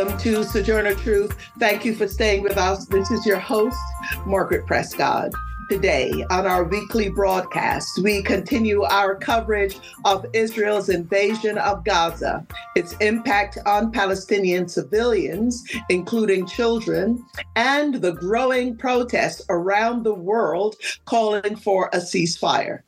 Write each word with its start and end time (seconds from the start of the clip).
Welcome 0.00 0.18
to 0.20 0.44
Sojourner 0.44 0.94
Truth. 0.94 1.36
Thank 1.58 1.84
you 1.84 1.94
for 1.94 2.08
staying 2.08 2.42
with 2.42 2.56
us. 2.56 2.86
This 2.86 3.10
is 3.10 3.26
your 3.26 3.38
host, 3.38 3.76
Margaret 4.24 4.66
Prescott. 4.66 5.30
Today, 5.68 6.24
on 6.30 6.46
our 6.46 6.64
weekly 6.64 7.10
broadcast, 7.10 8.00
we 8.02 8.22
continue 8.22 8.82
our 8.84 9.14
coverage 9.14 9.78
of 10.06 10.24
Israel's 10.32 10.88
invasion 10.88 11.58
of 11.58 11.84
Gaza, 11.84 12.46
its 12.76 12.94
impact 13.02 13.58
on 13.66 13.92
Palestinian 13.92 14.68
civilians, 14.68 15.62
including 15.90 16.46
children, 16.46 17.22
and 17.54 17.96
the 17.96 18.12
growing 18.12 18.78
protests 18.78 19.44
around 19.50 20.02
the 20.02 20.14
world 20.14 20.76
calling 21.04 21.56
for 21.56 21.90
a 21.92 21.98
ceasefire. 21.98 22.80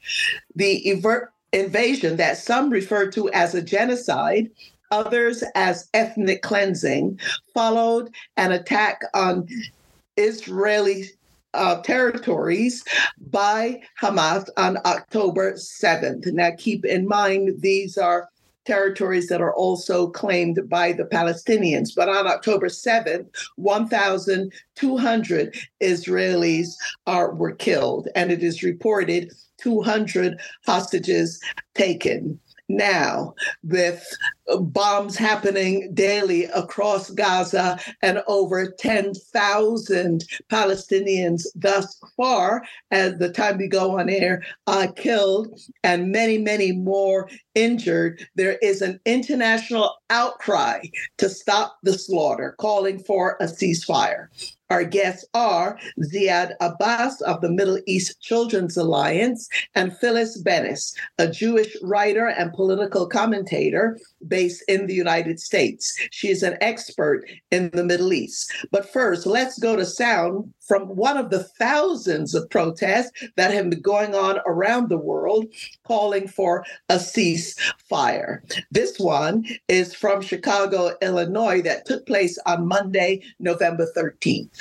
The 0.57 0.93
ever- 0.93 1.31
invasion 1.53 2.17
that 2.17 2.39
some 2.39 2.71
refer 2.71 3.11
to 3.11 3.31
as 3.33 3.55
a 3.55 3.63
genocide 3.63 4.51
others 4.93 5.43
as 5.57 5.89
ethnic 5.95 6.43
cleansing, 6.43 7.19
followed 7.53 8.15
an 8.37 8.53
attack 8.53 9.01
on 9.15 9.49
Israeli 10.17 11.07
uh, 11.55 11.81
territories 11.83 12.85
by 13.31 13.81
Hamas 14.01 14.49
on 14.57 14.79
October 14.85 15.55
7th. 15.55 16.33
Now, 16.33 16.51
keep 16.57 16.85
in 16.85 17.09
mind, 17.09 17.61
these 17.61 17.99
are 17.99 18.29
territories 18.65 19.29
that 19.29 19.41
are 19.41 19.55
also 19.55 20.09
claimed 20.09 20.59
by 20.69 20.93
the 20.93 21.05
Palestinians. 21.05 21.91
But 21.95 22.09
on 22.09 22.27
October 22.27 22.69
7th, 22.69 23.27
1,200 23.57 25.57
Israelis 25.83 26.69
are, 27.07 27.35
were 27.35 27.55
killed, 27.55 28.09
and 28.15 28.31
it 28.31 28.43
is 28.43 28.63
reported 28.63 29.33
200 29.59 30.39
hostages 30.65 31.41
taken 31.75 32.39
now 32.69 33.35
with 33.65 34.07
bombs 34.61 35.17
happening 35.17 35.93
daily 35.95 36.45
across 36.45 37.11
Gaza 37.11 37.79
and 38.03 38.23
over 38.27 38.73
10,000 38.79 40.25
Palestinians 40.51 41.47
thus 41.55 42.01
far, 42.17 42.63
at 42.91 43.19
the 43.19 43.31
time 43.31 43.59
we 43.59 43.69
go 43.69 43.99
on 43.99 44.09
air, 44.09 44.43
are 44.67 44.93
killed 44.93 45.59
and 45.85 46.11
many, 46.11 46.39
many 46.39 46.73
more 46.73 47.29
injured. 47.55 48.27
There 48.35 48.59
is 48.63 48.83
an 48.83 49.01
international 49.05 49.97
outcry 50.11 50.83
to 51.19 51.29
stop 51.29 51.79
the 51.83 51.97
slaughter, 51.99 52.55
calling 52.59 52.99
for 52.99 53.37
a 53.41 53.45
ceasefire. 53.45 54.29
Our 54.73 54.85
guests 54.85 55.27
are 55.35 55.79
Ziad 56.01 56.55
Abbas 56.63 57.21
of 57.21 57.43
the 57.43 57.51
Middle 57.51 57.79
East 57.87 58.23
Children's 58.23 58.79
Alliance 58.79 59.47
and 59.75 59.95
Phyllis 59.99 60.43
Bennis, 60.43 60.95
a 61.19 61.29
Jewish 61.29 61.77
writer 61.83 62.29
and 62.29 62.55
political 62.55 63.07
commentator 63.07 63.99
based 64.29 64.63
in 64.69 64.87
the 64.87 64.95
United 64.95 65.41
States. 65.41 65.97
She 66.11 66.29
is 66.29 66.43
an 66.43 66.57
expert 66.61 67.25
in 67.51 67.71
the 67.73 67.85
Middle 67.85 68.13
East. 68.13 68.53
But 68.71 68.93
first, 68.93 69.27
let's 69.27 69.59
go 69.59 69.77
to 69.77 69.85
sound 69.85 70.53
from 70.61 70.83
one 70.89 71.17
of 71.17 71.31
the 71.31 71.45
thousands 71.45 72.35
of 72.35 72.49
protests 72.51 73.13
that 73.37 73.53
have 73.53 73.71
been 73.71 73.81
going 73.81 74.15
on 74.15 74.39
around 74.47 74.89
the 74.89 74.99
world 74.99 75.47
calling 75.87 76.29
for 76.29 76.65
a 76.89 76.97
ceasefire. 76.97 78.41
This 78.71 78.99
one 78.99 79.45
is 79.69 79.95
from 79.95 80.23
Chicago, 80.23 80.93
Illinois, 81.03 81.63
that 81.63 81.87
took 81.87 82.07
place 82.07 82.39
on 82.47 82.67
Monday, 82.67 83.23
November 83.39 83.87
13th. 83.97 84.61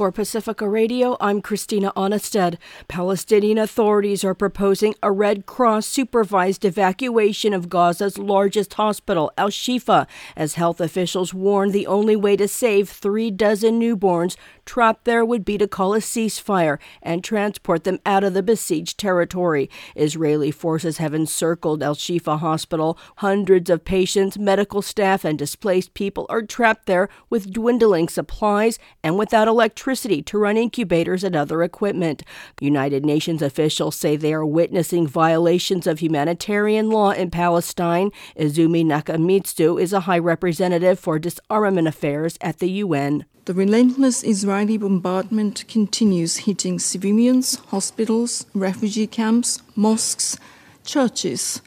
For 0.00 0.10
Pacifica 0.10 0.66
Radio, 0.66 1.18
I'm 1.20 1.42
Christina 1.42 1.92
Aanestad. 1.94 2.56
Palestinian 2.88 3.58
authorities 3.58 4.24
are 4.24 4.32
proposing 4.32 4.94
a 5.02 5.12
Red 5.12 5.44
Cross 5.44 5.88
supervised 5.88 6.64
evacuation 6.64 7.52
of 7.52 7.68
Gaza's 7.68 8.16
largest 8.16 8.72
hospital, 8.72 9.30
Al 9.36 9.50
Shifa, 9.50 10.06
as 10.34 10.54
health 10.54 10.80
officials 10.80 11.34
warn 11.34 11.72
the 11.72 11.86
only 11.86 12.16
way 12.16 12.34
to 12.34 12.48
save 12.48 12.88
three 12.88 13.30
dozen 13.30 13.78
newborns 13.78 14.36
trapped 14.64 15.04
there 15.04 15.24
would 15.24 15.44
be 15.44 15.58
to 15.58 15.68
call 15.68 15.92
a 15.92 15.98
ceasefire 15.98 16.78
and 17.02 17.22
transport 17.22 17.84
them 17.84 17.98
out 18.06 18.24
of 18.24 18.32
the 18.32 18.42
besieged 18.42 18.96
territory. 18.96 19.68
Israeli 19.96 20.50
forces 20.50 20.96
have 20.96 21.12
encircled 21.12 21.82
Al 21.82 21.94
Shifa 21.94 22.38
Hospital. 22.38 22.96
Hundreds 23.16 23.68
of 23.68 23.84
patients, 23.84 24.38
medical 24.38 24.80
staff, 24.80 25.26
and 25.26 25.38
displaced 25.38 25.92
people 25.92 26.24
are 26.30 26.40
trapped 26.40 26.86
there 26.86 27.10
with 27.28 27.52
dwindling 27.52 28.08
supplies 28.08 28.78
and 29.02 29.18
without 29.18 29.48
electricity 29.48 29.89
to 29.94 30.38
run 30.38 30.56
incubators 30.56 31.24
and 31.24 31.34
other 31.34 31.62
equipment. 31.62 32.22
United 32.60 33.04
Nations 33.04 33.42
officials 33.42 33.96
say 33.96 34.16
they 34.16 34.32
are 34.32 34.46
witnessing 34.46 35.06
violations 35.06 35.86
of 35.86 35.98
humanitarian 35.98 36.90
law 36.90 37.10
in 37.10 37.30
Palestine. 37.30 38.10
Izumi 38.38 38.84
Nakamitsu 38.84 39.80
is 39.80 39.92
a 39.92 40.00
high 40.00 40.18
representative 40.18 40.98
for 41.00 41.18
disarmament 41.18 41.88
affairs 41.88 42.38
at 42.40 42.58
the 42.58 42.70
UN. 42.84 43.24
The 43.46 43.54
relentless 43.54 44.22
Israeli 44.22 44.76
bombardment 44.76 45.64
continues 45.66 46.38
hitting 46.46 46.78
civilians, 46.78 47.56
hospitals, 47.70 48.46
refugee 48.54 49.08
camps, 49.08 49.60
mosques, 49.74 50.38
churches, 50.84 51.60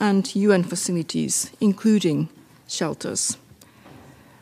and 0.00 0.34
UN 0.34 0.64
facilities, 0.64 1.50
including 1.60 2.28
shelters. 2.66 3.36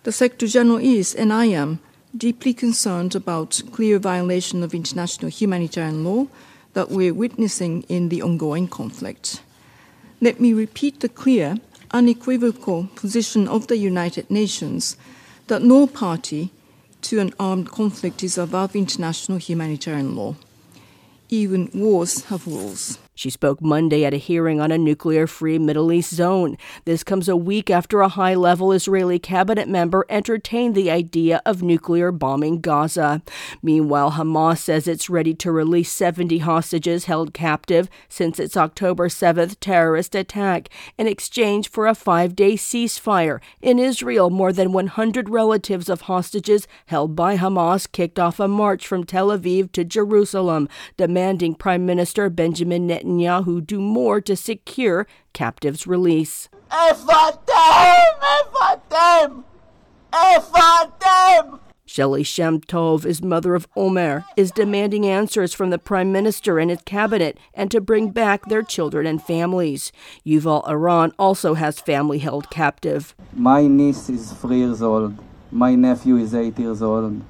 The 0.05 0.13
Secretary 0.13 0.49
General 0.49 0.79
is, 0.79 1.15
and 1.15 1.33
I 1.33 1.47
am, 1.47 1.81
deeply 2.15 2.53
concerned 2.53 3.15
about 3.15 3.63
clear 3.73 3.99
violation 3.99 4.63
of 4.63 4.75
international 4.75 5.31
humanitarian 5.31 6.05
law 6.05 6.27
that 6.75 6.91
we're 6.91 7.15
witnessing 7.15 7.83
in 7.89 8.11
the 8.11 8.21
ongoing 8.21 8.69
conflict. 8.69 9.41
Let 10.21 10.41
me 10.41 10.53
repeat 10.53 11.01
the 11.01 11.09
clear, 11.09 11.57
unequivocal 11.91 12.89
position 12.95 13.49
of 13.49 13.67
the 13.67 13.77
United 13.79 14.31
Nations 14.31 14.97
that 15.47 15.63
no 15.63 15.87
party 15.87 16.51
to 17.03 17.21
an 17.21 17.33
armed 17.39 17.71
conflict 17.71 18.23
is 18.25 18.37
above 18.37 18.75
international 18.75 19.39
humanitarian 19.39 20.17
law. 20.17 20.35
Even 21.29 21.71
wars 21.73 22.25
have 22.25 22.47
rules. 22.47 22.99
She 23.17 23.31
spoke 23.31 23.63
Monday 23.63 24.05
at 24.05 24.13
a 24.13 24.19
hearing 24.19 24.61
on 24.61 24.71
a 24.71 24.77
nuclear 24.77 25.27
free 25.27 25.59
Middle 25.59 25.91
East 25.91 26.13
zone. 26.13 26.59
This 26.85 27.03
comes 27.03 27.31
a 27.31 27.35
week 27.35 27.71
after 27.71 28.03
a 28.03 28.11
high 28.11 28.35
level 28.35 28.73
Israeli 28.73 29.19
cabinet 29.19 29.69
member 29.69 30.05
entertained 30.11 30.75
the 30.75 30.91
idea 30.91 31.41
of 31.47 31.63
nuclear 31.63 32.13
bombing 32.13 32.61
Gaza. 32.61 33.23
Meanwhile, 33.63 34.13
Hamas 34.13 34.59
says 34.59 34.87
it's 34.87 35.09
ready 35.09 35.33
to 35.33 35.51
release 35.51 35.91
70 35.91 36.39
hostages 36.41 37.07
held 37.07 37.33
captive 37.33 37.89
since 38.07 38.39
its 38.39 38.55
October 38.55 39.09
7th 39.09 39.57
terrorist 39.61 40.15
attack 40.15 40.69
in 40.99 41.07
exchange 41.07 41.71
for 41.71 41.87
a 41.87 41.95
five 41.95 42.37
day 42.37 42.53
ceasefire. 42.53 43.41
In 43.63 43.79
Israel, 43.79 44.29
more 44.29 44.53
than 44.53 44.73
100 44.73 45.31
relatives 45.31 45.89
of 45.89 46.03
hostages 46.03 46.69
held 46.87 47.17
by 47.17 47.39
Hamas 47.39 47.91
kicked 47.91 48.19
off 48.19 48.39
a 48.39 48.47
march 48.47 48.87
from 48.87 49.05
Tel 49.05 49.29
Aviv 49.29 49.73
to 49.73 49.85
Jerusalem, 49.85 50.69
demanding 50.99 51.55
Prime 51.55 51.87
Minister 51.87 52.29
Benjamin 52.29 52.87
Netanyahu 52.87 53.06
Netanyahu 53.07 53.67
do 53.67 53.81
more 53.81 54.21
to 54.21 54.37
secure 54.37 55.07
captives' 55.33 55.87
release. 55.87 56.49
Shelley 61.89 62.25
Shem 62.25 62.61
Tov 62.61 63.07
is 63.07 63.23
mother 63.23 63.55
of 63.55 63.69
Omer, 63.77 64.25
is 64.37 64.51
demanding 64.51 65.07
answers 65.07 65.55
from 65.55 65.71
the 65.71 65.79
prime 65.79 66.13
minister 66.13 66.59
and 66.59 66.71
his 66.71 66.83
cabinet 66.85 67.39
and 67.55 67.71
to 67.71 67.81
bring 67.81 68.11
back 68.11 68.45
their 68.47 68.63
children 68.63 69.07
and 69.07 69.23
families. 69.23 69.93
Yuval 70.27 70.69
Aran 70.69 71.13
also 71.19 71.55
has 71.55 71.81
family 71.81 72.19
held 72.19 72.51
captive. 72.51 73.15
My 73.33 73.67
niece 73.67 74.11
is 74.11 74.33
three 74.33 74.59
years 74.59 74.83
old, 74.83 75.17
my 75.51 75.75
nephew 75.75 76.17
is 76.17 76.35
eight 76.35 76.59
years 76.59 76.83
old, 76.83 77.23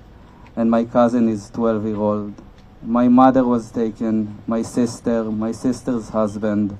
and 0.56 0.70
my 0.70 0.84
cousin 0.84 1.28
is 1.28 1.50
12 1.50 1.84
years 1.84 1.98
old. 1.98 2.42
My 2.86 3.08
mother 3.08 3.44
was 3.44 3.72
taken, 3.72 4.38
my 4.46 4.62
sister, 4.62 5.24
my 5.24 5.50
sister's 5.50 6.10
husband, 6.10 6.78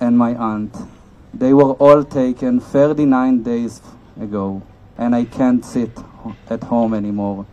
and 0.00 0.16
my 0.16 0.34
aunt. 0.34 0.74
They 1.34 1.52
were 1.52 1.72
all 1.72 2.02
taken 2.02 2.58
39 2.58 3.42
days 3.42 3.82
ago, 4.18 4.62
and 4.96 5.14
I 5.14 5.24
can't 5.24 5.62
sit 5.62 5.90
at 6.48 6.64
home 6.64 6.94
anymore. 6.94 7.44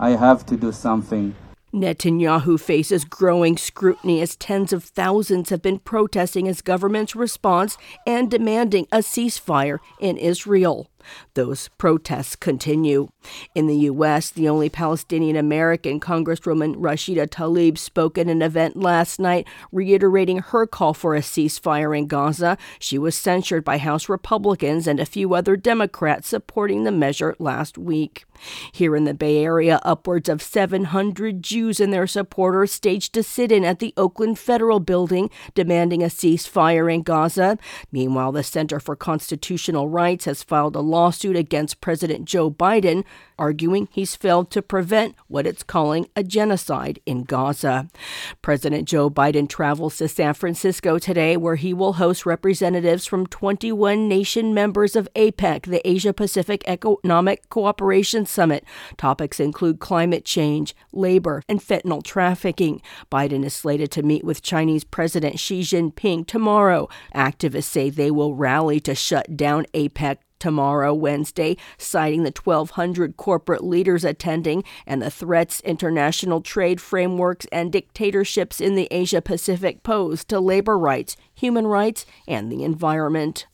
I 0.00 0.12
have 0.12 0.46
to 0.46 0.56
do 0.56 0.72
something. 0.72 1.36
Netanyahu 1.74 2.58
faces 2.58 3.04
growing 3.04 3.58
scrutiny 3.58 4.22
as 4.22 4.34
tens 4.34 4.72
of 4.72 4.84
thousands 4.84 5.50
have 5.50 5.60
been 5.60 5.78
protesting 5.78 6.46
his 6.46 6.62
government's 6.62 7.14
response 7.14 7.76
and 8.06 8.30
demanding 8.30 8.86
a 8.90 8.98
ceasefire 8.98 9.80
in 10.00 10.16
Israel. 10.16 10.88
Those 11.34 11.68
protests 11.78 12.36
continue. 12.36 13.08
In 13.54 13.66
the 13.66 13.76
U.S., 13.76 14.30
the 14.30 14.48
only 14.48 14.68
Palestinian 14.68 15.36
American, 15.36 16.00
Congresswoman 16.00 16.76
Rashida 16.76 17.26
Tlaib, 17.28 17.78
spoke 17.78 18.18
at 18.18 18.26
an 18.26 18.42
event 18.42 18.76
last 18.76 19.18
night 19.18 19.46
reiterating 19.72 20.38
her 20.38 20.66
call 20.66 20.94
for 20.94 21.14
a 21.14 21.20
ceasefire 21.20 21.96
in 21.96 22.06
Gaza. 22.06 22.56
She 22.78 22.98
was 22.98 23.14
censured 23.14 23.64
by 23.64 23.78
House 23.78 24.08
Republicans 24.08 24.86
and 24.86 25.00
a 25.00 25.06
few 25.06 25.34
other 25.34 25.56
Democrats 25.56 26.28
supporting 26.28 26.84
the 26.84 26.92
measure 26.92 27.34
last 27.38 27.78
week. 27.78 28.24
Here 28.72 28.94
in 28.94 29.04
the 29.04 29.14
Bay 29.14 29.44
Area, 29.44 29.80
upwards 29.82 30.28
of 30.28 30.42
700 30.42 31.42
Jews 31.42 31.80
and 31.80 31.92
their 31.92 32.06
supporters 32.06 32.72
staged 32.72 33.16
a 33.16 33.22
sit 33.22 33.50
in 33.50 33.64
at 33.64 33.80
the 33.80 33.92
Oakland 33.96 34.38
Federal 34.38 34.80
Building 34.80 35.30
demanding 35.54 36.02
a 36.02 36.06
ceasefire 36.06 36.92
in 36.92 37.02
Gaza. 37.02 37.58
Meanwhile, 37.90 38.32
the 38.32 38.42
Center 38.42 38.80
for 38.80 38.96
Constitutional 38.96 39.88
Rights 39.88 40.24
has 40.26 40.42
filed 40.42 40.76
a 40.76 40.80
lawsuit 40.88 41.36
against 41.36 41.80
President 41.80 42.24
Joe 42.24 42.50
Biden 42.50 43.04
arguing 43.38 43.88
he's 43.92 44.16
failed 44.16 44.50
to 44.50 44.60
prevent 44.60 45.14
what 45.28 45.46
it's 45.46 45.62
calling 45.62 46.08
a 46.16 46.22
genocide 46.22 46.98
in 47.06 47.22
Gaza. 47.22 47.88
President 48.42 48.88
Joe 48.88 49.08
Biden 49.08 49.48
travels 49.48 49.96
to 49.98 50.08
San 50.08 50.34
Francisco 50.34 50.98
today, 50.98 51.36
where 51.36 51.56
he 51.56 51.72
will 51.72 51.94
host 51.94 52.26
representatives 52.26 53.06
from 53.06 53.26
21 53.26 54.08
nation 54.08 54.52
members 54.52 54.96
of 54.96 55.08
APEC, 55.14 55.66
the 55.66 55.86
Asia 55.88 56.12
Pacific 56.12 56.62
Economic 56.66 57.48
Cooperation 57.48 58.26
Summit. 58.26 58.64
Topics 58.96 59.38
include 59.40 59.78
climate 59.78 60.24
change, 60.24 60.74
labor, 60.92 61.42
and 61.48 61.60
fentanyl 61.60 62.02
trafficking. 62.02 62.82
Biden 63.10 63.44
is 63.44 63.54
slated 63.54 63.90
to 63.92 64.02
meet 64.02 64.24
with 64.24 64.42
Chinese 64.42 64.84
President 64.84 65.38
Xi 65.38 65.60
Jinping 65.60 66.26
tomorrow. 66.26 66.88
Activists 67.14 67.64
say 67.64 67.90
they 67.90 68.10
will 68.10 68.34
rally 68.34 68.80
to 68.80 68.94
shut 68.94 69.36
down 69.36 69.66
APEC 69.74 70.18
tomorrow, 70.38 70.94
Wednesday, 70.94 71.56
citing 71.76 72.22
the 72.22 72.32
1,200 72.32 73.16
corporate 73.16 73.64
leaders 73.64 74.04
attending 74.04 74.64
and 74.86 75.02
the 75.02 75.10
threats 75.10 75.60
international 75.60 76.40
trade 76.40 76.80
frameworks 76.80 77.46
and 77.52 77.72
dictatorships 77.72 78.60
in 78.60 78.74
the 78.74 78.88
Asia 78.90 79.20
Pacific 79.20 79.82
pose 79.82 80.24
to 80.24 80.40
labor 80.40 80.78
rights, 80.78 81.16
human 81.38 81.66
rights, 81.66 82.04
and 82.26 82.50
the 82.50 82.64
environment. 82.64 83.46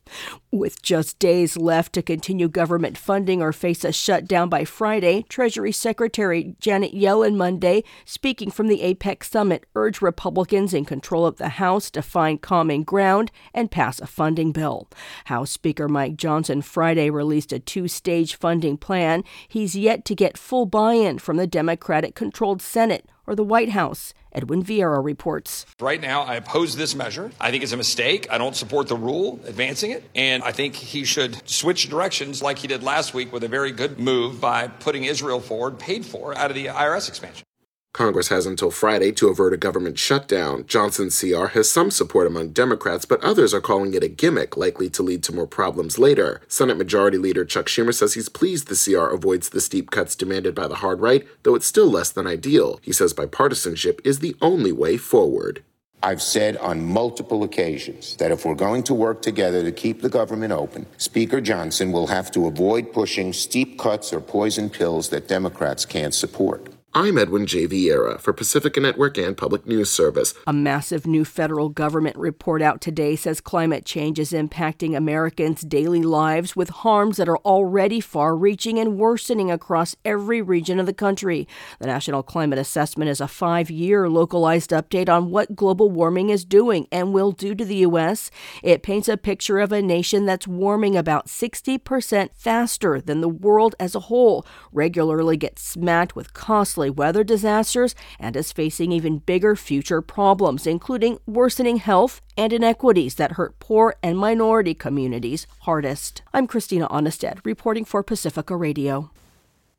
With 0.51 0.83
just 0.83 1.19
days 1.19 1.57
left 1.57 1.93
to 1.95 2.03
continue 2.03 2.49
government 2.49 2.97
funding 2.97 3.43
or 3.43 3.53
face 3.53 3.85
a 3.85 3.93
shutdown 3.93 4.49
by 4.49 4.65
Friday, 4.65 5.25
Treasury 5.29 5.73
Secretary 5.73 6.55
Janet 6.61 6.95
Yellen 6.95 7.37
Monday, 7.37 7.85
speaking 8.05 8.51
from 8.51 8.69
the 8.69 8.81
APEC 8.81 9.25
summit, 9.25 9.65
urged 9.75 10.03
Republicans 10.03 10.75
in 10.75 10.85
control 10.85 11.27
of 11.27 11.37
the 11.37 11.51
House 11.51 11.91
to 11.91 12.03
find 12.03 12.41
common 12.41 12.83
ground 12.83 13.31
and 13.53 13.71
pass 13.71 14.01
a 14.01 14.07
funding 14.07 14.53
bill. 14.53 14.89
House 15.27 15.51
Speaker 15.51 15.89
Mike 15.89 16.17
Johnson 16.17 16.63
Friday 16.63 17.11
released 17.11 17.53
a 17.53 17.59
two 17.59 17.89
stage 17.89 18.37
funding 18.37 18.77
plan. 18.77 19.25
He's 19.49 19.75
yet 19.75 20.05
to 20.07 20.15
get 20.15 20.39
full 20.39 20.67
buy 20.67 20.95
in 20.95 21.19
from 21.19 21.37
the 21.37 21.47
Democratic 21.47 22.15
controlled 22.15 22.63
Senate 22.63 23.09
or 23.27 23.35
the 23.35 23.45
White 23.45 23.71
House. 23.71 24.15
Edwin 24.35 24.63
Viera 24.63 25.03
reports. 25.03 25.67
Right 25.81 26.01
now, 26.01 26.23
I 26.23 26.35
oppose 26.35 26.77
this 26.77 26.95
measure. 26.95 27.31
I 27.41 27.51
think 27.51 27.63
it's 27.63 27.73
a 27.73 27.77
mistake. 27.77 28.27
I 28.31 28.39
don't 28.39 28.57
support 28.57 28.89
the 28.89 28.97
rule 28.97 29.41
advancing 29.45 29.91
it. 29.91 30.05
And 30.15 30.43
I 30.43 30.53
think 30.53 30.75
he 30.75 31.05
should 31.05 31.49
switch 31.49 31.89
directions 31.89 32.43
like 32.43 32.59
he 32.59 32.67
did 32.67 32.83
last 32.83 33.15
week 33.15 33.33
with 33.33 33.45
a 33.45 33.49
very 33.49 33.73
good 33.73 33.99
move 33.99 34.41
by 34.41 34.69
putting 34.69 35.05
Israel 35.05 35.41
forward, 35.41 35.79
paid 35.79 36.05
for, 36.05 36.37
out 36.37 36.51
of 36.51 36.55
the 36.55 36.67
IRS 36.67 37.09
expansion. 37.09 37.47
Congress 37.95 38.27
has 38.27 38.45
until 38.45 38.73
Friday 38.73 39.13
to 39.13 39.29
avert 39.29 39.53
a 39.53 39.57
government 39.57 39.97
shutdown. 39.97 40.67
Johnson's 40.67 41.19
CR 41.19 41.47
has 41.47 41.71
some 41.71 41.93
support 41.93 42.27
among 42.27 42.49
Democrats, 42.49 43.05
but 43.05 43.23
others 43.23 43.55
are 43.55 43.61
calling 43.61 43.95
it 43.95 44.03
a 44.03 44.09
gimmick 44.09 44.57
likely 44.57 44.91
to 44.91 45.01
lead 45.01 45.23
to 45.23 45.33
more 45.33 45.47
problems 45.47 45.97
later. 45.97 46.41
Senate 46.49 46.77
Majority 46.77 47.19
Leader 47.19 47.45
Chuck 47.45 47.67
Schumer 47.67 47.95
says 47.95 48.15
he's 48.15 48.29
pleased 48.29 48.67
the 48.67 48.75
CR 48.75 49.15
avoids 49.15 49.51
the 49.51 49.61
steep 49.61 49.93
cuts 49.93 50.17
demanded 50.17 50.57
by 50.57 50.67
the 50.67 50.75
hard 50.75 51.01
right, 51.01 51.25
though 51.45 51.55
it's 51.55 51.69
still 51.69 51.89
less 51.89 52.11
than 52.11 52.27
ideal. 52.27 52.81
He 52.83 52.93
says 52.93 53.15
bipartisanship 53.15 54.01
is 54.03 54.19
the 54.19 54.35
only 54.43 54.73
way 54.73 54.97
forward. 54.97 55.63
I've 56.03 56.21
said 56.21 56.57
on 56.57 56.85
multiple 56.85 57.45
occasions 57.45 58.17
that 58.17 58.33
if 58.33 58.45
we're 58.45 58.57
going 58.57 58.83
to 58.85 58.95
work 58.95 59.23
together 59.23 59.63
to 59.63 59.71
keep 59.71 60.03
the 60.03 60.09
government 60.09 60.53
open, 60.53 60.87
Speaker 60.97 61.41
Johnson 61.41 61.93
will 61.93 62.09
have 62.09 62.33
to 62.33 62.49
avoid 62.49 62.93
pushing 62.93 63.33
steep 63.33 63.79
cuts 63.79 64.13
or 64.13 64.21
poison 64.21 64.69
pills 64.69 65.11
that 65.11 65.29
Democrats 65.29 65.87
can't 65.87 66.13
support. 66.13 66.74
I'm 66.97 67.19
Edwin 67.19 67.45
J. 67.47 67.67
Viera 67.67 68.21
for 68.21 68.33
Pacifica 68.33 68.79
Network 68.79 69.19
and 69.19 69.37
Public 69.37 69.67
News 69.67 69.91
Service. 69.91 70.33
A 70.47 70.53
massive 70.53 71.09
new 71.09 71.25
federal 71.25 71.69
government 71.69 72.17
report 72.17 72.63
out 72.63 72.81
today 72.81 73.17
says 73.17 73.41
climate 73.41 73.85
change 73.85 74.21
is 74.21 74.31
impacting 74.31 74.97
Americans' 74.97 75.63
daily 75.63 76.03
lives 76.05 76.55
with 76.55 76.69
harms 76.69 77.17
that 77.17 77.29
are 77.29 77.39
already 77.39 77.99
far 77.99 78.37
reaching 78.37 78.79
and 78.79 78.97
worsening 78.97 79.51
across 79.51 79.97
every 80.05 80.41
region 80.41 80.79
of 80.79 80.87
the 80.87 80.95
country. 80.95 81.49
The 81.81 81.89
National 81.89 82.23
Climate 82.23 82.61
Assessment 82.61 83.11
is 83.11 83.21
a 83.21 83.27
five 83.27 83.73
year 83.73 84.09
localized 84.09 84.71
update 84.71 85.09
on 85.09 85.33
what 85.33 85.57
global 85.57 85.91
warming 85.91 86.31
is 86.31 86.45
doing 86.45 86.87
and 86.93 87.13
will 87.13 87.33
do 87.33 87.57
to 87.57 87.65
the 87.65 87.79
U.S. 87.79 88.31
It 88.63 88.85
paints 88.85 89.09
a 89.09 89.17
picture 89.17 89.59
of 89.59 89.73
a 89.73 89.83
nation 89.83 90.27
that's 90.27 90.47
warming 90.47 90.97
about 90.97 91.27
60% 91.27 92.29
faster 92.37 93.01
than 93.01 93.21
the 93.21 93.29
world 93.29 93.75
as 93.81 93.97
a 93.97 94.07
whole, 94.07 94.47
regularly 94.71 95.37
gets 95.37 95.61
smacked 95.61 96.15
with 96.15 96.35
costly 96.35 96.84
weather 96.91 97.25
disasters 97.25 97.95
and 98.19 98.37
is 98.37 98.53
facing 98.53 98.93
even 98.93 99.19
bigger 99.19 99.57
future 99.57 100.01
problems, 100.01 100.67
including 100.67 101.19
worsening 101.27 101.79
health 101.79 102.21
and 102.37 102.53
inequities 102.53 103.15
that 103.17 103.33
hurt 103.33 103.59
poor 103.59 103.97
and 104.03 104.19
minority 104.19 104.75
communities 104.75 105.47
hardest. 105.61 106.23
I'm 106.33 106.47
Christina 106.47 106.89
Aanestad, 106.89 107.41
reporting 107.45 107.85
for 107.85 108.03
Pacifica 108.03 108.57
Radio. 108.57 109.11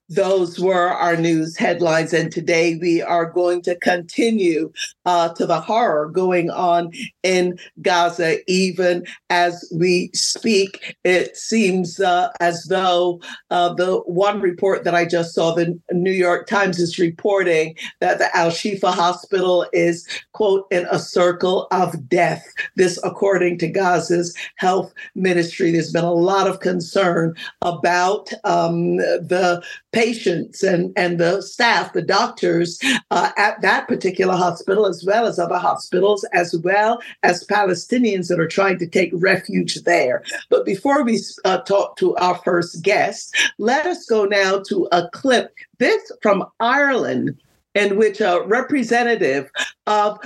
Those 0.10 0.60
were 0.60 0.90
our 0.90 1.18
news 1.18 1.58
headlines. 1.58 2.14
And 2.14 2.32
today 2.32 2.78
we 2.80 3.02
are 3.02 3.26
going 3.26 3.62
to 3.64 3.76
continue 3.78 4.72
uh, 5.06 5.34
to 5.34 5.46
the 5.46 5.60
horror 5.60 6.10
going 6.10 6.50
on 6.52 6.92
in 7.24 7.58
Gaza, 7.82 8.38
even 8.52 9.06
as 9.30 9.68
we 9.74 10.12
speak. 10.14 10.96
It 11.04 11.36
seems 11.36 12.00
uh, 12.00 12.30
as 12.40 12.66
though 12.66 13.20
uh, 13.50 13.74
the 13.74 13.98
one 14.02 14.42
report 14.42 14.84
that 14.84 14.94
I 14.94 15.06
just 15.06 15.34
saw, 15.34 15.56
the 15.56 15.80
New 15.92 16.12
York 16.12 16.48
Times 16.48 16.78
is 16.78 17.00
reporting 17.00 17.76
that 18.00 18.20
the 18.20 18.36
Al 18.36 18.52
Shifa 18.52 18.94
hospital 18.94 19.66
is, 19.74 20.08
quote, 20.34 20.68
in 20.70 20.86
a 20.92 21.00
circle 21.00 21.68
of 21.72 22.08
death. 22.08 22.46
This, 22.76 23.00
according 23.04 23.58
to 23.60 23.68
Gaza's 23.68 24.36
health 24.58 24.94
ministry. 25.16 25.72
There's 25.72 25.92
been 25.92 26.04
a 26.04 26.12
lot 26.14 26.48
of 26.48 26.60
concern 26.60 27.36
about 27.62 28.32
um, 28.44 28.98
the 28.98 29.64
patients 29.96 30.62
and, 30.62 30.92
and 30.98 31.20
the 31.20 31.42
staff, 31.42 31.94
the 31.94 32.02
doctors 32.02 32.78
uh, 33.12 33.32
at 33.38 33.62
that 33.62 33.88
particular 33.88 34.36
hospital, 34.36 34.86
as 34.86 35.06
well 35.08 35.26
as 35.26 35.40
other 35.40 35.58
hospitals, 35.58 36.26
as 36.34 36.54
well 36.64 37.02
as 37.24 37.48
Palestinians 37.48 38.28
that 38.28 38.40
are 38.40 38.48
trying 38.48 38.78
to 38.78 38.88
take 38.88 39.12
refuge 39.14 39.82
there. 39.84 40.22
But 40.50 40.66
before 40.66 41.04
we 41.04 41.22
uh, 41.46 41.60
talk 41.60 41.96
to 41.98 42.14
our 42.18 42.36
first 42.44 42.84
guest, 42.84 43.36
let 43.58 43.86
us 43.86 44.06
go 44.06 44.26
now 44.26 44.62
to 44.68 44.88
a 44.92 45.08
clip. 45.14 45.56
This 45.80 46.12
from 46.22 46.44
Ireland 46.60 47.38
in 47.74 47.98
which 47.98 48.22
a 48.22 48.42
representative 48.46 49.50
of 49.86 50.18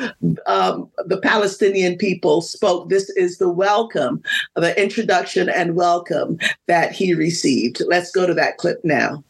um, 0.45 0.89
the 1.05 1.19
Palestinian 1.21 1.97
people 1.97 2.41
spoke. 2.41 2.89
This 2.89 3.09
is 3.11 3.37
the 3.37 3.49
welcome, 3.49 4.21
the 4.55 4.79
introduction 4.81 5.49
and 5.49 5.75
welcome 5.75 6.37
that 6.67 6.91
he 6.91 7.13
received. 7.13 7.81
Let's 7.87 8.11
go 8.11 8.25
to 8.27 8.35
that 8.35 8.57
clip 8.57 8.79
now. 8.83 9.23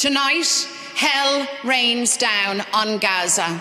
Tonight, 0.00 0.66
hell 0.94 1.46
rains 1.62 2.16
down 2.16 2.62
on 2.72 2.96
Gaza. 2.96 3.60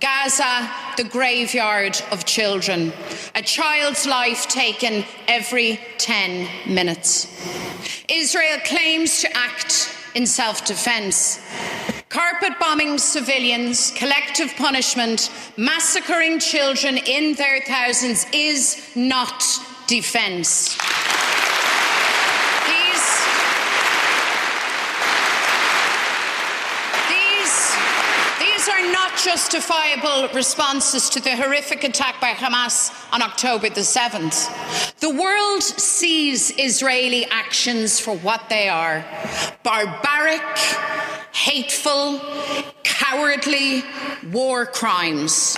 Gaza, 0.00 0.68
the 0.96 1.04
graveyard 1.04 2.02
of 2.10 2.24
children. 2.24 2.92
A 3.36 3.42
child's 3.42 4.04
life 4.04 4.48
taken 4.48 5.04
every 5.28 5.78
10 5.98 6.48
minutes. 6.74 7.28
Israel 8.08 8.58
claims 8.64 9.20
to 9.20 9.36
act 9.36 9.96
in 10.16 10.26
self 10.26 10.64
defense. 10.64 11.40
Carpet 12.08 12.58
bombing 12.58 12.98
civilians, 12.98 13.92
collective 13.92 14.52
punishment, 14.56 15.30
massacring 15.56 16.40
children 16.40 16.96
in 16.96 17.34
their 17.34 17.60
thousands 17.60 18.26
is 18.32 18.84
not 18.96 19.44
defense. 19.86 20.76
Are 29.26 29.30
not 29.30 29.36
justifiable 29.36 30.28
responses 30.34 31.10
to 31.10 31.20
the 31.20 31.36
horrific 31.36 31.84
attack 31.84 32.20
by 32.20 32.32
Hamas 32.32 32.90
on 33.12 33.22
October 33.22 33.68
the 33.68 33.80
7th. 33.80 34.98
The 35.00 35.10
world 35.10 35.62
sees 35.62 36.52
Israeli 36.58 37.26
actions 37.26 38.00
for 38.00 38.16
what 38.16 38.48
they 38.48 38.68
are 38.68 39.04
barbaric, 39.62 40.42
hateful, 41.32 42.20
cowardly 42.82 43.82
war 44.32 44.66
crimes. 44.66 45.56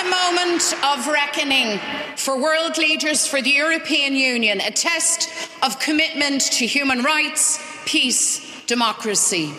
A 0.00 0.10
moment 0.10 0.74
of 0.84 1.06
reckoning 1.06 1.78
for 2.16 2.40
world 2.40 2.76
leaders, 2.76 3.26
for 3.26 3.40
the 3.40 3.50
European 3.50 4.14
Union, 4.14 4.60
a 4.60 4.70
test 4.70 5.28
of 5.62 5.78
commitment 5.78 6.40
to 6.42 6.66
human 6.66 7.02
rights, 7.04 7.60
peace, 7.84 8.51
democracy. 8.66 9.52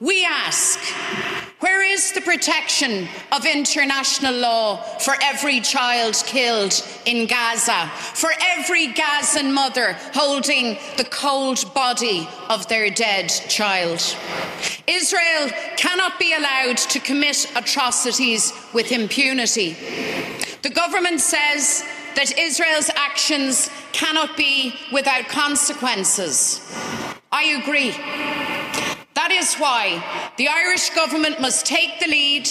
We 0.00 0.24
ask 0.24 0.78
where 1.60 1.82
is 1.82 2.12
the 2.12 2.22
protection 2.22 3.06
of 3.32 3.44
international 3.44 4.34
law 4.34 4.76
for 4.76 5.14
every 5.22 5.60
child 5.60 6.14
killed 6.26 6.72
in 7.04 7.26
Gaza, 7.26 7.86
for 7.94 8.30
every 8.40 8.86
Gazan 8.86 9.52
mother 9.52 9.92
holding 10.14 10.78
the 10.96 11.04
cold 11.04 11.62
body 11.74 12.26
of 12.48 12.66
their 12.68 12.88
dead 12.88 13.28
child? 13.28 14.00
Israel 14.86 15.50
cannot 15.76 16.18
be 16.18 16.32
allowed 16.32 16.78
to 16.78 16.98
commit 16.98 17.52
atrocities 17.54 18.54
with 18.72 18.90
impunity. 18.90 19.76
The 20.62 20.70
government 20.70 21.20
says 21.20 21.84
that 22.16 22.38
Israel's 22.38 22.90
actions 22.96 23.68
cannot 23.92 24.34
be 24.34 24.74
without 24.92 25.28
consequences. 25.28 26.60
I 27.32 27.62
agree. 27.62 27.90
That 29.14 29.30
is 29.30 29.54
why 29.54 30.02
the 30.36 30.48
Irish 30.48 30.90
government 30.90 31.40
must 31.40 31.64
take 31.64 32.00
the 32.00 32.08
lead 32.08 32.48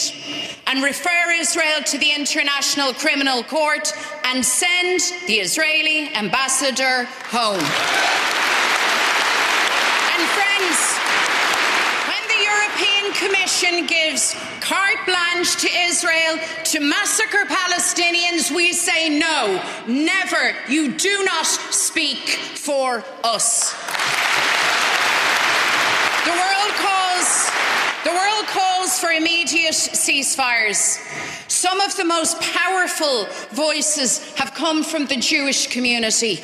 and 0.67 0.81
refer 0.81 1.31
Israel 1.36 1.83
to 1.83 1.98
the 1.98 2.12
International 2.15 2.93
Criminal 2.93 3.43
Court 3.43 3.91
and 4.24 4.45
send 4.45 5.01
the 5.27 5.36
Israeli 5.43 6.15
ambassador 6.15 7.03
home. 7.27 7.59
And 10.07 10.21
friends, 10.31 10.79
when 12.07 12.24
the 12.31 12.39
European 12.48 13.12
Commission 13.19 13.86
gives 13.86 14.33
carte 14.62 15.03
blanche 15.05 15.57
to 15.57 15.67
Israel 15.67 16.39
to 16.71 16.79
massacre 16.79 17.43
Palestinians, 17.50 18.50
we 18.55 18.71
say 18.71 19.09
no, 19.09 19.62
never. 19.88 20.55
You 20.69 20.93
do 20.93 21.25
not 21.25 21.45
speak 21.45 22.29
for 22.55 23.03
us. 23.25 23.75
The 26.25 26.36
world 26.36 26.74
calls 26.77 27.50
the 28.03 28.12
world 28.12 28.45
for 29.00 29.12
immediate 29.12 29.74
ceasefires. 29.74 31.00
Some 31.50 31.79
of 31.79 31.96
the 31.96 32.06
most 32.06 32.39
powerful 32.41 33.27
voices 33.51 34.34
have 34.36 34.53
come 34.53 34.84
from 34.84 35.06
the 35.06 35.15
Jewish 35.15 35.68
community, 35.68 36.39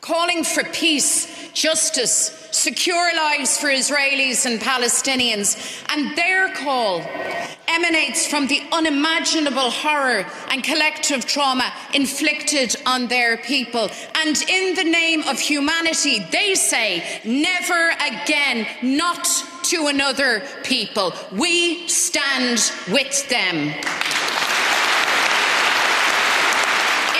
calling 0.00 0.44
for 0.44 0.64
peace, 0.64 1.50
justice, 1.52 2.48
secure 2.52 3.14
lives 3.16 3.58
for 3.58 3.68
Israelis 3.68 4.44
and 4.46 4.60
Palestinians. 4.60 5.56
And 5.88 6.16
their 6.16 6.52
call 6.54 7.00
emanates 7.76 8.26
from 8.26 8.46
the 8.46 8.62
unimaginable 8.72 9.70
horror 9.70 10.24
and 10.50 10.64
collective 10.64 11.26
trauma 11.26 11.70
inflicted 11.92 12.74
on 12.86 13.06
their 13.08 13.36
people. 13.36 13.90
And 14.14 14.36
in 14.48 14.74
the 14.74 14.84
name 14.84 15.22
of 15.24 15.38
humanity, 15.38 16.20
they 16.32 16.54
say, 16.54 17.20
never 17.24 17.90
again, 18.00 18.66
not 18.82 19.28
to 19.64 19.88
another 19.88 20.42
people. 20.64 21.12
We 21.32 21.86
stand 21.88 22.72
with 22.90 23.28
them. 23.28 23.74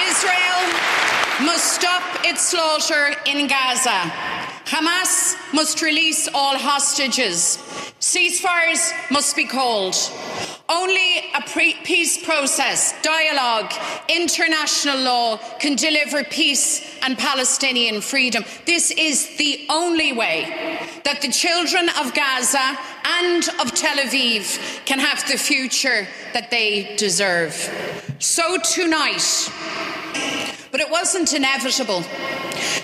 Israel 0.08 0.62
must 1.42 1.74
stop 1.74 2.02
its 2.24 2.48
slaughter 2.48 3.14
in 3.26 3.46
Gaza. 3.46 4.45
Hamas 4.66 5.36
must 5.54 5.80
release 5.80 6.28
all 6.34 6.58
hostages. 6.58 7.58
Ceasefires 8.00 8.92
must 9.12 9.36
be 9.36 9.44
called. 9.44 9.94
Only 10.68 11.30
a 11.32 11.40
pre- 11.42 11.74
peace 11.84 12.24
process, 12.24 12.92
dialogue, 13.00 13.72
international 14.08 14.98
law 14.98 15.36
can 15.60 15.76
deliver 15.76 16.24
peace 16.24 16.98
and 17.02 17.16
Palestinian 17.16 18.00
freedom. 18.00 18.44
This 18.66 18.90
is 18.90 19.36
the 19.36 19.66
only 19.70 20.12
way 20.12 20.80
that 21.04 21.22
the 21.22 21.30
children 21.30 21.88
of 22.00 22.12
Gaza 22.12 22.76
and 23.20 23.48
of 23.60 23.72
Tel 23.72 23.98
Aviv 23.98 24.84
can 24.84 24.98
have 24.98 25.24
the 25.28 25.38
future 25.38 26.08
that 26.32 26.50
they 26.50 26.96
deserve. 26.96 27.54
So 28.18 28.58
tonight, 28.58 29.22
but 30.76 30.84
it 30.84 30.92
wasn't 30.92 31.32
inevitable. 31.32 32.04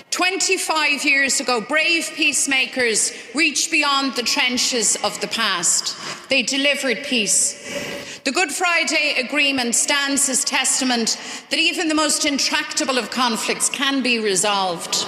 25 0.09 1.05
years 1.05 1.39
ago, 1.39 1.61
brave 1.61 2.09
peacemakers 2.15 3.11
reached 3.35 3.69
beyond 3.69 4.15
the 4.15 4.23
trenches 4.23 4.95
of 5.03 5.21
the 5.21 5.27
past. 5.27 5.95
They 6.27 6.41
delivered 6.41 7.03
peace. 7.03 8.19
The 8.23 8.31
Good 8.31 8.51
Friday 8.51 9.17
Agreement 9.19 9.75
stands 9.75 10.27
as 10.27 10.43
testament 10.43 11.19
that 11.51 11.59
even 11.59 11.87
the 11.87 11.93
most 11.93 12.25
intractable 12.25 12.97
of 12.97 13.11
conflicts 13.11 13.69
can 13.69 14.01
be 14.01 14.17
resolved. 14.17 15.05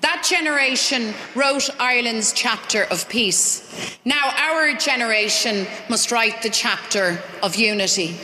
That 0.00 0.26
generation 0.26 1.12
wrote 1.34 1.68
Ireland's 1.78 2.32
chapter 2.32 2.84
of 2.84 3.06
peace. 3.10 3.98
Now 4.06 4.32
our 4.34 4.72
generation 4.78 5.66
must 5.90 6.10
write 6.10 6.40
the 6.40 6.48
chapter 6.48 7.22
of 7.42 7.56
unity. 7.56 8.16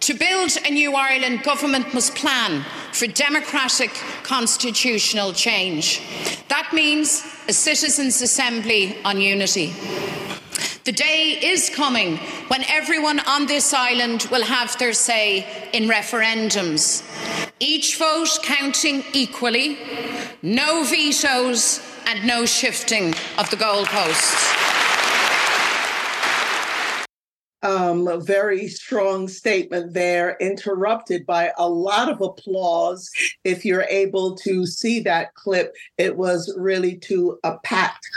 To 0.00 0.14
build 0.14 0.56
a 0.64 0.70
new 0.70 0.94
Ireland, 0.94 1.42
government 1.42 1.92
must 1.94 2.14
plan 2.14 2.64
for 2.92 3.06
democratic 3.06 3.90
constitutional 4.22 5.32
change. 5.32 6.00
That 6.48 6.70
means 6.72 7.24
a 7.48 7.52
citizens' 7.52 8.22
assembly 8.22 8.96
on 9.04 9.20
unity. 9.20 9.72
The 10.84 10.92
day 10.92 11.38
is 11.42 11.70
coming 11.70 12.18
when 12.48 12.64
everyone 12.64 13.20
on 13.20 13.46
this 13.46 13.72
island 13.72 14.26
will 14.30 14.44
have 14.44 14.76
their 14.78 14.92
say 14.92 15.70
in 15.72 15.88
referendums, 15.88 17.02
each 17.60 17.96
vote 17.98 18.38
counting 18.42 19.04
equally, 19.12 19.78
no 20.42 20.84
vetoes, 20.84 21.80
and 22.06 22.26
no 22.26 22.44
shifting 22.46 23.14
of 23.38 23.48
the 23.50 23.56
goalposts 23.56 24.61
um, 27.62 28.08
a 28.08 28.18
very 28.18 28.68
strong 28.68 29.28
statement 29.28 29.92
there, 29.92 30.36
interrupted 30.40 31.26
by 31.26 31.52
a 31.58 31.68
lot 31.68 32.10
of 32.10 32.20
applause. 32.20 33.10
If 33.44 33.64
you're 33.64 33.86
able 33.88 34.36
to 34.38 34.66
see 34.66 35.00
that 35.00 35.34
clip, 35.34 35.74
it 35.98 36.16
was 36.16 36.52
really 36.56 36.96
to 36.98 37.38
a 37.44 37.58
packed 37.58 38.08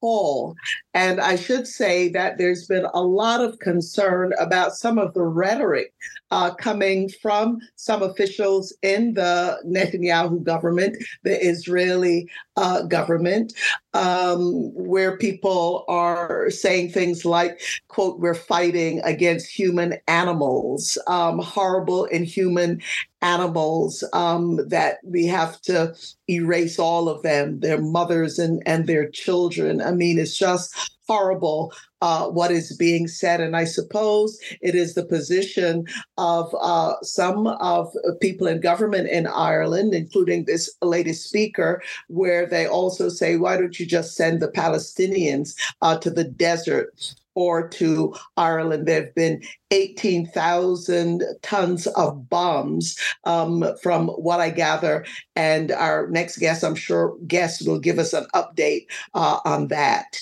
hall. 0.00 0.54
And 0.94 1.20
I 1.20 1.34
should 1.34 1.66
say 1.66 2.08
that 2.10 2.38
there's 2.38 2.66
been 2.66 2.86
a 2.94 3.02
lot 3.02 3.40
of 3.40 3.58
concern 3.58 4.32
about 4.38 4.76
some 4.76 4.96
of 4.98 5.12
the 5.12 5.24
rhetoric 5.24 5.92
uh, 6.30 6.54
coming 6.54 7.08
from 7.20 7.58
some 7.76 8.02
officials 8.02 8.72
in 8.82 9.14
the 9.14 9.58
Netanyahu 9.66 10.42
government, 10.42 10.96
the 11.24 11.44
Israeli 11.44 12.30
uh, 12.56 12.82
government, 12.82 13.52
um, 13.92 14.72
where 14.74 15.16
people 15.18 15.84
are 15.88 16.50
saying 16.50 16.90
things 16.90 17.24
like, 17.24 17.60
quote, 17.88 18.20
we're 18.20 18.34
fighting 18.34 19.00
against 19.04 19.46
human 19.46 19.96
animals, 20.08 20.96
um, 21.06 21.38
horrible, 21.38 22.04
inhuman 22.06 22.80
animals 23.22 24.04
um, 24.12 24.60
that 24.68 24.98
we 25.02 25.26
have 25.26 25.60
to 25.62 25.94
erase 26.28 26.78
all 26.78 27.08
of 27.08 27.22
them, 27.22 27.60
their 27.60 27.80
mothers 27.80 28.38
and, 28.38 28.62
and 28.66 28.86
their 28.86 29.08
children. 29.08 29.80
I 29.80 29.92
mean, 29.92 30.18
it's 30.18 30.36
just 30.36 30.83
horrible 31.06 31.72
uh, 32.00 32.26
what 32.28 32.50
is 32.50 32.76
being 32.76 33.08
said. 33.08 33.40
And 33.40 33.56
I 33.56 33.64
suppose 33.64 34.38
it 34.60 34.74
is 34.74 34.94
the 34.94 35.04
position 35.04 35.86
of 36.18 36.54
uh, 36.60 36.94
some 37.02 37.46
of 37.46 37.94
people 38.20 38.46
in 38.46 38.60
government 38.60 39.08
in 39.08 39.26
Ireland, 39.26 39.94
including 39.94 40.44
this 40.44 40.70
latest 40.82 41.28
speaker, 41.28 41.82
where 42.08 42.46
they 42.46 42.66
also 42.66 43.08
say, 43.08 43.36
why 43.36 43.56
don't 43.56 43.78
you 43.78 43.86
just 43.86 44.16
send 44.16 44.40
the 44.40 44.48
Palestinians 44.48 45.54
uh, 45.82 45.98
to 45.98 46.10
the 46.10 46.24
desert? 46.24 47.14
or 47.34 47.68
to 47.68 48.14
Ireland. 48.36 48.86
There 48.86 49.02
have 49.02 49.14
been 49.14 49.42
18,000 49.70 51.24
tons 51.42 51.86
of 51.88 52.28
bombs 52.28 52.96
um, 53.24 53.64
from 53.82 54.08
what 54.08 54.40
I 54.40 54.50
gather. 54.50 55.04
And 55.34 55.72
our 55.72 56.08
next 56.08 56.38
guest, 56.38 56.62
I'm 56.62 56.76
sure, 56.76 57.16
guest 57.26 57.66
will 57.66 57.80
give 57.80 57.98
us 57.98 58.12
an 58.12 58.26
update 58.34 58.86
uh, 59.14 59.40
on 59.44 59.68
that. 59.68 60.20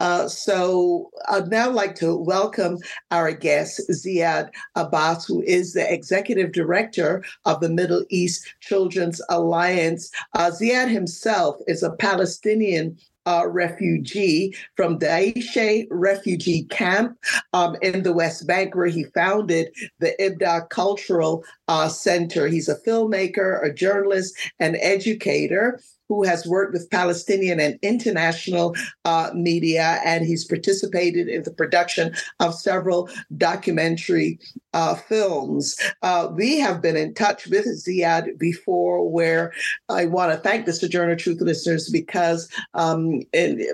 Uh, 0.00 0.28
so 0.28 1.10
I'd 1.28 1.48
now 1.48 1.70
like 1.70 1.94
to 1.96 2.16
welcome 2.16 2.78
our 3.10 3.32
guest, 3.32 3.80
Ziad 3.90 4.50
Abbas, 4.76 5.26
who 5.26 5.42
is 5.42 5.72
the 5.72 5.92
executive 5.92 6.52
director 6.52 7.24
of 7.44 7.60
the 7.60 7.68
Middle 7.68 8.04
East 8.08 8.46
Children's 8.60 9.20
Alliance. 9.28 10.10
Uh, 10.34 10.50
Ziad 10.50 10.90
himself 10.90 11.56
is 11.66 11.82
a 11.82 11.92
Palestinian 11.92 12.96
uh, 13.26 13.46
refugee 13.46 14.54
from 14.74 14.98
the 14.98 15.06
Dheisheh 15.06 15.86
refugee 15.90 16.64
camp 16.64 17.18
um, 17.52 17.76
in 17.82 18.02
the 18.02 18.12
West 18.12 18.46
Bank, 18.46 18.74
where 18.74 18.86
he 18.86 19.04
founded 19.14 19.68
the 19.98 20.14
Ibdaa 20.18 20.70
Cultural 20.70 21.44
uh, 21.68 21.88
Center. 21.88 22.46
He's 22.46 22.70
a 22.70 22.80
filmmaker, 22.86 23.62
a 23.62 23.72
journalist, 23.72 24.34
an 24.60 24.76
educator. 24.80 25.78
Who 26.08 26.24
has 26.24 26.46
worked 26.46 26.72
with 26.72 26.90
Palestinian 26.90 27.60
and 27.60 27.78
international 27.82 28.74
uh, 29.04 29.30
media, 29.34 30.00
and 30.04 30.24
he's 30.24 30.44
participated 30.44 31.28
in 31.28 31.42
the 31.42 31.50
production 31.50 32.14
of 32.40 32.54
several 32.54 33.08
documentary 33.36 34.38
uh, 34.74 34.94
films. 34.94 35.78
Uh, 36.02 36.28
we 36.32 36.58
have 36.58 36.82
been 36.82 36.96
in 36.96 37.14
touch 37.14 37.46
with 37.46 37.66
Ziad 37.66 38.38
before, 38.38 39.08
where 39.08 39.52
I 39.88 40.06
want 40.06 40.32
to 40.32 40.38
thank 40.38 40.66
the 40.66 40.72
Sojourner 40.72 41.16
Truth 41.16 41.40
listeners 41.40 41.88
because 41.88 42.48
um, 42.74 43.22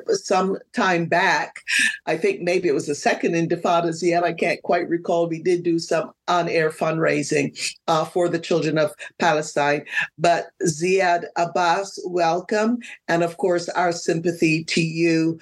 some 0.09 0.59
time 0.73 1.07
back, 1.07 1.63
I 2.07 2.17
think 2.17 2.43
maybe 2.43 2.69
it 2.69 2.75
was 2.75 2.87
the 2.87 2.95
second 2.95 3.35
Intifada, 3.35 3.89
Ziad, 3.89 4.23
I 4.23 4.33
can't 4.33 4.63
quite 4.63 4.89
recall, 4.89 5.29
we 5.29 5.43
did 5.43 5.63
do 5.63 5.79
some 5.79 6.13
on 6.29 6.49
air 6.49 6.71
fundraising 6.71 7.59
uh, 7.87 8.05
for 8.05 8.29
the 8.29 8.39
children 8.39 8.79
of 8.79 8.93
Palestine. 9.19 9.85
But 10.19 10.47
Ziad 10.63 11.25
Abbas, 11.37 12.01
welcome. 12.07 12.79
And 13.09 13.23
of 13.23 13.37
course, 13.37 13.69
our 13.71 13.93
sympathy 13.93 14.65
to 14.65 14.81
you 14.81 15.39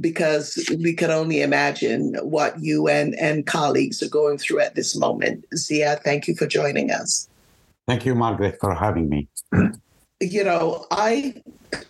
because 0.00 0.58
we 0.82 0.92
can 0.92 1.10
only 1.10 1.40
imagine 1.40 2.14
what 2.22 2.58
you 2.60 2.88
and, 2.88 3.14
and 3.14 3.46
colleagues 3.46 4.02
are 4.02 4.08
going 4.08 4.38
through 4.38 4.60
at 4.60 4.74
this 4.74 4.93
moment. 4.96 5.44
Ziad, 5.54 6.02
thank 6.02 6.28
you 6.28 6.34
for 6.34 6.46
joining 6.46 6.90
us. 6.90 7.28
Thank 7.86 8.06
you, 8.06 8.14
Margaret, 8.14 8.58
for 8.60 8.74
having 8.74 9.08
me. 9.08 9.28
you 10.20 10.44
know, 10.44 10.86
I 10.90 11.42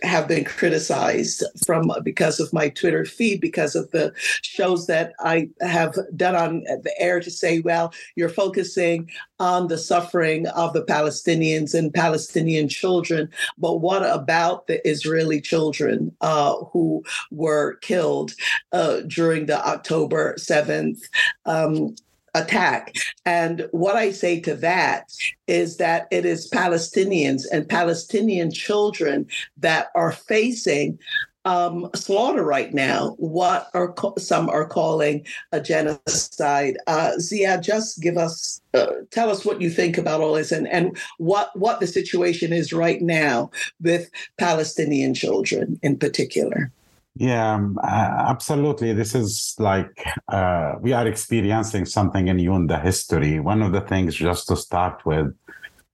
have 0.03 0.27
been 0.27 0.45
criticized 0.45 1.45
from 1.67 1.91
because 2.03 2.41
of 2.41 2.53
my 2.53 2.69
Twitter 2.69 3.05
feed, 3.05 3.41
because 3.41 3.75
of 3.75 3.91
the 3.91 4.13
shows 4.43 4.87
that 4.87 5.13
I 5.21 5.51
have 5.61 5.97
done 6.17 6.35
on 6.35 6.65
the 6.65 6.93
air 6.99 7.21
to 7.21 7.31
say, 7.31 7.61
well, 7.61 7.93
you're 8.17 8.29
focusing 8.29 9.11
on 9.39 9.69
the 9.69 9.79
suffering 9.79 10.47
of 10.49 10.73
the 10.73 10.85
Palestinians 10.85 11.75
and 11.75 11.93
Palestinian 11.93 12.69
children, 12.69 13.29
but 13.59 13.81
what 13.81 14.03
about 14.09 14.67
the 14.67 14.87
Israeli 14.89 15.41
children 15.41 16.15
uh, 16.21 16.57
who 16.73 17.05
were 17.31 17.77
killed 17.83 18.33
uh, 18.73 19.01
during 19.07 19.47
the 19.47 19.67
October 19.67 20.35
7th 20.39 21.01
um, 21.47 21.95
attack. 22.35 22.95
And 23.25 23.69
what 23.71 23.97
I 23.97 24.11
say 24.11 24.41
to 24.41 24.55
that 24.57 25.12
is 25.47 25.76
that 25.79 26.09
it 26.11 26.25
is 26.25 26.50
Palestinians 26.50 27.45
and 27.53 27.69
Palestinian 27.69 28.50
children 28.50 29.26
that 29.59 29.88
are 29.95 30.12
facing 30.12 30.99
um, 31.47 31.91
slaughter 31.95 32.43
right 32.43 32.73
now, 32.73 33.11
what 33.19 33.69
are 33.75 33.93
co- 33.93 34.14
some 34.17 34.49
are 34.49 34.67
calling 34.67 35.26
a 35.53 35.61
genocide. 35.61 36.79
Uh, 36.87 37.19
Zia, 37.19 37.61
just 37.61 38.00
give 38.00 38.17
us, 38.17 38.62
uh, 38.73 38.87
tell 39.11 39.31
us 39.31 39.45
what 39.45 39.61
you 39.61 39.69
think 39.69 39.99
about 39.99 40.23
all 40.23 40.35
this 40.35 40.53
and, 40.53 40.67
and 40.69 40.97
what, 41.19 41.50
what 41.59 41.81
the 41.81 41.87
situation 41.87 42.53
is 42.53 42.73
right 42.73 43.03
now 43.03 43.50
with 43.83 44.11
Palestinian 44.38 45.12
children 45.12 45.79
in 45.83 45.99
particular. 45.99 46.73
Yeah, 47.16 47.54
um, 47.54 47.78
absolutely. 47.83 48.92
This 48.92 49.14
is 49.14 49.54
like 49.59 50.04
uh, 50.28 50.75
we 50.80 50.92
are 50.92 51.06
experiencing 51.06 51.87
something 51.87 52.26
in 52.26 52.66
the 52.66 52.78
history. 52.78 53.38
One 53.38 53.62
of 53.62 53.71
the 53.71 53.83
things, 53.83 54.16
just 54.16 54.49
to 54.49 54.56
start 54.56 55.06
with, 55.06 55.33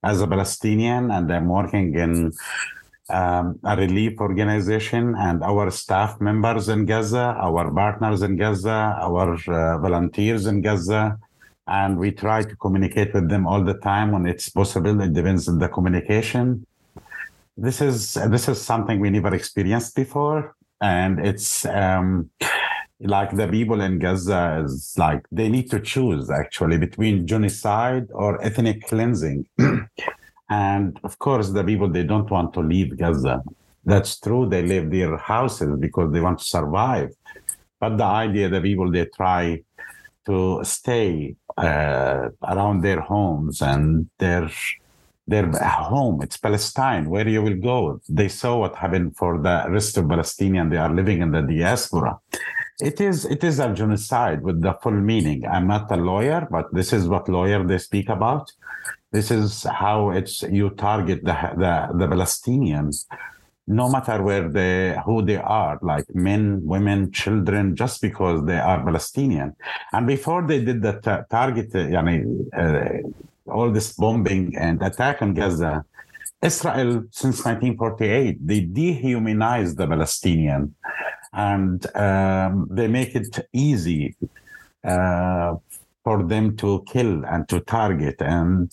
as 0.02 0.22
a 0.22 0.26
Palestinian, 0.26 1.10
and 1.10 1.30
I'm 1.30 1.48
working 1.48 1.94
in 1.94 2.32
um, 3.10 3.58
a 3.64 3.76
relief 3.76 4.18
organization, 4.18 5.14
and 5.14 5.42
our 5.42 5.70
staff 5.70 6.18
members 6.22 6.70
in 6.70 6.86
Gaza, 6.86 7.36
our 7.38 7.70
partners 7.70 8.22
in 8.22 8.36
Gaza, 8.36 8.96
our 9.02 9.34
uh, 9.34 9.78
volunteers 9.78 10.46
in 10.46 10.62
Gaza, 10.62 11.18
and 11.66 11.98
we 11.98 12.12
try 12.12 12.42
to 12.44 12.56
communicate 12.56 13.12
with 13.12 13.28
them 13.28 13.46
all 13.46 13.62
the 13.62 13.74
time 13.74 14.12
when 14.12 14.24
it's 14.24 14.48
possible. 14.48 14.98
It 15.02 15.12
depends 15.12 15.48
on 15.48 15.59
the 15.59 15.68
communication. 15.68 16.66
This 17.59 17.83
is 17.83 18.14
this 18.14 18.48
is 18.48 18.59
something 18.59 19.00
we 19.00 19.11
never 19.11 19.35
experienced 19.35 19.94
before 19.94 20.56
and 20.81 21.25
it's 21.25 21.64
um, 21.66 22.31
like 23.01 23.35
the 23.37 23.49
people 23.49 23.81
in 23.81 23.99
Gaza 23.99 24.62
is 24.64 24.95
like 24.97 25.25
they 25.33 25.49
need 25.49 25.71
to 25.71 25.81
choose 25.81 26.31
actually 26.31 26.79
between 26.79 27.27
genocide 27.27 28.09
or 28.12 28.43
ethnic 28.43 28.87
cleansing. 28.87 29.47
and 30.51 31.01
of 31.03 31.19
course, 31.19 31.51
the 31.51 31.64
people 31.64 31.88
they 31.88 32.05
don't 32.05 32.31
want 32.31 32.53
to 32.55 32.61
leave 32.61 32.97
Gaza. 32.99 33.43
That's 33.85 34.19
true. 34.21 34.49
They 34.49 34.62
leave 34.62 34.90
their 34.90 35.16
houses 35.16 35.79
because 35.79 36.12
they 36.12 36.21
want 36.21 36.38
to 36.40 36.45
survive. 36.45 37.11
But 37.79 37.97
the 37.97 38.05
idea 38.05 38.49
the 38.49 38.61
people 38.61 38.90
they 38.90 39.07
try 39.07 39.62
to 40.27 40.61
stay 40.64 41.35
uh, 41.57 42.29
around 42.43 42.83
their 42.83 43.01
homes 43.01 43.62
and 43.62 44.09
their 44.19 44.51
their 45.31 45.49
home. 45.93 46.16
It's 46.23 46.37
Palestine, 46.37 47.05
where 47.09 47.29
you 47.35 47.43
will 47.47 47.61
go. 47.73 48.01
They 48.09 48.29
saw 48.29 48.53
what 48.62 48.75
happened 48.77 49.16
for 49.16 49.33
the 49.47 49.57
rest 49.77 49.97
of 49.97 50.09
Palestinian. 50.09 50.69
They 50.69 50.77
are 50.77 50.93
living 51.01 51.19
in 51.25 51.31
the 51.31 51.43
diaspora. 51.43 52.19
It 52.81 53.01
is 53.01 53.16
it 53.35 53.43
is 53.51 53.57
a 53.61 53.69
genocide 53.81 54.40
with 54.43 54.59
the 54.66 54.75
full 54.83 55.01
meaning. 55.12 55.40
I'm 55.47 55.66
not 55.75 55.85
a 55.93 55.97
lawyer, 55.97 56.49
but 56.51 56.66
this 56.79 56.93
is 56.93 57.03
what 57.12 57.29
lawyer 57.29 57.61
they 57.71 57.79
speak 57.79 58.09
about. 58.09 58.45
This 59.12 59.31
is 59.31 59.64
how 59.83 60.11
it's 60.19 60.43
you 60.59 60.71
target 60.71 61.21
the 61.25 61.37
the, 61.62 61.75
the 62.01 62.07
Palestinians, 62.14 62.95
no 63.83 63.87
matter 63.95 64.16
where 64.29 64.49
they 64.49 64.97
who 65.05 65.16
they 65.31 65.40
are, 65.62 65.79
like 65.93 66.07
men, 66.14 66.43
women, 66.75 67.12
children, 67.12 67.77
just 67.83 67.97
because 68.01 68.38
they 68.49 68.61
are 68.71 68.85
Palestinian. 68.90 69.55
And 69.93 70.07
before 70.07 70.43
they 70.51 70.61
did 70.69 70.81
the 70.83 70.95
target, 71.38 71.69
uh, 71.75 71.83
uh, 72.62 72.99
all 73.50 73.70
this 73.70 73.92
bombing 73.92 74.56
and 74.56 74.82
attack 74.82 75.22
on 75.22 75.34
Gaza, 75.34 75.84
Israel 76.42 77.04
since 77.10 77.44
1948 77.44 78.46
they 78.46 78.62
dehumanize 78.62 79.76
the 79.76 79.86
Palestinian, 79.86 80.74
and 81.32 81.84
um, 81.96 82.66
they 82.70 82.88
make 82.88 83.14
it 83.14 83.46
easy 83.52 84.16
uh, 84.84 85.54
for 86.02 86.22
them 86.22 86.56
to 86.56 86.82
kill 86.86 87.24
and 87.26 87.48
to 87.48 87.60
target 87.60 88.16
and 88.20 88.72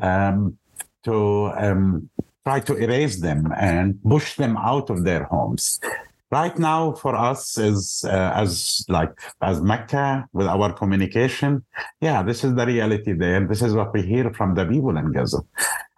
um, 0.00 0.58
to 1.04 1.50
um, 1.56 2.08
try 2.44 2.60
to 2.60 2.76
erase 2.76 3.20
them 3.20 3.52
and 3.56 4.02
push 4.02 4.36
them 4.36 4.56
out 4.56 4.90
of 4.90 5.04
their 5.04 5.24
homes 5.24 5.80
right 6.32 6.58
now 6.58 6.92
for 6.92 7.14
us 7.14 7.58
is 7.58 8.04
uh, 8.08 8.32
as 8.34 8.84
like 8.88 9.12
as 9.42 9.60
Mecca 9.60 10.26
with 10.32 10.46
our 10.46 10.72
communication. 10.72 11.62
Yeah, 12.00 12.22
this 12.22 12.42
is 12.42 12.54
the 12.54 12.66
reality 12.66 13.12
there. 13.12 13.36
And 13.36 13.48
this 13.48 13.62
is 13.62 13.74
what 13.74 13.92
we 13.92 14.02
hear 14.02 14.32
from 14.32 14.54
the 14.54 14.64
people 14.64 14.96
in 14.96 15.12
Gaza, 15.12 15.40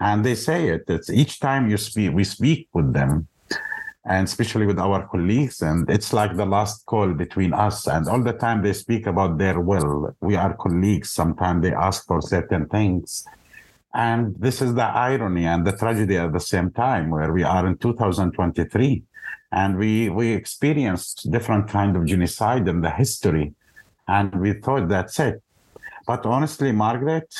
and 0.00 0.24
they 0.24 0.34
say 0.34 0.68
it. 0.68 0.82
It's 0.88 1.08
each 1.08 1.40
time 1.40 1.70
you 1.70 1.76
speak, 1.76 2.12
we 2.12 2.24
speak 2.24 2.68
with 2.74 2.92
them, 2.92 3.28
and 4.04 4.26
especially 4.26 4.66
with 4.66 4.78
our 4.78 5.06
colleagues, 5.06 5.62
and 5.62 5.88
it's 5.88 6.12
like 6.12 6.36
the 6.36 6.46
last 6.46 6.84
call 6.84 7.14
between 7.14 7.52
us. 7.54 7.86
And 7.86 8.08
all 8.08 8.22
the 8.22 8.32
time 8.32 8.62
they 8.62 8.72
speak 8.72 9.06
about 9.06 9.38
their 9.38 9.60
will. 9.60 10.16
We 10.20 10.34
are 10.34 10.54
colleagues. 10.54 11.10
Sometimes 11.10 11.62
they 11.62 11.72
ask 11.72 12.06
for 12.06 12.20
certain 12.20 12.66
things. 12.66 13.24
And 13.96 14.34
this 14.36 14.60
is 14.60 14.74
the 14.74 14.88
irony 15.10 15.46
and 15.46 15.64
the 15.64 15.70
tragedy 15.70 16.16
at 16.16 16.32
the 16.32 16.40
same 16.40 16.72
time, 16.72 17.10
where 17.10 17.32
we 17.32 17.44
are 17.44 17.64
in 17.64 17.76
2023 17.78 19.04
and 19.60 19.78
we 19.82 19.92
we 20.18 20.26
experienced 20.32 21.30
different 21.30 21.68
kind 21.68 21.92
of 21.96 22.02
genocide 22.12 22.66
in 22.72 22.80
the 22.80 22.90
history. 22.90 23.46
And 24.16 24.28
we 24.44 24.50
thought 24.64 24.88
that's 24.88 25.18
it. 25.20 25.42
But 26.06 26.26
honestly 26.26 26.72
margaret 26.72 27.30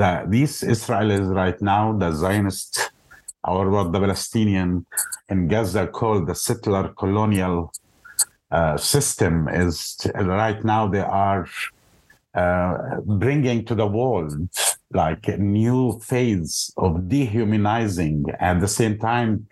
the 0.00 0.24
these 0.34 0.56
israelis 0.74 1.26
right 1.42 1.60
now 1.60 1.84
the 2.02 2.10
zionist 2.22 2.72
or 3.44 3.62
what 3.74 3.92
the 3.92 4.00
palestinian 4.04 4.86
in 5.28 5.48
gaza 5.52 5.84
called 5.98 6.24
the 6.30 6.34
settler 6.46 6.84
colonial 7.02 7.58
uh, 8.50 8.76
system 8.76 9.48
is 9.48 9.76
right 10.14 10.60
now 10.64 10.82
they 10.94 11.06
are 11.28 11.46
uh, 12.34 12.72
bringing 13.24 13.64
to 13.68 13.74
the 13.74 13.86
world 13.86 14.48
like 14.94 15.28
a 15.28 15.36
new 15.36 15.98
phase 16.00 16.72
of 16.76 17.08
dehumanizing. 17.08 18.24
At 18.38 18.60
the 18.60 18.68
same 18.68 18.98
time 18.98 19.46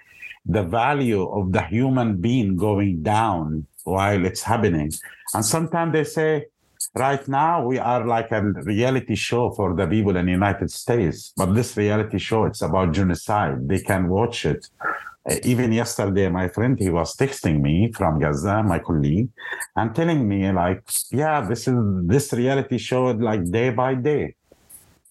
the 0.50 0.62
value 0.62 1.22
of 1.30 1.52
the 1.52 1.62
human 1.62 2.16
being 2.20 2.56
going 2.56 3.02
down 3.02 3.66
while 3.84 4.24
it's 4.24 4.42
happening. 4.42 4.90
And 5.34 5.44
sometimes 5.44 5.92
they 5.92 6.04
say, 6.04 6.46
right 6.94 7.26
now 7.28 7.64
we 7.64 7.78
are 7.78 8.04
like 8.06 8.32
a 8.32 8.42
reality 8.42 9.14
show 9.14 9.50
for 9.52 9.74
the 9.74 9.86
people 9.86 10.16
in 10.16 10.26
the 10.26 10.32
United 10.32 10.70
States, 10.70 11.32
but 11.36 11.54
this 11.54 11.76
reality 11.76 12.18
show, 12.18 12.44
it's 12.44 12.62
about 12.62 12.92
genocide. 12.92 13.68
They 13.68 13.80
can 13.80 14.08
watch 14.08 14.44
it. 14.44 14.66
Uh, 15.30 15.36
even 15.44 15.70
yesterday, 15.70 16.28
my 16.28 16.48
friend, 16.48 16.78
he 16.78 16.88
was 16.88 17.14
texting 17.14 17.60
me 17.60 17.92
from 17.92 18.18
Gaza, 18.18 18.62
my 18.62 18.78
colleague, 18.78 19.28
and 19.76 19.94
telling 19.94 20.26
me 20.26 20.50
like, 20.50 20.82
yeah, 21.12 21.42
this 21.42 21.68
is 21.68 21.76
this 22.06 22.32
reality 22.32 22.78
show 22.78 23.04
like 23.10 23.48
day 23.50 23.70
by 23.70 23.94
day 23.94 24.34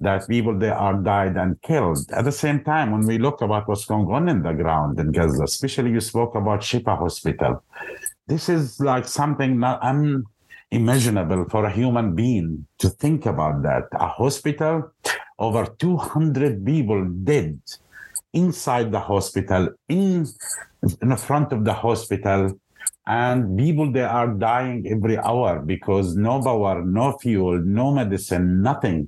that 0.01 0.27
people 0.27 0.57
they 0.57 0.69
are 0.69 0.93
died 0.93 1.35
and 1.37 1.61
killed. 1.61 2.09
At 2.11 2.25
the 2.25 2.31
same 2.31 2.63
time, 2.63 2.91
when 2.91 3.05
we 3.05 3.17
look 3.17 3.41
about 3.41 3.67
what's 3.67 3.85
going 3.85 4.07
on 4.07 4.29
in 4.29 4.41
the 4.43 4.53
ground 4.53 4.99
in 4.99 5.11
Gaza, 5.11 5.43
especially 5.43 5.91
you 5.91 5.99
spoke 6.01 6.35
about 6.35 6.61
Shifa 6.61 6.97
Hospital, 6.97 7.63
this 8.27 8.47
is 8.49 8.79
like 8.79 9.05
something 9.05 9.59
not 9.59 9.81
unimaginable 9.81 11.45
for 11.49 11.65
a 11.65 11.71
human 11.71 12.15
being 12.15 12.65
to 12.77 12.89
think 12.89 13.25
about 13.25 13.63
that. 13.63 13.83
A 13.93 14.07
hospital, 14.07 14.91
over 15.37 15.65
200 15.65 16.65
people 16.65 17.05
dead. 17.23 17.59
inside 18.33 18.91
the 18.91 18.99
hospital, 18.99 19.69
in, 19.87 20.25
in 21.01 21.09
the 21.09 21.17
front 21.17 21.51
of 21.51 21.65
the 21.65 21.73
hospital, 21.73 22.59
and 23.09 23.57
people 23.57 23.91
they 23.91 24.03
are 24.03 24.27
dying 24.27 24.85
every 24.87 25.17
hour 25.17 25.59
because 25.59 26.15
no 26.15 26.41
power 26.43 26.85
no 26.85 27.17
fuel 27.17 27.57
no 27.59 27.91
medicine 27.91 28.61
nothing 28.61 29.07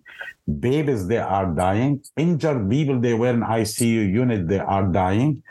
babies 0.59 1.07
they 1.07 1.17
are 1.17 1.47
dying. 1.53 2.03
Injured 2.17 2.69
people 2.69 2.99
they 2.99 3.13
were 3.13 3.29
in 3.29 3.41
icu 3.41 4.11
unit 4.11 4.47
they 4.47 4.59
are 4.59 4.87
dying 4.87 5.41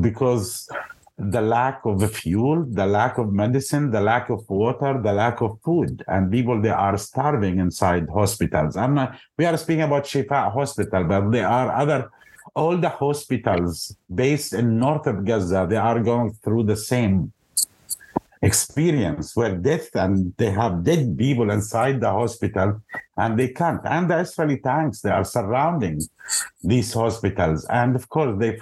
because 0.00 0.68
the 1.16 1.40
lack 1.40 1.80
of 1.84 2.10
fuel 2.12 2.64
the 2.70 2.84
lack 2.84 3.18
of 3.18 3.32
medicine 3.32 3.90
the 3.90 4.00
lack 4.00 4.30
of 4.30 4.42
water 4.48 5.00
the 5.02 5.12
lack 5.12 5.40
of 5.40 5.58
food. 5.64 6.02
And 6.08 6.30
people 6.30 6.60
they 6.60 6.70
are 6.70 6.96
starving 6.98 7.58
inside 7.58 8.06
hospitals. 8.12 8.76
I'm 8.76 8.94
not 8.94 9.18
we 9.38 9.44
are 9.44 9.56
speaking 9.56 9.82
about 9.82 10.04
shifa 10.04 10.52
hospital 10.52 11.04
but 11.04 11.30
there 11.30 11.48
are 11.48 11.70
other 11.74 12.10
all 12.54 12.76
the 12.76 12.88
hospitals 12.88 13.96
based 14.14 14.52
in 14.52 14.78
north 14.78 15.06
of 15.06 15.24
gaza 15.24 15.66
they 15.68 15.76
are 15.76 16.00
going 16.00 16.32
through 16.44 16.62
the 16.64 16.76
same 16.76 17.32
experience 18.44 19.34
where 19.34 19.54
death 19.56 19.88
and 19.94 20.32
they 20.36 20.50
have 20.50 20.84
dead 20.84 21.16
people 21.16 21.50
inside 21.50 22.00
the 22.00 22.10
hospital 22.10 22.80
and 23.16 23.38
they 23.38 23.48
can't. 23.48 23.80
And 23.84 24.10
the 24.10 24.18
Israeli 24.18 24.58
tanks, 24.58 25.00
they 25.00 25.10
are 25.10 25.24
surrounding 25.24 26.02
these 26.62 26.92
hospitals. 26.92 27.64
And 27.70 27.96
of 27.96 28.08
course, 28.08 28.36
they 28.38 28.58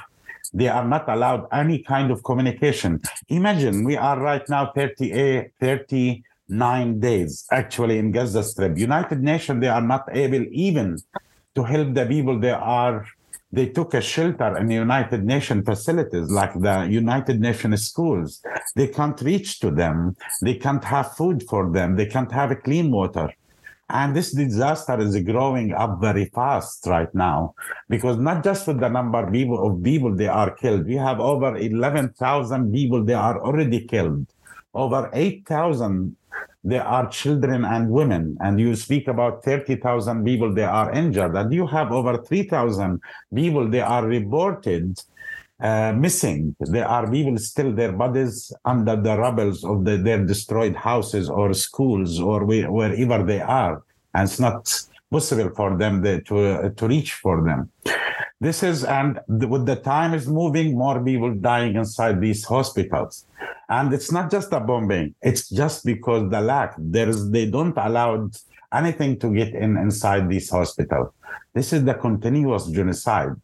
they 0.54 0.68
are 0.68 0.86
not 0.86 1.08
allowed 1.08 1.46
any 1.50 1.78
kind 1.78 2.10
of 2.10 2.22
communication. 2.22 3.00
Imagine 3.28 3.84
we 3.84 3.96
are 3.96 4.20
right 4.20 4.46
now 4.50 4.70
38, 4.74 5.50
39 5.58 7.00
days 7.00 7.46
actually 7.50 7.98
in 7.98 8.12
Gaza 8.12 8.42
Strip. 8.42 8.76
United 8.76 9.22
Nations, 9.22 9.60
they 9.62 9.68
are 9.68 9.86
not 9.94 10.04
able 10.12 10.44
even 10.50 10.98
to 11.54 11.62
help 11.62 11.94
the 11.94 12.04
people 12.04 12.38
they 12.38 12.50
are 12.50 13.06
they 13.52 13.66
took 13.68 13.92
a 13.94 14.00
shelter 14.00 14.56
in 14.56 14.70
United 14.70 15.24
Nations 15.24 15.64
facilities 15.64 16.30
like 16.30 16.58
the 16.58 16.86
United 16.90 17.40
Nations 17.40 17.86
schools. 17.86 18.42
They 18.74 18.88
can't 18.88 19.20
reach 19.20 19.60
to 19.60 19.70
them. 19.70 20.16
They 20.40 20.54
can't 20.54 20.82
have 20.84 21.14
food 21.16 21.44
for 21.48 21.70
them. 21.70 21.96
They 21.96 22.06
can't 22.06 22.32
have 22.32 22.62
clean 22.62 22.90
water. 22.90 23.30
And 23.90 24.16
this 24.16 24.32
disaster 24.32 24.98
is 25.00 25.20
growing 25.20 25.74
up 25.74 26.00
very 26.00 26.24
fast 26.34 26.86
right 26.86 27.14
now 27.14 27.54
because 27.90 28.16
not 28.16 28.42
just 28.42 28.66
with 28.66 28.80
the 28.80 28.88
number 28.88 29.18
of 29.18 29.30
people, 29.30 29.66
of 29.66 29.82
people 29.82 30.14
they 30.14 30.28
are 30.28 30.50
killed, 30.54 30.86
we 30.86 30.94
have 30.94 31.20
over 31.20 31.58
11,000 31.58 32.72
people 32.72 33.04
they 33.04 33.12
are 33.12 33.38
already 33.44 33.86
killed. 33.86 34.26
Over 34.72 35.10
8,000 35.12 36.16
there 36.64 36.84
are 36.84 37.08
children 37.08 37.64
and 37.64 37.90
women, 37.90 38.36
and 38.40 38.60
you 38.60 38.76
speak 38.76 39.08
about 39.08 39.44
30,000 39.44 40.24
people 40.24 40.54
they 40.54 40.64
are 40.64 40.92
injured, 40.92 41.34
and 41.34 41.52
you 41.52 41.66
have 41.66 41.90
over 41.90 42.18
3,000 42.18 43.00
people 43.34 43.68
they 43.68 43.80
are 43.80 44.06
reported 44.06 45.00
uh, 45.60 45.92
missing. 45.92 46.54
There 46.60 46.86
are 46.86 47.10
people 47.10 47.36
still 47.38 47.72
their 47.72 47.92
bodies 47.92 48.52
under 48.64 48.96
the 48.96 49.16
rubbles 49.16 49.64
of 49.64 49.84
the, 49.84 49.96
their 49.96 50.24
destroyed 50.24 50.76
houses 50.76 51.28
or 51.28 51.54
schools 51.54 52.20
or 52.20 52.44
wherever 52.44 53.24
they 53.24 53.40
are, 53.40 53.82
and 54.14 54.28
it's 54.28 54.40
not 54.40 54.86
possible 55.10 55.50
for 55.54 55.76
them 55.76 56.02
to 56.02 56.38
uh, 56.38 56.68
to 56.70 56.88
reach 56.88 57.14
for 57.14 57.44
them. 57.44 57.70
This 58.42 58.64
is 58.64 58.82
and 58.82 59.20
with 59.28 59.66
the 59.66 59.76
time 59.76 60.14
is 60.14 60.26
moving, 60.26 60.76
more 60.76 61.00
people 61.00 61.32
dying 61.32 61.76
inside 61.76 62.20
these 62.20 62.44
hospitals. 62.44 63.24
And 63.68 63.94
it's 63.94 64.10
not 64.10 64.32
just 64.32 64.52
a 64.52 64.58
bombing, 64.58 65.14
it's 65.22 65.48
just 65.48 65.84
because 65.84 66.28
the 66.28 66.40
lack, 66.40 66.74
there's 66.76 67.30
they 67.30 67.46
don't 67.46 67.76
allow 67.76 68.28
anything 68.74 69.20
to 69.20 69.32
get 69.32 69.54
in 69.54 69.76
inside 69.76 70.28
these 70.28 70.50
hospitals. 70.50 71.10
This 71.54 71.72
is 71.72 71.84
the 71.84 71.94
continuous 71.94 72.66
genocide. 72.66 73.36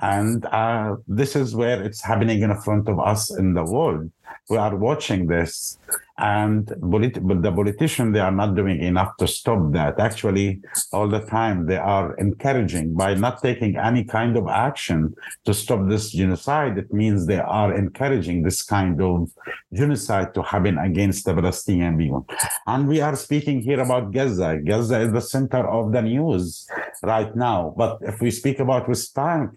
And 0.00 0.44
uh, 0.44 0.96
this 1.08 1.36
is 1.36 1.56
where 1.56 1.82
it's 1.82 2.02
happening 2.02 2.42
in 2.42 2.54
front 2.60 2.86
of 2.90 3.00
us 3.00 3.34
in 3.34 3.54
the 3.54 3.64
world. 3.64 4.10
We 4.50 4.58
are 4.58 4.76
watching 4.76 5.26
this, 5.26 5.78
and 6.18 6.72
polit- 6.80 7.14
the 7.42 7.52
politicians 7.52 8.12
they 8.12 8.20
are 8.20 8.30
not 8.30 8.54
doing 8.54 8.80
enough 8.80 9.16
to 9.16 9.26
stop 9.26 9.72
that. 9.72 9.98
Actually, 9.98 10.60
all 10.92 11.08
the 11.08 11.20
time 11.20 11.66
they 11.66 11.76
are 11.76 12.14
encouraging 12.16 12.94
by 12.94 13.14
not 13.14 13.42
taking 13.42 13.76
any 13.76 14.04
kind 14.04 14.36
of 14.36 14.46
action 14.48 15.14
to 15.44 15.52
stop 15.52 15.88
this 15.88 16.10
genocide. 16.10 16.78
It 16.78 16.92
means 16.92 17.26
they 17.26 17.40
are 17.40 17.74
encouraging 17.74 18.42
this 18.42 18.62
kind 18.62 19.00
of 19.02 19.30
genocide 19.72 20.34
to 20.34 20.42
happen 20.42 20.78
against 20.78 21.24
the 21.24 21.34
Palestinian 21.34 21.98
people. 21.98 22.26
And 22.66 22.86
we 22.86 23.00
are 23.00 23.16
speaking 23.16 23.60
here 23.60 23.80
about 23.80 24.12
Gaza. 24.12 24.58
Gaza 24.64 25.00
is 25.00 25.12
the 25.12 25.20
center 25.20 25.68
of 25.68 25.92
the 25.92 26.02
news 26.02 26.68
right 27.02 27.34
now. 27.34 27.74
But 27.76 27.98
if 28.02 28.20
we 28.20 28.30
speak 28.30 28.60
about 28.60 28.88
West 28.88 29.12
Bank, 29.14 29.50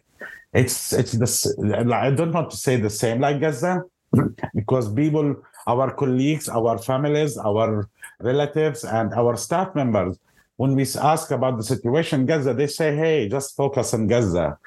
it's 0.54 0.92
it's 0.94 1.12
the 1.12 1.94
I 1.94 2.10
don't 2.10 2.32
want 2.32 2.50
to 2.50 2.58
say 2.58 2.78
the 2.78 2.90
same 2.90 3.20
like 3.20 3.40
Gaza 3.40 3.84
because 4.56 4.92
people, 4.94 5.36
our 5.68 5.94
colleagues, 5.94 6.50
our 6.50 6.78
families, 6.78 7.38
our 7.38 7.90
relatives, 8.20 8.84
and 8.84 9.14
our 9.14 9.36
staff 9.38 9.76
members, 9.76 10.18
when 10.56 10.76
we 10.76 10.86
ask 11.00 11.32
about 11.32 11.58
the 11.58 11.64
situation 11.64 12.22
in 12.22 12.26
Gaza, 12.26 12.54
they 12.54 12.68
say, 12.68 12.96
"Hey, 12.96 13.30
just 13.30 13.56
focus 13.56 13.94
on 13.94 14.08
Gaza." 14.08 14.58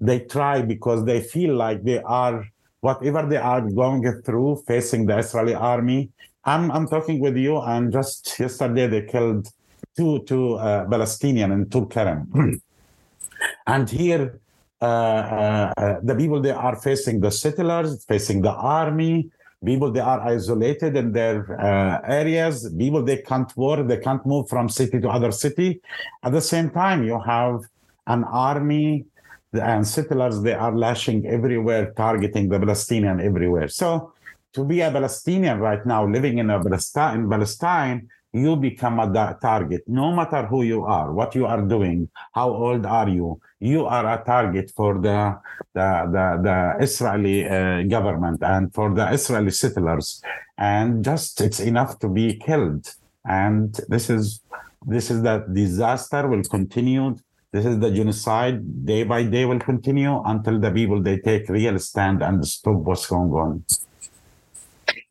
They 0.00 0.18
try 0.20 0.62
because 0.62 1.04
they 1.04 1.20
feel 1.20 1.54
like 1.54 1.84
they 1.84 2.00
are 2.02 2.44
whatever 2.80 3.22
they 3.26 3.36
are 3.36 3.62
going 3.62 4.02
through, 4.22 4.62
facing 4.66 5.06
the 5.06 5.16
Israeli 5.18 5.54
army. 5.54 6.10
I'm 6.44 6.70
I'm 6.70 6.86
talking 6.88 7.18
with 7.20 7.36
you, 7.36 7.58
and 7.58 7.92
just 7.92 8.38
yesterday 8.38 8.86
they 8.88 9.02
killed 9.02 9.48
two 9.96 10.24
two 10.24 10.54
uh, 10.54 10.84
Palestinian 10.90 11.52
in 11.52 11.66
Tulkarem, 11.66 12.20
and 13.66 13.88
here 13.88 14.40
uh, 14.82 14.84
uh, 14.84 15.72
uh, 15.76 16.00
the 16.02 16.14
people 16.16 16.40
they 16.40 16.50
are 16.50 16.74
facing 16.74 17.20
the 17.20 17.30
settlers, 17.30 18.04
facing 18.04 18.42
the 18.42 18.50
army, 18.50 19.30
people 19.64 19.90
they 19.90 20.00
are 20.00 20.20
isolated 20.20 20.96
in 20.96 21.12
their 21.12 21.60
uh, 21.60 22.00
areas. 22.06 22.72
People 22.76 23.02
they 23.02 23.18
can't 23.18 23.54
work 23.56 23.86
they 23.86 23.98
can't 23.98 24.24
move 24.26 24.48
from 24.48 24.68
city 24.68 25.00
to 25.00 25.08
other 25.08 25.32
city. 25.32 25.80
At 26.22 26.32
the 26.32 26.40
same 26.40 26.70
time 26.70 27.04
you 27.04 27.20
have 27.20 27.60
an 28.06 28.24
army 28.24 29.06
and 29.52 29.86
settlers 29.86 30.40
they 30.42 30.54
are 30.54 30.74
lashing 30.74 31.26
everywhere 31.26 31.92
targeting 31.96 32.48
the 32.48 32.58
palestinian 32.58 33.20
everywhere. 33.20 33.68
So 33.68 34.12
to 34.54 34.64
be 34.64 34.80
a 34.80 34.90
palestinian 34.90 35.58
right 35.58 35.84
now 35.86 36.06
living 36.06 36.38
in 36.38 36.50
a 36.50 36.62
palestine 36.62 37.20
in 37.20 37.30
palestine 37.30 38.08
you 38.32 38.56
become 38.56 38.98
a 39.00 39.38
target 39.40 39.82
no 39.86 40.12
matter 40.12 40.46
who 40.46 40.62
you 40.62 40.84
are 40.84 41.12
what 41.12 41.34
you 41.34 41.44
are 41.46 41.62
doing 41.62 42.08
how 42.32 42.48
old 42.50 42.86
are 42.86 43.08
you 43.08 43.38
you 43.62 43.86
are 43.86 44.06
a 44.14 44.24
target 44.24 44.72
for 44.76 45.00
the 45.00 45.38
the 45.74 45.88
the, 46.14 46.26
the 46.46 46.84
Israeli 46.84 47.48
uh, 47.48 47.82
government 47.84 48.42
and 48.42 48.74
for 48.74 48.92
the 48.92 49.06
Israeli 49.12 49.52
settlers, 49.52 50.20
and 50.58 51.04
just 51.04 51.40
it's 51.40 51.60
enough 51.60 51.98
to 52.00 52.08
be 52.08 52.34
killed. 52.34 52.92
And 53.24 53.78
this 53.88 54.10
is 54.10 54.42
this 54.86 55.10
is 55.10 55.22
the 55.22 55.46
disaster 55.52 56.26
will 56.26 56.42
continue. 56.42 57.16
This 57.52 57.66
is 57.66 57.78
the 57.78 57.90
genocide 57.90 58.84
day 58.84 59.04
by 59.04 59.22
day 59.24 59.44
will 59.44 59.60
continue 59.60 60.20
until 60.24 60.58
the 60.58 60.70
people 60.70 61.00
they 61.00 61.18
take 61.18 61.48
real 61.48 61.78
stand 61.78 62.22
and 62.22 62.46
stop 62.46 62.76
what's 62.76 63.06
going 63.06 63.30
on. 63.30 63.64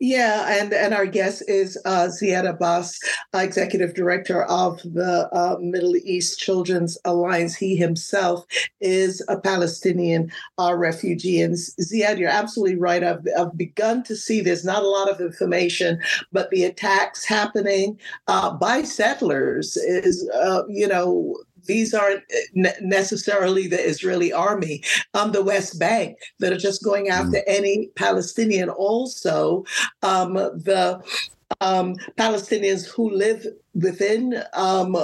Yeah, 0.03 0.47
and, 0.49 0.73
and 0.73 0.95
our 0.95 1.05
guest 1.05 1.43
is 1.47 1.77
uh, 1.85 2.07
Ziad 2.07 2.49
Abbas, 2.49 2.99
Executive 3.35 3.93
Director 3.93 4.45
of 4.45 4.81
the 4.81 5.29
uh, 5.31 5.57
Middle 5.61 5.95
East 5.95 6.39
Children's 6.39 6.97
Alliance. 7.05 7.55
He 7.55 7.75
himself 7.75 8.43
is 8.79 9.23
a 9.27 9.39
Palestinian 9.39 10.31
uh, 10.57 10.73
refugee. 10.73 11.41
And 11.41 11.53
Ziad, 11.53 12.17
you're 12.17 12.29
absolutely 12.29 12.77
right. 12.77 13.03
I've, 13.03 13.23
I've 13.37 13.55
begun 13.55 14.01
to 14.05 14.15
see 14.15 14.41
there's 14.41 14.65
not 14.65 14.81
a 14.81 14.87
lot 14.87 15.07
of 15.07 15.21
information, 15.21 15.99
but 16.31 16.49
the 16.49 16.63
attacks 16.63 17.23
happening 17.23 17.99
uh, 18.27 18.55
by 18.55 18.81
settlers 18.81 19.77
is, 19.77 20.27
uh, 20.33 20.63
you 20.67 20.87
know, 20.87 21.37
these 21.65 21.93
aren't 21.93 22.23
eh, 22.55 22.71
necessarily 22.81 23.67
the 23.67 23.79
Israeli 23.79 24.33
army 24.33 24.83
on 25.13 25.31
the 25.31 25.43
West 25.43 25.79
Bank 25.79 26.17
that 26.39 26.53
are 26.53 26.57
just 26.57 26.83
going 26.83 27.09
after 27.09 27.37
mm. 27.37 27.43
any 27.47 27.89
Palestinian. 27.95 28.69
Also, 28.69 29.65
um, 30.03 30.33
the 30.33 31.01
um, 31.59 31.95
Palestinians 32.17 32.87
who 32.87 33.09
live 33.09 33.45
within 33.73 34.41
um, 34.53 34.95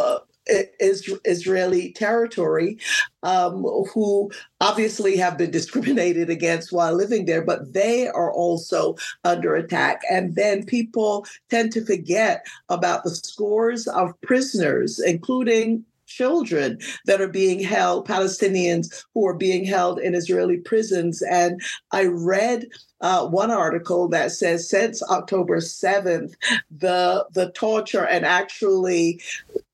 is 0.48 1.14
Israeli 1.26 1.92
territory, 1.92 2.78
um, 3.24 3.64
who 3.94 4.32
obviously 4.62 5.18
have 5.18 5.38
been 5.38 5.52
discriminated 5.52 6.30
against 6.30 6.72
while 6.72 6.94
living 6.94 7.26
there, 7.26 7.44
but 7.44 7.74
they 7.74 8.08
are 8.08 8.32
also 8.32 8.96
under 9.24 9.56
attack. 9.56 10.02
And 10.10 10.36
then 10.36 10.66
people 10.66 11.26
tend 11.50 11.72
to 11.74 11.86
forget 11.86 12.46
about 12.70 13.04
the 13.04 13.12
scores 13.12 13.88
of 13.88 14.20
prisoners, 14.22 15.00
including 15.00 15.84
children 16.08 16.80
that 17.06 17.22
are 17.22 17.28
being 17.28 17.60
held, 17.60 18.08
Palestinians 18.08 19.04
who 19.14 19.28
are 19.28 19.38
being 19.38 19.64
held 19.66 20.00
in 20.00 20.16
Israeli 20.16 20.58
prisons. 20.58 21.22
And 21.22 21.62
I 21.92 22.06
read 22.06 22.68
uh, 23.02 23.28
one 23.28 23.52
article 23.52 24.08
that 24.10 24.32
says 24.32 24.70
since 24.70 25.04
October 25.04 25.58
7th, 25.58 26.34
the 26.72 27.26
the 27.34 27.52
torture 27.52 28.06
and 28.06 28.26
actually 28.26 29.22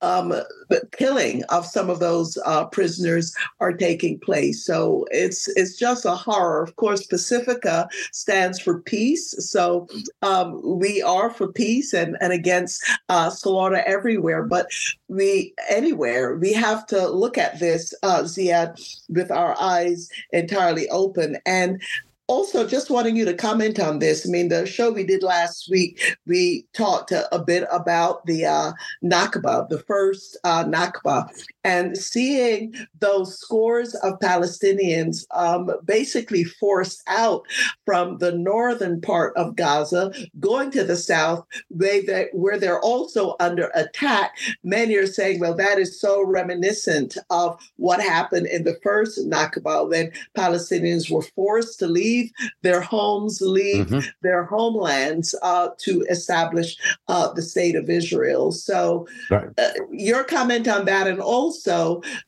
um, 0.01 0.29
the 0.69 0.87
killing 0.91 1.43
of 1.45 1.65
some 1.65 1.89
of 1.89 1.99
those 1.99 2.37
uh, 2.45 2.65
prisoners 2.65 3.33
are 3.61 3.71
taking 3.71 4.19
place. 4.19 4.65
So 4.65 5.05
it's 5.11 5.47
it's 5.55 5.77
just 5.77 6.05
a 6.05 6.15
horror. 6.15 6.61
Of 6.61 6.75
course, 6.75 7.05
Pacifica 7.05 7.87
stands 8.11 8.59
for 8.59 8.81
peace. 8.81 9.33
So 9.49 9.87
um, 10.21 10.59
we 10.63 11.01
are 11.01 11.29
for 11.29 11.51
peace 11.51 11.93
and 11.93 12.17
and 12.19 12.33
against 12.33 12.83
uh, 13.09 13.29
slaughter 13.29 13.81
everywhere. 13.85 14.43
But 14.43 14.67
we 15.07 15.53
anywhere 15.69 16.35
we 16.35 16.51
have 16.53 16.85
to 16.87 17.07
look 17.07 17.37
at 17.37 17.59
this, 17.59 17.93
uh, 18.03 18.23
Ziad, 18.23 18.79
with 19.07 19.31
our 19.31 19.55
eyes 19.59 20.09
entirely 20.31 20.89
open 20.89 21.37
and 21.45 21.81
also 22.27 22.67
just 22.67 22.89
wanting 22.89 23.15
you 23.15 23.25
to 23.25 23.33
comment 23.33 23.79
on 23.79 23.99
this. 23.99 24.27
I 24.27 24.29
mean, 24.29 24.49
the 24.49 24.65
show 24.65 24.91
we 24.91 25.03
did 25.03 25.23
last 25.23 25.69
week, 25.69 26.17
we 26.25 26.65
talked 26.73 27.11
a, 27.11 27.33
a 27.35 27.43
bit 27.43 27.67
about 27.71 28.25
the 28.25 28.45
uh, 28.45 28.71
Nakba, 29.03 29.67
the 29.69 29.79
first 29.79 30.37
uh, 30.43 30.63
Nakba, 30.63 31.29
and 31.63 31.97
seeing 31.97 32.73
those 32.99 33.39
scores 33.39 33.95
of 33.95 34.19
Palestinians 34.19 35.25
um, 35.31 35.71
basically 35.85 36.43
forced 36.43 37.03
out 37.07 37.43
from 37.85 38.17
the 38.17 38.31
northern 38.31 38.99
part 39.01 39.35
of 39.37 39.55
Gaza, 39.55 40.13
going 40.39 40.71
to 40.71 40.83
the 40.83 40.97
south, 40.97 41.45
where, 41.69 42.01
they, 42.05 42.27
where 42.33 42.59
they're 42.59 42.81
also 42.81 43.35
under 43.39 43.71
attack. 43.75 44.37
Many 44.63 44.95
are 44.95 45.07
saying, 45.07 45.39
well, 45.39 45.55
that 45.55 45.79
is 45.79 45.99
so 45.99 46.23
reminiscent 46.23 47.17
of 47.29 47.57
what 47.77 48.01
happened 48.01 48.47
in 48.47 48.63
the 48.63 48.77
first 48.83 49.19
Nakba 49.19 49.89
when 49.89 50.11
Palestinians 50.37 51.09
were 51.09 51.21
forced 51.21 51.79
to 51.79 51.87
leave 51.87 52.31
their 52.61 52.81
homes, 52.81 53.41
leave 53.41 53.87
mm-hmm. 53.87 54.07
their 54.21 54.43
homelands 54.43 55.35
uh, 55.41 55.69
to 55.79 56.01
establish 56.09 56.77
uh, 57.07 57.31
the 57.33 57.41
state 57.41 57.75
of 57.75 57.89
Israel. 57.89 58.51
So, 58.51 59.07
right. 59.29 59.47
uh, 59.57 59.69
your 59.91 60.23
comment 60.23 60.67
on 60.67 60.85
that, 60.85 61.07
and 61.07 61.19
also 61.19 61.52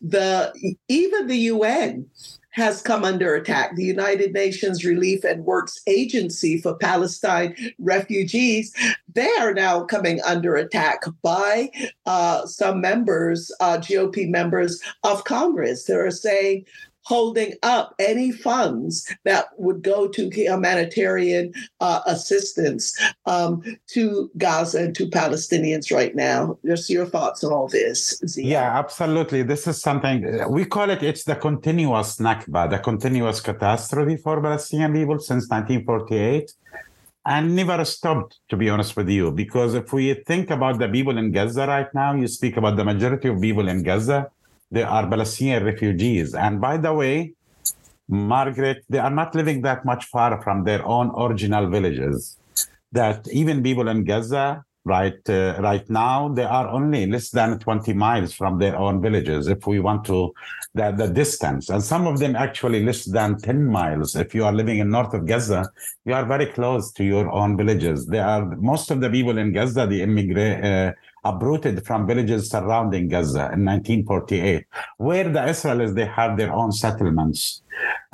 the 0.01 0.75
even 0.87 1.27
the 1.27 1.37
UN 1.37 2.05
has 2.55 2.81
come 2.81 3.03
under 3.03 3.35
attack. 3.35 3.75
The 3.75 3.83
United 3.83 4.31
Nations 4.33 4.85
Relief 4.85 5.25
and 5.25 5.43
Works 5.43 5.81
Agency 5.87 6.61
for 6.61 6.77
Palestine 6.77 7.53
refugees, 7.79 8.73
they 9.13 9.29
are 9.39 9.53
now 9.53 9.83
coming 9.83 10.21
under 10.25 10.55
attack 10.55 11.01
by 11.21 11.69
uh, 12.05 12.45
some 12.45 12.79
members, 12.79 13.51
uh, 13.59 13.77
GOP 13.77 14.29
members 14.29 14.81
of 15.03 15.25
Congress. 15.25 15.83
They 15.83 15.95
are 15.95 16.11
saying 16.11 16.65
holding 17.05 17.53
up 17.63 17.93
any 17.99 18.31
funds 18.31 19.15
that 19.23 19.45
would 19.57 19.81
go 19.81 20.07
to 20.07 20.29
humanitarian 20.29 21.53
uh, 21.79 22.01
assistance 22.05 22.99
um, 23.25 23.63
to 23.87 24.29
Gaza 24.37 24.83
and 24.83 24.95
to 24.95 25.07
Palestinians 25.07 25.91
right 25.91 26.15
now. 26.15 26.57
Just 26.65 26.89
your 26.89 27.05
thoughts 27.05 27.43
on 27.43 27.53
all 27.53 27.67
this. 27.67 28.19
Zia. 28.27 28.45
Yeah, 28.45 28.79
absolutely. 28.79 29.43
This 29.43 29.67
is 29.67 29.81
something 29.81 30.17
we 30.49 30.65
call 30.65 30.89
it. 30.89 31.03
It's 31.03 31.23
the 31.23 31.35
continuous 31.35 32.17
Nakba, 32.17 32.69
the 32.69 32.79
continuous 32.79 33.39
catastrophe 33.39 34.17
for 34.17 34.41
Palestinian 34.41 34.91
people 34.93 35.19
since 35.19 35.47
1948 35.49 36.51
and 37.25 37.55
never 37.55 37.83
stopped, 37.85 38.39
to 38.49 38.55
be 38.55 38.69
honest 38.69 38.95
with 38.95 39.09
you. 39.09 39.31
Because 39.31 39.73
if 39.73 39.91
we 39.93 40.13
think 40.13 40.51
about 40.51 40.79
the 40.79 40.87
people 40.87 41.17
in 41.17 41.31
Gaza 41.31 41.65
right 41.65 41.91
now, 41.93 42.13
you 42.13 42.27
speak 42.27 42.57
about 42.57 42.77
the 42.77 42.85
majority 42.85 43.29
of 43.29 43.41
people 43.41 43.67
in 43.67 43.81
Gaza, 43.81 44.29
they 44.75 44.83
are 44.83 45.07
Palestinian 45.09 45.63
refugees. 45.63 46.35
And 46.35 46.59
by 46.59 46.75
the 46.85 46.93
way, 46.93 47.33
Margaret, 48.09 48.83
they 48.89 48.99
are 48.99 49.15
not 49.21 49.33
living 49.33 49.61
that 49.61 49.85
much 49.85 50.03
far 50.13 50.41
from 50.43 50.65
their 50.65 50.85
own 50.85 51.07
original 51.25 51.65
villages. 51.75 52.37
That 52.91 53.25
even 53.41 53.63
people 53.63 53.87
in 53.87 54.03
Gaza, 54.03 54.65
right, 54.83 55.21
uh, 55.29 55.55
right 55.69 55.89
now, 55.89 56.17
they 56.37 56.43
are 56.43 56.67
only 56.67 57.07
less 57.07 57.29
than 57.29 57.57
20 57.57 57.93
miles 57.93 58.33
from 58.33 58.59
their 58.59 58.75
own 58.77 59.01
villages. 59.01 59.47
If 59.47 59.65
we 59.65 59.79
want 59.79 60.03
to, 60.11 60.33
the, 60.73 60.91
the 60.91 61.07
distance, 61.07 61.69
and 61.69 61.81
some 61.81 62.05
of 62.05 62.19
them 62.19 62.35
actually 62.35 62.83
less 62.83 63.05
than 63.05 63.37
10 63.37 63.65
miles. 63.65 64.15
If 64.17 64.35
you 64.35 64.43
are 64.43 64.53
living 64.53 64.79
in 64.79 64.89
north 64.89 65.13
of 65.13 65.25
Gaza, 65.25 65.71
you 66.03 66.13
are 66.13 66.25
very 66.25 66.47
close 66.47 66.91
to 66.97 67.03
your 67.05 67.31
own 67.31 67.55
villages. 67.55 68.05
They 68.07 68.19
are 68.19 68.45
most 68.57 68.91
of 68.91 68.99
the 68.99 69.09
people 69.09 69.37
in 69.37 69.53
Gaza, 69.53 69.87
the 69.87 70.01
immigrant. 70.01 70.65
Uh, 70.65 70.91
uprooted 71.25 71.85
from 71.85 72.07
villages 72.07 72.49
surrounding 72.49 73.09
Gaza 73.09 73.45
in 73.55 73.65
1948, 73.65 74.65
where 74.97 75.25
the 75.25 75.39
Israelis 75.39 75.93
they 75.95 76.05
have 76.05 76.37
their 76.37 76.53
own 76.53 76.71
settlements 76.71 77.63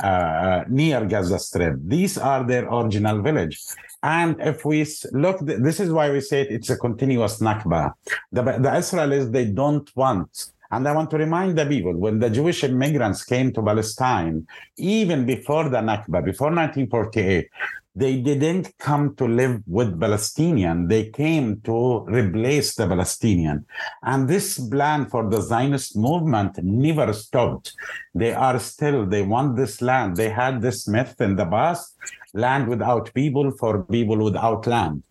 uh, 0.03 0.63
near 0.69 1.05
Gaza 1.05 1.37
Strip. 1.37 1.75
These 1.85 2.17
are 2.17 2.43
their 2.43 2.67
original 2.67 3.21
village. 3.21 3.59
And 4.03 4.35
if 4.39 4.65
we 4.65 4.87
look, 5.11 5.37
this 5.41 5.79
is 5.79 5.91
why 5.91 6.09
we 6.11 6.21
say 6.21 6.41
it's 6.41 6.71
a 6.71 6.77
continuous 6.77 7.39
Nakba. 7.39 7.93
The, 8.31 8.41
the 8.43 8.71
Israelis, 8.81 9.31
they 9.31 9.45
don't 9.45 9.89
want 9.95 10.51
and 10.71 10.87
I 10.87 10.93
want 10.93 11.09
to 11.11 11.17
remind 11.17 11.57
the 11.57 11.65
people 11.65 11.95
when 11.97 12.19
the 12.19 12.29
Jewish 12.29 12.63
immigrants 12.63 13.25
came 13.25 13.51
to 13.53 13.61
Palestine, 13.61 14.47
even 14.77 15.25
before 15.25 15.65
the 15.67 15.79
Nakba, 15.79 16.23
before 16.23 16.47
1948, 16.47 17.49
they 17.93 18.21
didn't 18.21 18.73
come 18.77 19.15
to 19.15 19.25
live 19.27 19.61
with 19.67 19.99
Palestinian. 19.99 20.87
They 20.87 21.09
came 21.09 21.59
to 21.61 22.05
replace 22.05 22.75
the 22.75 22.87
Palestinian. 22.87 23.65
And 24.03 24.27
this 24.27 24.57
plan 24.69 25.07
for 25.07 25.29
the 25.29 25.41
Zionist 25.41 25.97
movement 25.97 26.57
never 26.63 27.11
stopped. 27.11 27.73
They 28.15 28.33
are 28.33 28.59
still, 28.59 29.05
they 29.05 29.23
want 29.23 29.57
this 29.57 29.81
land. 29.81 30.15
They 30.15 30.29
had 30.29 30.61
this 30.61 30.87
myth 30.87 31.19
in 31.19 31.35
the 31.35 31.45
past, 31.45 31.97
land 32.33 32.69
without 32.69 33.13
people 33.13 33.51
for 33.51 33.83
people 33.83 34.23
without 34.23 34.67
land. 34.67 35.03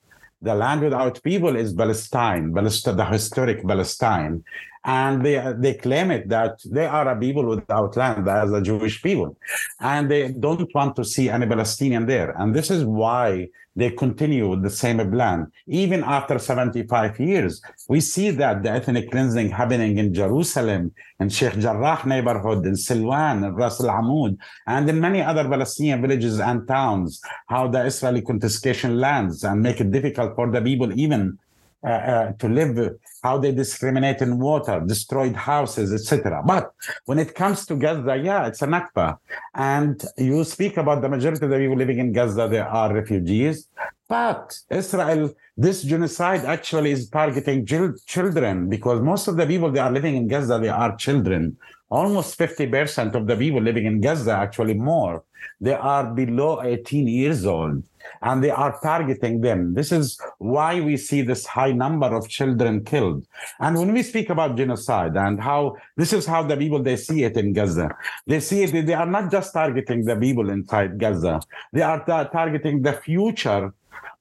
The 0.43 0.55
land 0.55 0.81
without 0.81 1.23
people 1.23 1.55
is 1.57 1.75
Palestine, 1.75 2.55
Palestine 2.55 2.97
the 2.97 3.05
historic 3.05 3.67
Palestine 3.67 4.43
and 4.85 5.25
they 5.25 5.55
they 5.59 5.75
claim 5.75 6.11
it 6.11 6.29
that 6.29 6.61
they 6.65 6.87
are 6.87 7.09
a 7.09 7.19
people 7.19 7.47
without 7.47 7.97
land 7.97 8.29
as 8.29 8.53
a 8.53 8.63
Jewish 8.63 9.03
people, 9.03 9.37
and 9.81 10.11
they 10.11 10.33
don't 10.33 10.73
want 10.75 10.97
to 10.97 11.05
see 11.05 11.29
any 11.29 11.47
Palestinian 11.47 12.07
there, 12.07 12.31
and 12.39 12.55
this 12.55 12.71
is 12.71 12.85
why 12.85 13.49
they 13.77 13.91
continue 13.91 14.49
with 14.49 14.63
the 14.63 14.71
same 14.71 14.99
plan 15.11 15.51
even 15.67 16.03
after 16.03 16.39
75 16.39 17.21
years. 17.21 17.63
We 17.89 18.01
see 18.01 18.31
that 18.31 18.63
the 18.63 18.71
ethnic 18.71 19.11
cleansing 19.11 19.51
happening 19.51 19.99
in 19.99 20.13
Jerusalem, 20.13 20.93
in 21.21 21.29
Sheikh 21.29 21.59
Jarrah 21.59 22.03
neighborhood, 22.05 22.67
in 22.67 22.75
Silwan, 22.75 23.47
in 23.47 23.55
Ras 23.55 23.81
Al 23.83 24.03
Amud, 24.03 24.37
and 24.67 24.89
in 24.89 25.01
many 25.01 25.23
other 25.23 25.49
Palestinian 25.49 26.03
villages 26.03 26.41
and 26.41 26.67
towns. 26.67 27.21
How 27.49 27.69
the 27.69 27.85
Israeli 27.85 28.23
confiscation 28.23 28.99
lands 28.99 29.45
and 29.45 29.63
make 29.63 29.81
it 29.81 29.91
difficult 29.93 30.35
for 30.35 30.51
the 30.51 30.61
people 30.61 30.91
even 30.99 31.39
uh, 31.83 31.89
uh, 31.89 32.33
to 32.33 32.47
live, 32.47 32.97
how 33.23 33.39
they 33.39 33.53
discriminate 33.53 34.21
in 34.21 34.39
water, 34.39 34.83
destroyed 34.87 35.35
houses, 35.35 35.93
etc. 35.93 36.43
But 36.45 36.73
when 37.07 37.19
it 37.19 37.35
comes 37.35 37.65
to 37.67 37.75
Gaza, 37.75 38.17
yeah, 38.17 38.47
it's 38.47 38.61
a 38.61 38.67
Nakba. 38.67 39.17
And 39.55 40.03
you 40.19 40.45
speak 40.45 40.77
about 40.77 41.01
the 41.01 41.09
majority 41.09 41.45
of 41.45 41.51
the 41.51 41.59
people 41.59 41.77
living 41.77 41.99
in 41.99 42.13
Gaza, 42.13 42.49
they 42.49 42.59
are 42.59 42.93
refugees. 42.93 43.67
But 44.09 44.59
Israel, 44.71 45.33
this 45.57 45.83
genocide 45.83 46.45
actually 46.45 46.91
is 46.91 47.09
targeting 47.09 47.65
children 47.65 48.69
because 48.69 49.01
most 49.01 49.29
of 49.29 49.37
the 49.37 49.47
people 49.47 49.71
that 49.73 49.81
are 49.81 49.93
living 49.93 50.17
in 50.17 50.29
Gaza, 50.29 50.59
they 50.59 50.69
are 50.69 50.97
children. 50.97 51.57
Almost 51.89 52.39
50% 52.39 53.15
of 53.15 53.27
the 53.27 53.37
people 53.37 53.63
living 53.63 53.87
in 53.87 54.01
Gaza, 54.01 54.33
actually 54.33 54.75
more, 54.75 55.25
they 55.61 55.75
are 55.75 56.13
below 56.13 56.63
18 56.63 57.09
years 57.09 57.47
old 57.47 57.85
and 58.23 58.43
they 58.45 58.51
are 58.51 58.79
targeting 58.81 59.41
them. 59.41 59.75
This 59.75 59.93
is 59.93 60.21
why 60.39 60.81
we 60.81 60.97
see 60.97 61.23
this 61.23 61.47
high 61.47 61.73
number 61.73 62.07
of 62.07 62.29
children 62.29 62.85
killed. 62.85 63.27
And 63.59 63.79
when 63.79 63.93
we 63.93 64.03
speak 64.03 64.31
about 64.31 64.57
genocide 64.57 65.17
and 65.17 65.41
how 65.41 65.77
this 65.97 66.13
is 66.13 66.27
how 66.27 66.43
the 66.43 66.57
people 66.57 66.83
they 66.83 66.97
see 66.97 67.25
it 67.25 67.37
in 67.37 67.53
Gaza, 67.53 67.91
they 68.27 68.41
see 68.41 68.63
it, 68.63 68.87
they 68.87 68.95
are 68.95 69.07
not 69.07 69.31
just 69.31 69.53
targeting 69.53 70.05
the 70.05 70.17
people 70.17 70.51
inside 70.51 70.99
Gaza, 70.99 71.41
they 71.73 71.83
are 71.83 72.05
targeting 72.05 72.83
the 72.83 72.93
future 72.93 73.73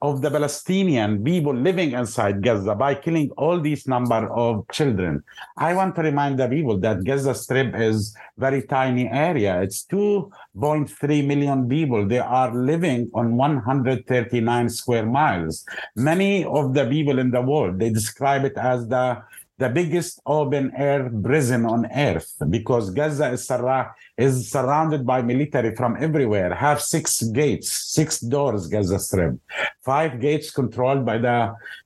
of 0.01 0.21
the 0.21 0.31
Palestinian 0.31 1.23
people 1.23 1.53
living 1.53 1.91
inside 1.91 2.41
Gaza 2.41 2.73
by 2.73 2.95
killing 2.95 3.31
all 3.31 3.59
these 3.59 3.87
number 3.87 4.29
of 4.31 4.65
children. 4.71 5.23
I 5.57 5.73
want 5.73 5.95
to 5.95 6.01
remind 6.01 6.39
the 6.39 6.47
people 6.47 6.77
that 6.79 7.03
Gaza 7.03 7.35
Strip 7.35 7.75
is 7.75 8.15
very 8.37 8.61
tiny 8.63 9.09
area. 9.09 9.61
It's 9.61 9.85
2.3 9.85 11.27
million 11.27 11.67
people. 11.67 12.07
They 12.07 12.19
are 12.19 12.53
living 12.55 13.11
on 13.13 13.35
139 13.35 14.69
square 14.69 15.05
miles. 15.05 15.65
Many 15.95 16.45
of 16.45 16.73
the 16.73 16.85
people 16.85 17.19
in 17.19 17.31
the 17.31 17.41
world, 17.41 17.79
they 17.79 17.89
describe 17.89 18.45
it 18.45 18.57
as 18.57 18.87
the 18.87 19.21
the 19.59 19.69
biggest 19.69 20.21
open 20.25 20.71
air 20.75 21.11
prison 21.21 21.65
on 21.65 21.85
earth 21.93 22.31
because 22.49 22.89
Gaza 22.91 23.27
is, 23.31 23.51
is 24.17 24.49
surrounded 24.49 25.05
by 25.05 25.21
military 25.21 25.75
from 25.75 25.97
everywhere, 25.99 26.55
have 26.55 26.81
six 26.81 27.21
gates, 27.23 27.69
six 27.69 28.21
doors, 28.21 28.67
Gaza 28.67 28.99
Strip, 28.99 29.35
five 29.81 30.21
gates 30.21 30.49
controlled 30.49 31.05
by 31.05 31.17
the, 31.17 31.37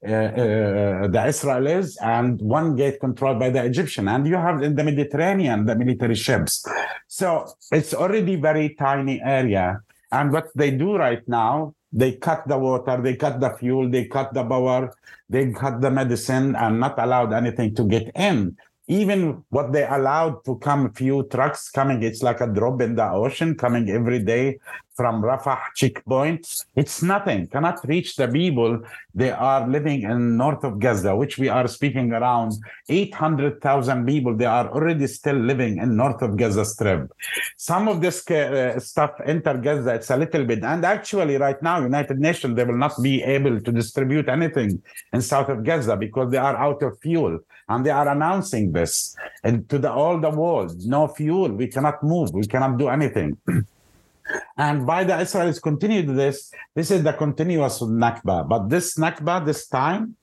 uh, 0.07 0.11
uh, 0.11 1.07
the 1.15 1.21
Israelis 1.33 1.97
and 2.01 2.39
one 2.41 2.75
gate 2.75 2.99
controlled 2.99 3.39
by 3.39 3.49
the 3.49 3.63
Egyptian. 3.65 4.07
And 4.07 4.27
you 4.27 4.35
have 4.35 4.61
in 4.61 4.75
the 4.75 4.83
Mediterranean, 4.83 5.65
the 5.65 5.75
military 5.75 6.15
ships. 6.15 6.63
So 7.07 7.27
it's 7.71 7.93
already 7.95 8.35
very 8.35 8.75
tiny 8.75 9.19
area. 9.21 9.79
And 10.11 10.31
what 10.31 10.49
they 10.53 10.69
do 10.69 10.95
right 10.95 11.27
now, 11.27 11.73
they 11.93 12.13
cut 12.13 12.47
the 12.47 12.57
water, 12.57 12.99
they 13.01 13.15
cut 13.15 13.39
the 13.39 13.51
fuel, 13.51 13.87
they 13.87 14.05
cut 14.05 14.33
the 14.33 14.43
power, 14.43 14.91
they 15.29 15.51
cut 15.51 15.79
the 15.79 15.91
medicine, 15.91 16.55
and 16.55 16.79
not 16.79 16.97
allowed 16.97 17.31
anything 17.33 17.75
to 17.75 17.85
get 17.85 18.11
in. 18.15 18.57
Even 18.87 19.43
what 19.49 19.71
they 19.71 19.85
allowed 19.85 20.43
to 20.43 20.57
come 20.57 20.91
few 20.91 21.23
trucks 21.31 21.69
coming 21.69 22.03
it's 22.03 22.21
like 22.21 22.41
a 22.41 22.47
drop 22.47 22.81
in 22.81 22.95
the 22.95 23.09
ocean 23.09 23.55
coming 23.55 23.89
every 23.89 24.19
day 24.19 24.59
from 24.95 25.21
rafah 25.21 25.59
checkpoints 25.75 26.65
it's 26.75 27.01
nothing 27.01 27.47
cannot 27.47 27.77
reach 27.87 28.15
the 28.15 28.27
people 28.27 28.79
they 29.13 29.31
are 29.31 29.67
living 29.67 30.03
in 30.03 30.37
north 30.37 30.63
of 30.63 30.79
gaza 30.79 31.15
which 31.15 31.37
we 31.37 31.47
are 31.49 31.67
speaking 31.67 32.11
around 32.11 32.53
800000 32.89 34.05
people 34.05 34.35
they 34.35 34.45
are 34.45 34.69
already 34.69 35.07
still 35.07 35.35
living 35.35 35.77
in 35.77 35.95
north 35.95 36.21
of 36.21 36.35
gaza 36.37 36.65
strip. 36.65 37.11
Some 37.57 37.87
of 37.87 38.01
this 38.01 38.29
uh, 38.29 38.79
stuff 38.79 39.11
enter 39.25 39.55
gaza 39.57 39.93
it's 39.95 40.09
a 40.09 40.17
little 40.17 40.45
bit 40.45 40.63
and 40.63 40.85
actually 40.85 41.37
right 41.37 41.61
now 41.61 41.81
united 41.81 42.19
nations 42.19 42.55
they 42.55 42.63
will 42.63 42.77
not 42.77 42.95
be 43.01 43.23
able 43.23 43.59
to 43.61 43.71
distribute 43.71 44.27
anything 44.29 44.81
in 45.13 45.21
south 45.21 45.49
of 45.49 45.63
gaza 45.63 45.95
because 45.95 46.31
they 46.31 46.37
are 46.37 46.57
out 46.57 46.81
of 46.83 46.99
fuel 46.99 47.39
and 47.69 47.85
they 47.85 47.91
are 47.91 48.09
announcing 48.09 48.71
this. 48.71 49.15
And 49.43 49.67
to 49.69 49.77
the 49.77 49.91
all 49.91 50.19
the 50.19 50.29
world 50.29 50.75
no 50.85 51.07
fuel 51.07 51.51
we 51.51 51.67
cannot 51.67 52.03
move 52.03 52.33
we 52.33 52.45
cannot 52.45 52.77
do 52.77 52.89
anything 52.89 53.37
and 54.57 54.85
by 54.85 55.03
the 55.03 55.13
israelis 55.13 55.61
continued 55.61 56.07
this 56.15 56.51
this 56.75 56.91
is 56.91 57.03
the 57.03 57.13
continuous 57.13 57.79
nakba. 57.81 58.47
But 58.47 58.69
this 58.69 58.97
nakba 58.97 59.45
this 59.45 59.67
time 59.67 60.15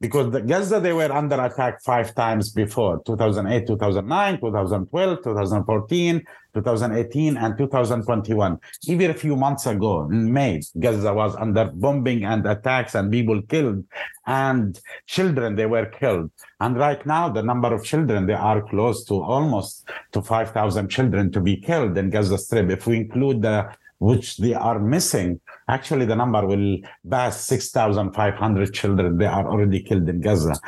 because 0.00 0.30
the 0.30 0.40
Gaza 0.40 0.80
they 0.80 0.92
were 0.92 1.12
under 1.12 1.40
attack 1.40 1.82
five 1.82 2.14
times 2.14 2.50
before 2.52 3.02
2008, 3.04 3.66
2009, 3.66 4.40
2012, 4.40 5.24
2014, 5.24 6.24
2018, 6.54 7.36
and 7.36 7.58
2021. 7.58 8.58
Even 8.86 9.10
a 9.10 9.14
few 9.14 9.36
months 9.36 9.66
ago 9.66 10.08
in 10.10 10.32
May, 10.32 10.60
Gaza 10.78 11.12
was 11.12 11.36
under 11.36 11.66
bombing 11.66 12.24
and 12.24 12.46
attacks 12.46 12.94
and 12.94 13.10
people 13.10 13.40
killed 13.42 13.84
and 14.26 14.80
children 15.06 15.56
they 15.56 15.66
were 15.66 15.86
killed. 15.86 16.30
And 16.60 16.76
right 16.76 17.04
now 17.06 17.28
the 17.28 17.42
number 17.42 17.74
of 17.74 17.84
children 17.84 18.26
they 18.26 18.34
are 18.34 18.62
close 18.62 19.04
to 19.04 19.22
almost 19.22 19.88
to 20.12 20.22
5,000 20.22 20.88
children 20.88 21.32
to 21.32 21.40
be 21.40 21.56
killed 21.56 21.96
in 21.98 22.10
Gaza 22.10 22.38
Strip. 22.38 22.70
If 22.70 22.86
we 22.86 22.96
include 22.96 23.42
the 23.42 23.74
which 23.98 24.36
they 24.36 24.54
are 24.54 24.78
missing, 24.78 25.40
actually 25.68 26.06
the 26.06 26.16
number 26.16 26.46
will 26.46 26.78
pass 27.08 27.44
6,500 27.44 28.74
children. 28.74 29.18
They 29.18 29.26
are 29.26 29.48
already 29.48 29.80
killed 29.82 30.08
in 30.08 30.20
Gaza. 30.20 30.58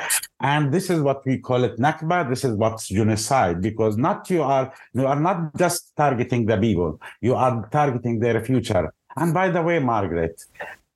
And 0.40 0.72
this 0.72 0.90
is 0.90 1.00
what 1.00 1.24
we 1.26 1.38
call 1.38 1.64
it 1.64 1.78
Nakba. 1.78 2.28
This 2.28 2.44
is 2.44 2.54
what's 2.54 2.88
genocide 2.88 3.60
because 3.60 3.96
not 3.96 4.30
you 4.30 4.42
are, 4.42 4.72
you 4.92 5.06
are 5.06 5.18
not 5.18 5.56
just 5.56 5.94
targeting 5.96 6.46
the 6.46 6.56
people. 6.56 7.00
You 7.20 7.34
are 7.34 7.68
targeting 7.70 8.18
their 8.20 8.44
future. 8.44 8.92
And 9.16 9.34
by 9.34 9.48
the 9.48 9.62
way, 9.62 9.78
Margaret, 9.80 10.40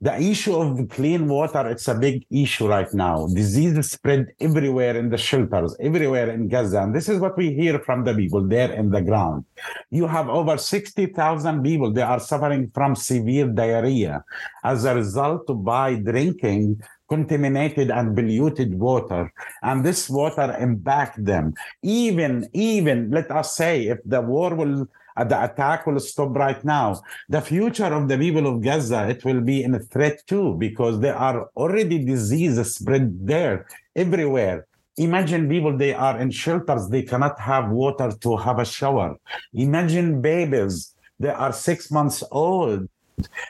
the 0.04 0.20
issue 0.20 0.54
of 0.54 0.86
clean 0.90 1.26
water 1.26 1.66
it's 1.66 1.88
a 1.88 1.94
big 1.94 2.26
issue 2.30 2.66
right 2.68 2.92
now. 2.92 3.26
Diseases 3.26 3.92
spread 3.92 4.26
everywhere 4.38 4.98
in 4.98 5.08
the 5.08 5.16
shelters 5.16 5.74
everywhere 5.80 6.28
in 6.28 6.46
gaza. 6.46 6.82
And 6.82 6.94
this 6.94 7.08
is 7.08 7.18
what 7.18 7.38
we 7.38 7.54
hear 7.54 7.78
from 7.78 8.04
the 8.04 8.14
people 8.14 8.46
there 8.46 8.70
in 8.72 8.90
the 8.90 9.00
ground. 9.00 9.46
You 9.90 10.06
have 10.06 10.28
over 10.28 10.58
60000 10.58 11.62
people 11.62 11.90
they 11.90 12.02
are 12.02 12.20
suffering 12.20 12.70
from 12.74 12.94
severe 12.94 13.46
diarrhea 13.46 14.22
as 14.62 14.84
a 14.84 14.94
result 14.94 15.46
by 15.64 15.94
drinking 15.94 16.82
contaminated 17.08 17.90
and 17.90 18.14
polluted 18.14 18.78
water. 18.78 19.32
And 19.62 19.82
this 19.82 20.10
water 20.10 20.54
impact 20.60 21.24
them. 21.24 21.54
Even 21.82 22.46
even 22.52 23.10
let 23.10 23.30
us 23.30 23.56
say 23.56 23.86
if 23.86 24.00
the 24.04 24.20
war 24.20 24.54
will 24.54 24.86
the 25.16 25.44
attack 25.44 25.86
will 25.86 26.00
stop 26.00 26.34
right 26.34 26.62
now. 26.64 27.00
The 27.28 27.40
future 27.40 27.92
of 27.92 28.08
the 28.08 28.18
people 28.18 28.46
of 28.46 28.62
Gaza, 28.62 29.08
it 29.08 29.24
will 29.24 29.40
be 29.40 29.62
in 29.62 29.74
a 29.74 29.78
threat 29.78 30.26
too, 30.26 30.54
because 30.58 31.00
there 31.00 31.16
are 31.16 31.48
already 31.56 32.04
diseases 32.04 32.74
spread 32.74 33.26
there 33.26 33.66
everywhere. 33.94 34.66
Imagine 34.96 35.48
people, 35.48 35.76
they 35.76 35.92
are 35.92 36.18
in 36.18 36.30
shelters, 36.30 36.88
they 36.88 37.02
cannot 37.02 37.38
have 37.40 37.70
water 37.70 38.12
to 38.20 38.36
have 38.36 38.58
a 38.58 38.64
shower. 38.64 39.16
Imagine 39.52 40.20
babies, 40.20 40.94
they 41.18 41.30
are 41.30 41.52
six 41.52 41.90
months 41.90 42.22
old. 42.30 42.88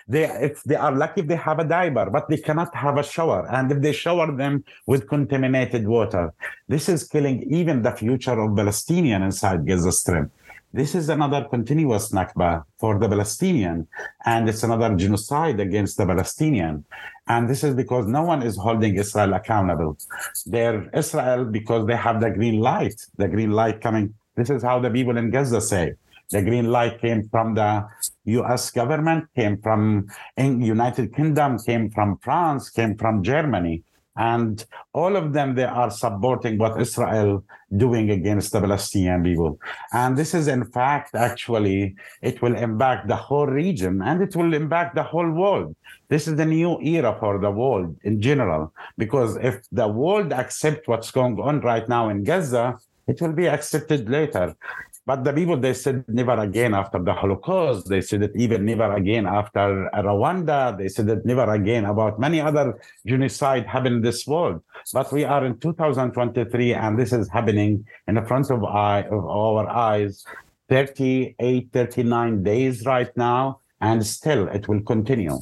They, 0.07 0.25
if 0.25 0.63
they 0.65 0.77
are 0.77 0.93
lucky, 0.93 1.23
they 1.23 1.37
have 1.37 1.59
a 1.59 1.65
diaper, 1.65 2.11
but 2.11 2.29
they 2.29 2.37
cannot 2.37 2.75
have 2.75 2.99
a 2.99 3.03
shower. 3.03 3.49
And 3.51 3.73
if 3.73 3.81
they 3.81 3.93
shower 3.93 4.31
them 4.31 4.63
with 4.87 5.09
contaminated 5.09 5.87
water, 5.87 6.35
this 6.69 6.89
is 6.89 7.09
killing 7.09 7.43
even 7.51 7.81
the 7.81 7.93
future 7.93 8.39
of 8.39 8.55
Palestinian 8.55 9.23
inside 9.23 9.67
Gaza 9.67 9.93
Strip. 9.93 10.31
This 10.75 10.97
is 10.97 11.09
another 11.09 11.45
continuous 11.45 12.11
Nakba 12.11 12.65
for 12.81 12.99
the 12.99 13.09
Palestinian, 13.09 13.87
and 14.27 14.49
it's 14.49 14.65
another 14.65 14.93
genocide 14.97 15.61
against 15.61 15.97
the 15.97 16.05
Palestinian. 16.05 16.85
And 17.29 17.49
this 17.49 17.63
is 17.63 17.77
because 17.77 18.09
no 18.09 18.23
one 18.25 18.43
is 18.43 18.57
holding 18.57 18.97
Israel 18.97 19.35
accountable. 19.35 19.97
They're 20.47 20.91
Israel 20.93 21.45
because 21.45 21.87
they 21.87 21.95
have 21.95 22.21
the 22.21 22.31
green 22.31 22.59
light, 22.59 23.01
the 23.17 23.29
green 23.29 23.53
light 23.53 23.81
coming. 23.81 24.15
This 24.35 24.51
is 24.51 24.65
how 24.65 24.81
the 24.81 24.91
people 24.91 25.17
in 25.17 25.31
Gaza 25.31 25.61
say. 25.61 25.93
The 26.31 26.43
green 26.43 26.73
light 26.73 27.01
came 27.01 27.29
from 27.29 27.55
the 27.55 27.87
U.S. 28.25 28.73
government, 28.73 29.27
came 29.37 29.59
from 29.63 30.09
United 30.37 31.15
Kingdom, 31.15 31.61
came 31.61 31.89
from 31.89 32.19
France, 32.19 32.69
came 32.69 32.97
from 32.97 33.23
Germany 33.23 33.85
and 34.17 34.65
all 34.93 35.17
of 35.17 35.33
them 35.33 35.55
they 35.55 35.65
are 35.65 35.91
supporting 35.91 36.57
what 36.59 36.81
israel 36.81 37.45
doing 37.77 38.11
against 38.11 38.53
the 38.53 38.61
palestinian 38.61 39.23
people. 39.23 39.59
And 39.93 40.17
this 40.17 40.35
is 40.35 40.47
in 40.47 40.65
fact 40.65 41.15
actually 41.15 41.97
it 42.23 42.41
will 42.41 42.57
impact 42.57 43.09
the 43.09 43.17
whole 43.17 43.47
region 43.47 44.03
and 44.03 44.23
it 44.23 44.37
will 44.37 44.55
impact 44.55 44.95
the 44.95 45.03
whole 45.03 45.31
world. 45.31 45.75
This 46.09 46.29
is 46.29 46.37
the 46.37 46.47
new 46.47 46.81
era 46.81 47.17
for 47.19 47.39
the 47.39 47.51
world 47.51 47.97
in 48.05 48.21
general 48.21 48.73
because 48.99 49.37
if 49.37 49.63
the 49.73 49.89
world 49.89 50.33
accept 50.33 50.87
what's 50.87 51.11
going 51.11 51.41
on 51.41 51.61
right 51.61 51.89
now 51.89 52.09
in 52.09 52.23
gaza 52.23 52.79
it 53.07 53.21
will 53.21 53.33
be 53.33 53.49
accepted 53.49 54.09
later 54.09 54.55
but 55.07 55.23
the 55.23 55.33
people, 55.35 55.59
they 55.59 55.75
said 55.75 56.05
never 56.09 56.33
again 56.33 56.75
after 56.75 56.99
the 56.99 57.13
Holocaust. 57.13 57.89
They 57.89 58.01
said 58.01 58.23
it 58.23 58.33
even 58.35 58.65
never 58.65 58.91
again 58.95 59.27
after 59.27 59.91
Rwanda. 59.95 60.79
They 60.79 60.89
said 60.89 61.09
it 61.11 61.27
never 61.27 61.53
again 61.53 61.85
about 61.85 62.19
many 62.19 62.41
other 62.41 62.81
genocide 63.07 63.67
happened 63.67 63.97
in 63.97 64.03
this 64.03 64.27
world. 64.27 64.63
But 64.95 65.13
we 65.13 65.25
are 65.25 65.45
in 65.45 65.59
2023 65.59 66.73
and 66.73 66.99
this 66.99 67.13
is 67.13 67.29
happening 67.29 67.87
in 68.09 68.15
the 68.15 68.23
front 68.23 68.51
of, 68.51 68.65
eye, 68.65 69.03
of 69.03 69.27
our 69.27 69.69
eyes 69.69 70.25
38, 70.71 71.69
39 71.71 72.43
days 72.43 72.87
right 72.87 73.15
now. 73.15 73.61
And 73.83 74.07
still 74.07 74.49
it 74.49 74.69
will 74.69 74.81
continue. 74.81 75.39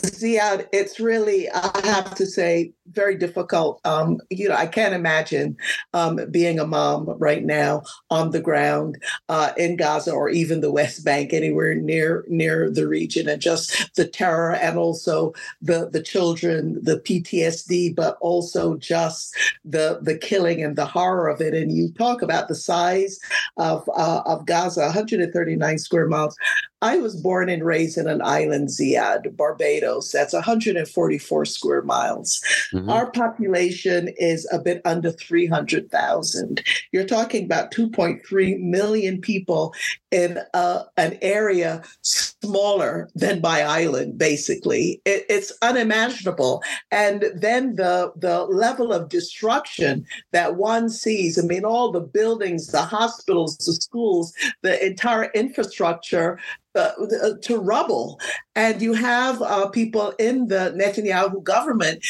Zeiad, 0.00 0.66
it's 0.72 1.00
really, 1.00 1.48
I 1.50 1.80
have 1.84 2.14
to 2.16 2.26
say, 2.26 2.72
very 2.92 3.16
difficult. 3.16 3.80
Um, 3.84 4.20
you 4.30 4.48
know, 4.48 4.54
I 4.54 4.66
can't 4.66 4.94
imagine 4.94 5.56
um, 5.92 6.20
being 6.30 6.58
a 6.58 6.66
mom 6.66 7.08
right 7.18 7.44
now 7.44 7.82
on 8.10 8.30
the 8.30 8.40
ground 8.40 9.02
uh, 9.28 9.52
in 9.56 9.76
Gaza 9.76 10.12
or 10.12 10.28
even 10.28 10.60
the 10.60 10.70
West 10.70 11.04
Bank, 11.04 11.32
anywhere 11.32 11.74
near 11.74 12.24
near 12.28 12.70
the 12.70 12.86
region, 12.86 13.28
and 13.28 13.40
just 13.40 13.94
the 13.94 14.06
terror 14.06 14.54
and 14.54 14.78
also 14.78 15.32
the 15.60 15.88
the 15.90 16.02
children, 16.02 16.82
the 16.82 16.98
PTSD, 16.98 17.94
but 17.94 18.16
also 18.20 18.76
just 18.76 19.34
the 19.64 19.98
the 20.02 20.16
killing 20.16 20.62
and 20.62 20.76
the 20.76 20.86
horror 20.86 21.28
of 21.28 21.40
it. 21.40 21.54
And 21.54 21.72
you 21.72 21.92
talk 21.92 22.22
about 22.22 22.48
the 22.48 22.54
size 22.54 23.18
of 23.56 23.88
uh, 23.96 24.22
of 24.26 24.46
Gaza, 24.46 24.82
139 24.82 25.78
square 25.78 26.08
miles. 26.08 26.36
I 26.82 26.98
was 26.98 27.16
born 27.16 27.48
and 27.48 27.64
raised 27.64 27.96
in 27.96 28.06
an 28.06 28.20
island, 28.22 28.68
Zeiad, 28.68 29.34
Barbados. 29.36 30.12
That's 30.12 30.34
144 30.34 31.44
square 31.46 31.82
miles. 31.82 32.40
Mm-hmm. 32.72 32.90
Our 32.90 33.10
population 33.10 34.08
is 34.18 34.46
a 34.52 34.58
bit 34.58 34.82
under 34.84 35.10
300,000. 35.10 36.62
You're 36.92 37.04
talking 37.04 37.44
about 37.44 37.72
2.3 37.72 38.60
million 38.60 39.20
people 39.20 39.72
in 40.10 40.38
uh, 40.52 40.82
an 40.98 41.18
area 41.22 41.82
smaller 42.02 43.08
than 43.14 43.40
my 43.40 43.62
island, 43.62 44.18
basically. 44.18 45.00
It, 45.04 45.24
it's 45.30 45.52
unimaginable. 45.62 46.62
And 46.90 47.24
then 47.34 47.76
the, 47.76 48.12
the 48.16 48.44
level 48.44 48.92
of 48.92 49.08
destruction 49.08 50.04
that 50.32 50.56
one 50.56 50.90
sees 50.90 51.38
I 51.38 51.42
mean, 51.42 51.64
all 51.64 51.90
the 51.90 52.00
buildings, 52.00 52.68
the 52.68 52.82
hospitals, 52.82 53.56
the 53.58 53.72
schools, 53.72 54.32
the 54.62 54.84
entire 54.84 55.30
infrastructure 55.32 56.38
uh 56.76 57.34
to 57.42 57.58
rubble. 57.58 58.20
And 58.54 58.80
you 58.80 58.94
have 58.94 59.42
uh, 59.42 59.68
people 59.68 60.12
in 60.18 60.48
the 60.48 60.74
Netanyahu 60.76 61.42
government 61.42 62.04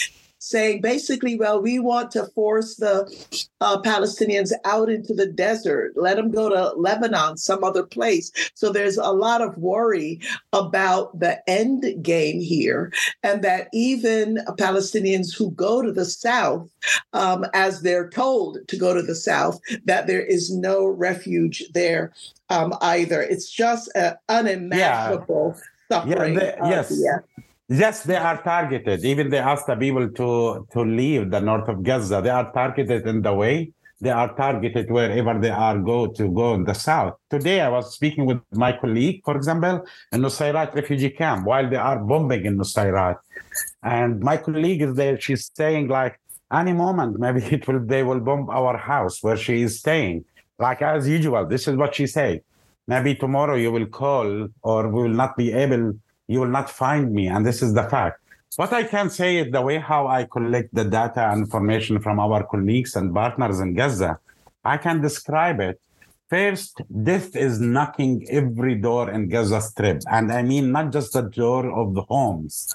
saying 0.46 0.80
basically, 0.80 1.36
well, 1.36 1.60
we 1.60 1.78
want 1.78 2.10
to 2.12 2.26
force 2.26 2.76
the 2.76 3.04
uh, 3.60 3.80
Palestinians 3.82 4.52
out 4.64 4.88
into 4.88 5.12
the 5.12 5.26
desert, 5.26 5.92
let 5.96 6.16
them 6.16 6.30
go 6.30 6.48
to 6.48 6.78
Lebanon, 6.78 7.36
some 7.36 7.64
other 7.64 7.82
place. 7.82 8.30
So 8.54 8.70
there's 8.70 8.96
a 8.96 9.10
lot 9.10 9.42
of 9.42 9.58
worry 9.58 10.20
about 10.52 11.18
the 11.18 11.38
end 11.50 11.84
game 12.02 12.40
here, 12.40 12.92
and 13.22 13.42
that 13.42 13.68
even 13.72 14.38
Palestinians 14.58 15.36
who 15.36 15.50
go 15.52 15.82
to 15.82 15.92
the 15.92 16.04
south, 16.04 16.68
um, 17.12 17.44
as 17.52 17.82
they're 17.82 18.08
told 18.08 18.58
to 18.68 18.76
go 18.76 18.94
to 18.94 19.02
the 19.02 19.14
south, 19.16 19.58
that 19.84 20.06
there 20.06 20.24
is 20.24 20.54
no 20.54 20.86
refuge 20.86 21.64
there 21.74 22.12
um, 22.50 22.72
either. 22.80 23.20
It's 23.20 23.50
just 23.50 23.90
uh, 23.96 24.14
unimaginable. 24.28 25.54
Yeah 25.56 25.62
suffering. 25.90 26.34
Yeah, 26.34 26.40
they, 26.40 26.70
yes. 26.70 26.92
Yeah. 26.98 27.44
Yes, 27.68 28.04
they 28.04 28.16
are 28.16 28.42
targeted. 28.42 29.04
Even 29.04 29.28
they 29.28 29.38
ask 29.38 29.66
the 29.66 29.74
people 29.76 30.08
to 30.10 30.66
to 30.72 30.80
leave 30.82 31.30
the 31.30 31.40
north 31.40 31.68
of 31.68 31.82
Gaza. 31.82 32.20
They 32.22 32.30
are 32.30 32.52
targeted 32.52 33.06
in 33.06 33.22
the 33.22 33.34
way 33.34 33.72
they 34.00 34.10
are 34.10 34.34
targeted 34.36 34.90
wherever 34.90 35.38
they 35.40 35.50
are 35.50 35.78
go 35.78 36.06
to 36.08 36.28
go 36.30 36.54
in 36.54 36.64
the 36.64 36.74
south. 36.74 37.14
Today, 37.30 37.60
I 37.62 37.68
was 37.68 37.94
speaking 37.94 38.26
with 38.26 38.40
my 38.52 38.72
colleague, 38.76 39.22
for 39.24 39.36
example, 39.36 39.86
in 40.12 40.20
Nusayrat 40.20 40.74
refugee 40.74 41.10
camp 41.10 41.46
while 41.46 41.68
they 41.68 41.76
are 41.76 41.98
bombing 41.98 42.44
in 42.44 42.58
Nusayrat, 42.58 43.16
and 43.82 44.20
my 44.20 44.36
colleague 44.36 44.82
is 44.82 44.94
there. 44.94 45.18
She's 45.18 45.50
saying 45.54 45.88
like 45.88 46.20
any 46.52 46.72
moment 46.72 47.18
maybe 47.18 47.42
it 47.56 47.66
will 47.66 47.80
they 47.84 48.02
will 48.02 48.20
bomb 48.20 48.50
our 48.50 48.76
house 48.76 49.22
where 49.22 49.36
she 49.36 49.62
is 49.62 49.78
staying. 49.78 50.24
Like 50.58 50.82
as 50.82 51.08
usual, 51.08 51.46
this 51.46 51.66
is 51.66 51.76
what 51.76 51.94
she 51.94 52.06
said. 52.06 52.42
Maybe 52.86 53.14
tomorrow 53.14 53.56
you 53.56 53.72
will 53.72 53.86
call 53.86 54.48
or 54.62 54.88
we 54.88 55.02
will 55.02 55.16
not 55.22 55.36
be 55.36 55.52
able 55.52 55.94
you 56.28 56.40
will 56.40 56.48
not 56.48 56.70
find 56.70 57.12
me. 57.12 57.28
And 57.28 57.44
this 57.44 57.62
is 57.62 57.74
the 57.74 57.84
fact. 57.84 58.20
What 58.56 58.72
I 58.72 58.84
can 58.84 59.10
say 59.10 59.36
is 59.38 59.52
the 59.52 59.60
way 59.60 59.78
how 59.78 60.06
I 60.06 60.24
collect 60.24 60.74
the 60.74 60.84
data 60.84 61.28
and 61.30 61.44
information 61.44 62.00
from 62.00 62.18
our 62.18 62.44
colleagues 62.44 62.96
and 62.96 63.12
partners 63.12 63.60
in 63.60 63.74
Gaza, 63.74 64.18
I 64.64 64.78
can 64.78 65.02
describe 65.02 65.60
it. 65.60 65.80
First, 66.28 66.82
death 67.04 67.36
is 67.36 67.60
knocking 67.60 68.26
every 68.28 68.74
door 68.74 69.10
in 69.10 69.28
Gaza 69.28 69.60
Strip. 69.60 70.02
And 70.10 70.32
I 70.32 70.42
mean 70.42 70.72
not 70.72 70.90
just 70.90 71.12
the 71.12 71.22
door 71.22 71.70
of 71.70 71.94
the 71.94 72.02
homes. 72.02 72.74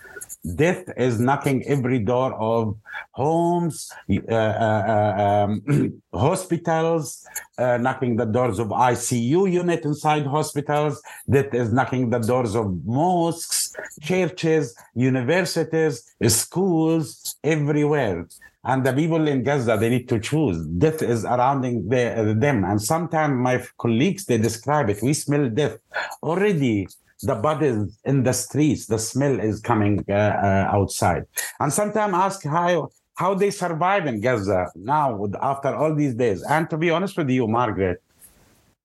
Death 0.56 0.86
is 0.96 1.20
knocking 1.20 1.62
every 1.68 2.00
door 2.00 2.34
of 2.36 2.78
homes, 3.12 3.92
uh, 4.10 4.34
uh, 4.34 5.48
um, 5.50 6.02
hospitals, 6.14 7.28
uh, 7.58 7.78
knocking 7.78 8.16
the 8.16 8.26
doors 8.26 8.58
of 8.58 8.68
ICU 8.70 9.52
unit 9.52 9.84
inside 9.84 10.26
hospitals. 10.26 11.02
Death 11.30 11.54
is 11.54 11.74
knocking 11.74 12.10
the 12.10 12.20
doors 12.20 12.56
of 12.56 12.74
mosques, 12.86 13.76
churches, 14.02 14.74
universities, 14.96 16.16
schools, 16.28 17.36
everywhere. 17.44 18.28
And 18.64 18.86
the 18.86 18.94
people 18.94 19.28
in 19.28 19.44
Gaza, 19.44 19.76
they 19.80 19.90
need 19.90 20.08
to 20.10 20.20
choose. 20.20 20.66
Death 20.68 21.02
is 21.02 21.22
surrounding 21.24 21.90
the, 21.90 22.36
them. 22.38 22.64
And 22.64 22.80
sometimes 22.82 23.34
my 23.34 23.66
colleagues, 23.78 24.26
they 24.26 24.38
describe 24.38 24.90
it. 24.90 25.02
We 25.02 25.14
smell 25.14 25.50
death. 25.50 25.78
Already 26.22 26.88
the 27.24 27.36
bodies 27.36 28.00
in 28.06 28.24
the 28.24 28.34
streets, 28.34 28.86
the 28.86 29.00
smell 29.00 29.40
is 29.40 29.60
coming 29.60 30.04
uh, 30.10 30.14
uh, 30.14 30.70
outside. 30.72 31.26
And 31.60 31.72
sometimes 31.72 32.14
ask 32.14 32.44
how 32.44 32.90
how 33.16 33.36
they 33.36 33.52
survive 33.52 34.08
in 34.08 34.20
Gaza 34.22 34.68
now 34.76 35.28
after 35.42 35.76
all 35.76 35.94
these 35.94 36.16
days. 36.16 36.42
And 36.44 36.70
to 36.72 36.78
be 36.78 36.90
honest 36.90 37.18
with 37.18 37.30
you, 37.30 37.48
Margaret, 37.48 38.02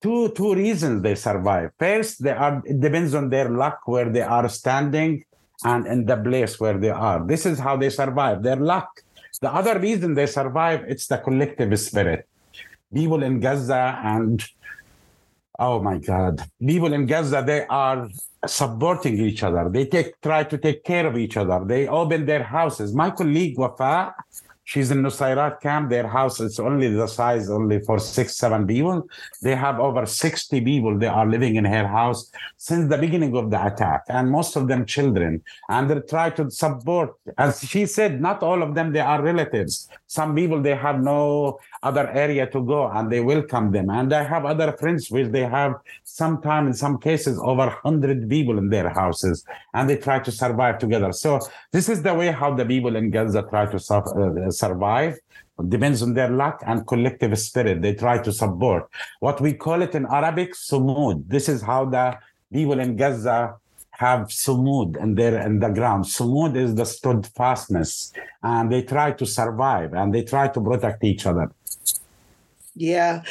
two 0.03 0.31
two 0.31 0.55
reasons 0.55 1.03
they 1.03 1.14
survive. 1.14 1.70
First, 1.79 2.22
they 2.22 2.33
are 2.33 2.62
it 2.64 2.81
depends 2.81 3.14
on 3.14 3.31
their 3.31 3.49
luck 3.49 3.81
where 3.87 4.11
they 4.11 4.22
are 4.22 4.49
standing 4.49 5.24
and 5.64 5.87
in 5.87 6.05
the 6.05 6.16
place 6.16 6.61
where 6.61 6.77
they 6.79 6.91
are. 6.91 7.27
This 7.27 7.47
is 7.47 7.59
how 7.59 7.77
they 7.77 7.91
survive. 7.91 8.43
Their 8.43 8.57
luck. 8.57 9.03
The 9.41 9.53
other 9.53 9.78
reason 9.78 10.14
they 10.14 10.26
survive, 10.26 10.84
it's 10.89 11.07
the 11.07 11.18
collective 11.18 11.78
spirit. 11.78 12.28
People 12.93 13.22
in 13.22 13.41
Gaza 13.41 14.01
and 14.03 14.43
oh 15.59 15.80
my 15.82 15.99
God, 15.99 16.43
people 16.61 16.93
in 16.93 17.07
Gaza, 17.07 17.43
they 17.47 17.66
are 17.66 18.09
supporting 18.47 19.18
each 19.18 19.43
other. 19.43 19.68
They 19.68 19.87
take 19.87 20.20
try 20.20 20.45
to 20.45 20.59
take 20.59 20.84
care 20.84 21.07
of 21.07 21.16
each 21.16 21.37
other. 21.37 21.64
They 21.64 21.89
open 21.89 22.26
their 22.26 22.43
houses. 22.43 22.95
My 22.95 23.11
colleague 23.11 23.59
Wafa, 23.59 24.14
She's 24.69 24.91
in 24.91 25.01
Nusayrat 25.01 25.61
camp. 25.61 25.91
Their 25.91 26.09
house 26.09 26.41
is 26.41 26.59
only 26.59 26.89
the 26.93 27.07
size 27.07 27.49
only 27.49 27.79
for 27.79 28.01
six, 28.01 28.37
seven 28.37 28.67
people. 28.67 29.09
They 29.41 29.55
have 29.55 29.79
over 29.79 30.05
60 30.05 30.61
people. 30.61 30.99
They 30.99 31.07
are 31.07 31.25
living 31.25 31.55
in 31.55 31.64
her 31.64 31.87
house 31.87 32.33
since 32.57 32.91
the 32.91 32.99
beginning 32.99 33.37
of 33.37 33.49
the 33.53 33.64
attack, 33.64 34.03
and 34.09 34.29
most 34.29 34.57
of 34.57 34.67
them 34.67 34.85
children. 34.85 35.45
And 35.69 35.89
they 35.89 36.01
try 36.01 36.31
to 36.31 36.51
support. 36.51 37.14
As 37.39 37.62
she 37.62 37.87
said, 37.87 38.21
not 38.21 38.43
all 38.43 38.61
of 38.61 38.75
them 38.75 38.93
they 38.93 38.99
are 38.99 39.23
relatives. 39.23 39.89
Some 40.07 40.35
people 40.35 40.63
they 40.63 40.75
have 40.75 41.01
no 41.01 41.59
other 41.83 42.09
area 42.11 42.47
to 42.51 42.63
go, 42.63 42.89
and 42.89 43.11
they 43.11 43.21
welcome 43.21 43.73
them. 43.73 43.91
And 43.91 44.13
I 44.13 44.23
have 44.25 44.45
other 44.45 44.73
friends 44.73 45.11
which 45.11 45.29
they 45.33 45.45
have 45.45 45.75
sometime 46.05 46.67
in 46.67 46.75
some 46.75 46.99
cases 46.99 47.39
over 47.43 47.67
100 47.67 48.29
people 48.29 48.59
in 48.59 48.69
their 48.71 48.89
houses, 48.89 49.45
and 49.75 49.89
they 49.89 49.97
try 49.97 50.19
to 50.21 50.33
survive 50.33 50.79
together. 50.79 51.13
So 51.13 51.41
this 51.73 51.89
is 51.89 52.03
the 52.03 52.15
way 52.15 52.31
how 52.31 52.55
the 52.55 52.65
people 52.65 52.97
in 52.97 53.11
Gaza 53.11 53.43
try 53.49 53.67
to. 53.67 53.77
Uh, 53.97 54.51
survive 54.51 55.19
depends 55.69 56.03
on 56.03 56.13
their 56.15 56.29
luck 56.29 56.63
and 56.67 56.87
collective 56.87 57.39
spirit 57.39 57.81
they 57.81 57.95
try 57.95 58.19
to 58.19 58.33
support 58.33 58.89
what 59.21 59.41
we 59.41 59.53
call 59.55 59.81
it 59.83 59.95
in 59.95 60.05
arabic 60.07 60.53
sumud 60.55 61.23
this 61.27 61.49
is 61.49 61.63
how 61.63 61.85
the 61.85 62.17
people 62.53 62.79
in 62.79 62.95
gaza 62.97 63.55
have 63.99 64.28
sumud 64.28 64.97
in 64.97 65.14
their 65.14 65.40
in 65.47 65.59
the 65.61 65.68
ground. 65.68 66.05
Sumud 66.05 66.57
is 66.57 66.74
the 66.74 66.84
steadfastness 66.84 68.12
and 68.42 68.70
they 68.70 68.82
try 68.82 69.12
to 69.12 69.26
survive 69.26 69.94
and 69.94 70.14
they 70.14 70.22
try 70.22 70.49
to 70.49 70.61
protect 70.61 71.03
each 71.05 71.26
other 71.26 71.51
yeah. 72.77 73.22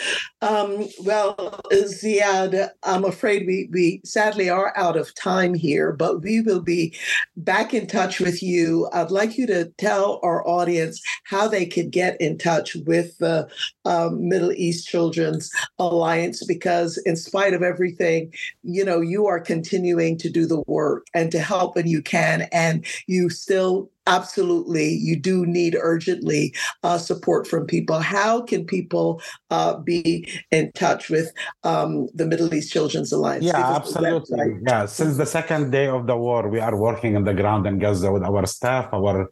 Um, 0.41 0.87
well, 1.03 1.61
Zeiad, 1.71 2.69
I'm 2.83 3.05
afraid 3.05 3.45
we, 3.45 3.69
we 3.71 4.01
sadly 4.03 4.49
are 4.49 4.73
out 4.75 4.97
of 4.97 5.13
time 5.13 5.53
here, 5.53 5.91
but 5.93 6.21
we 6.21 6.41
will 6.41 6.61
be 6.61 6.95
back 7.37 7.73
in 7.73 7.85
touch 7.85 8.19
with 8.19 8.41
you. 8.41 8.89
I'd 8.91 9.11
like 9.11 9.37
you 9.37 9.45
to 9.47 9.65
tell 9.77 10.19
our 10.23 10.45
audience 10.47 10.99
how 11.25 11.47
they 11.47 11.67
could 11.67 11.91
get 11.91 12.19
in 12.19 12.39
touch 12.39 12.75
with 12.87 13.17
the 13.19 13.47
um, 13.85 14.27
Middle 14.27 14.51
East 14.51 14.87
Children's 14.87 15.51
Alliance, 15.77 16.43
because 16.43 16.97
in 17.05 17.15
spite 17.15 17.53
of 17.53 17.61
everything, 17.61 18.33
you 18.63 18.83
know, 18.83 18.99
you 18.99 19.27
are 19.27 19.39
continuing 19.39 20.17
to 20.17 20.29
do 20.29 20.47
the 20.47 20.63
work 20.65 21.05
and 21.13 21.31
to 21.31 21.39
help 21.39 21.75
when 21.75 21.87
you 21.87 22.01
can, 22.01 22.47
and 22.51 22.83
you 23.05 23.29
still 23.29 23.91
absolutely 24.07 24.89
you 24.89 25.15
do 25.15 25.45
need 25.45 25.77
urgently 25.81 26.53
uh, 26.83 26.97
support 26.97 27.47
from 27.47 27.65
people. 27.65 27.99
How 27.99 28.41
can 28.41 28.65
people 28.65 29.21
uh, 29.49 29.77
be 29.77 30.27
in 30.51 30.71
touch 30.73 31.09
with 31.09 31.31
um, 31.63 32.07
the 32.13 32.25
middle 32.25 32.53
east 32.53 32.71
children's 32.71 33.11
alliance? 33.11 33.45
Yeah 33.45 33.75
absolutely. 33.75 34.59
yeah 34.67 34.85
since 34.85 35.17
the 35.17 35.25
second 35.25 35.71
day 35.71 35.87
of 35.87 36.05
the 36.07 36.15
war 36.15 36.47
we 36.49 36.59
are 36.59 36.75
working 36.75 37.15
on 37.15 37.23
the 37.23 37.33
ground 37.33 37.65
in 37.67 37.79
gaza 37.79 38.11
with 38.11 38.23
our 38.23 38.45
staff 38.45 38.89
our 38.93 39.31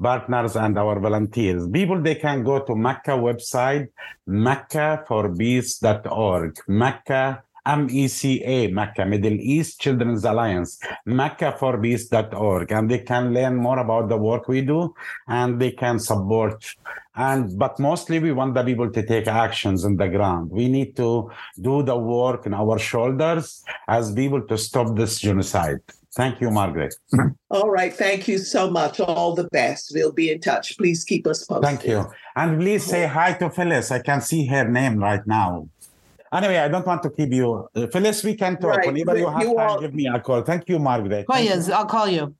partners 0.00 0.56
and 0.56 0.78
our 0.78 0.98
volunteers. 1.00 1.68
People 1.68 2.00
they 2.00 2.14
can 2.16 2.42
go 2.42 2.60
to 2.60 2.72
MECA 2.72 3.18
website 3.28 3.88
mecaforpeace.org 4.28 6.54
MECA 6.68 7.42
MECA, 7.66 8.72
Mecca, 8.72 9.06
Middle 9.06 9.32
East 9.40 9.80
Children's 9.80 10.24
Alliance, 10.24 10.78
mecaforpeace.org, 11.06 12.72
and 12.72 12.90
they 12.90 12.98
can 12.98 13.32
learn 13.32 13.56
more 13.56 13.78
about 13.78 14.08
the 14.08 14.16
work 14.16 14.48
we 14.48 14.60
do 14.60 14.94
and 15.28 15.60
they 15.60 15.70
can 15.70 15.98
support. 15.98 16.64
And 17.16 17.56
but 17.58 17.78
mostly 17.78 18.18
we 18.18 18.32
want 18.32 18.54
the 18.54 18.64
people 18.64 18.90
to 18.90 19.06
take 19.06 19.28
actions 19.28 19.84
on 19.84 19.96
the 19.96 20.08
ground. 20.08 20.50
We 20.50 20.68
need 20.68 20.96
to 20.96 21.30
do 21.60 21.82
the 21.82 21.96
work 21.96 22.46
in 22.46 22.54
our 22.54 22.78
shoulders 22.78 23.62
as 23.88 24.12
people 24.12 24.42
to 24.42 24.58
stop 24.58 24.96
this 24.96 25.20
genocide. 25.20 25.80
Thank 26.14 26.40
you, 26.40 26.50
Margaret. 26.50 26.94
All 27.50 27.70
right. 27.70 27.92
Thank 27.92 28.28
you 28.28 28.38
so 28.38 28.70
much. 28.70 29.00
All 29.00 29.34
the 29.34 29.48
best. 29.50 29.90
We'll 29.94 30.12
be 30.12 30.30
in 30.30 30.40
touch. 30.40 30.78
Please 30.78 31.02
keep 31.02 31.26
us 31.26 31.44
posted. 31.44 31.64
Thank 31.64 31.86
you. 31.86 32.06
And 32.36 32.60
please 32.60 32.84
say 32.84 33.06
hi 33.06 33.32
to 33.34 33.50
Phyllis. 33.50 33.90
I 33.90 34.00
can 34.00 34.20
see 34.20 34.46
her 34.46 34.68
name 34.68 34.98
right 34.98 35.26
now. 35.26 35.68
Anyway, 36.34 36.58
I 36.58 36.68
don't 36.68 36.86
want 36.86 37.02
to 37.04 37.10
keep 37.10 37.32
you. 37.32 37.68
Uh, 37.74 37.86
Phyllis, 37.86 38.24
we 38.24 38.34
can 38.34 38.58
talk. 38.58 38.76
Right. 38.76 38.86
Whenever 38.86 39.16
you 39.16 39.28
have 39.28 39.42
you 39.42 39.54
time, 39.54 39.68
all... 39.70 39.80
give 39.80 39.94
me 39.94 40.06
a 40.08 40.18
call. 40.18 40.42
Thank 40.42 40.68
you, 40.68 40.78
Margaret. 40.80 41.26
Oh, 41.28 41.38
yes, 41.38 41.70
I'll 41.70 41.86
call 41.86 42.08
you. 42.08 42.34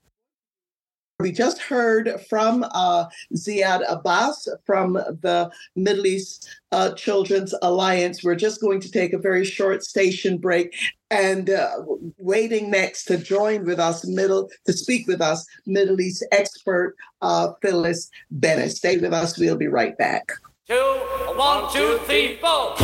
We 1.20 1.30
just 1.30 1.62
heard 1.62 2.10
from 2.28 2.64
uh, 2.72 3.04
Zeiad 3.36 3.82
Abbas 3.88 4.48
from 4.66 4.94
the 4.94 5.48
Middle 5.76 6.06
East 6.06 6.48
uh, 6.72 6.90
Children's 6.94 7.54
Alliance. 7.62 8.24
We're 8.24 8.34
just 8.34 8.60
going 8.60 8.80
to 8.80 8.90
take 8.90 9.12
a 9.12 9.18
very 9.18 9.44
short 9.44 9.84
station 9.84 10.38
break 10.38 10.74
and 11.12 11.50
uh, 11.50 11.70
waiting 12.18 12.68
next 12.68 13.04
to 13.04 13.16
join 13.16 13.64
with 13.64 13.78
us, 13.78 14.04
middle 14.04 14.50
to 14.66 14.72
speak 14.72 15.06
with 15.06 15.20
us, 15.20 15.46
Middle 15.66 16.00
East 16.00 16.26
expert 16.32 16.96
uh, 17.22 17.52
Phyllis 17.62 18.10
Bennis. 18.36 18.72
Stay 18.72 18.96
with 18.96 19.12
us. 19.12 19.38
We'll 19.38 19.56
be 19.56 19.68
right 19.68 19.96
back. 19.96 20.32
Two, 20.66 21.00
one, 21.36 21.72
two, 21.72 22.00
three, 22.06 22.38
four. 22.38 22.74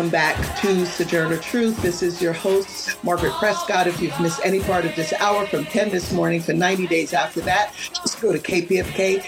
Welcome 0.00 0.12
back 0.12 0.58
to 0.62 0.86
Sojourner 0.86 1.36
Truth. 1.36 1.82
This 1.82 2.02
is 2.02 2.22
your 2.22 2.32
host, 2.32 2.96
Margaret 3.04 3.34
Prescott. 3.34 3.86
If 3.86 4.00
you've 4.00 4.18
missed 4.18 4.40
any 4.42 4.60
part 4.60 4.86
of 4.86 4.96
this 4.96 5.12
hour 5.12 5.46
from 5.46 5.66
10 5.66 5.90
this 5.90 6.10
morning 6.10 6.40
for 6.40 6.54
90 6.54 6.86
days 6.86 7.12
after 7.12 7.42
that, 7.42 7.74
just 7.76 8.18
go 8.18 8.32
to 8.32 8.38
kpfk.org 8.38 9.20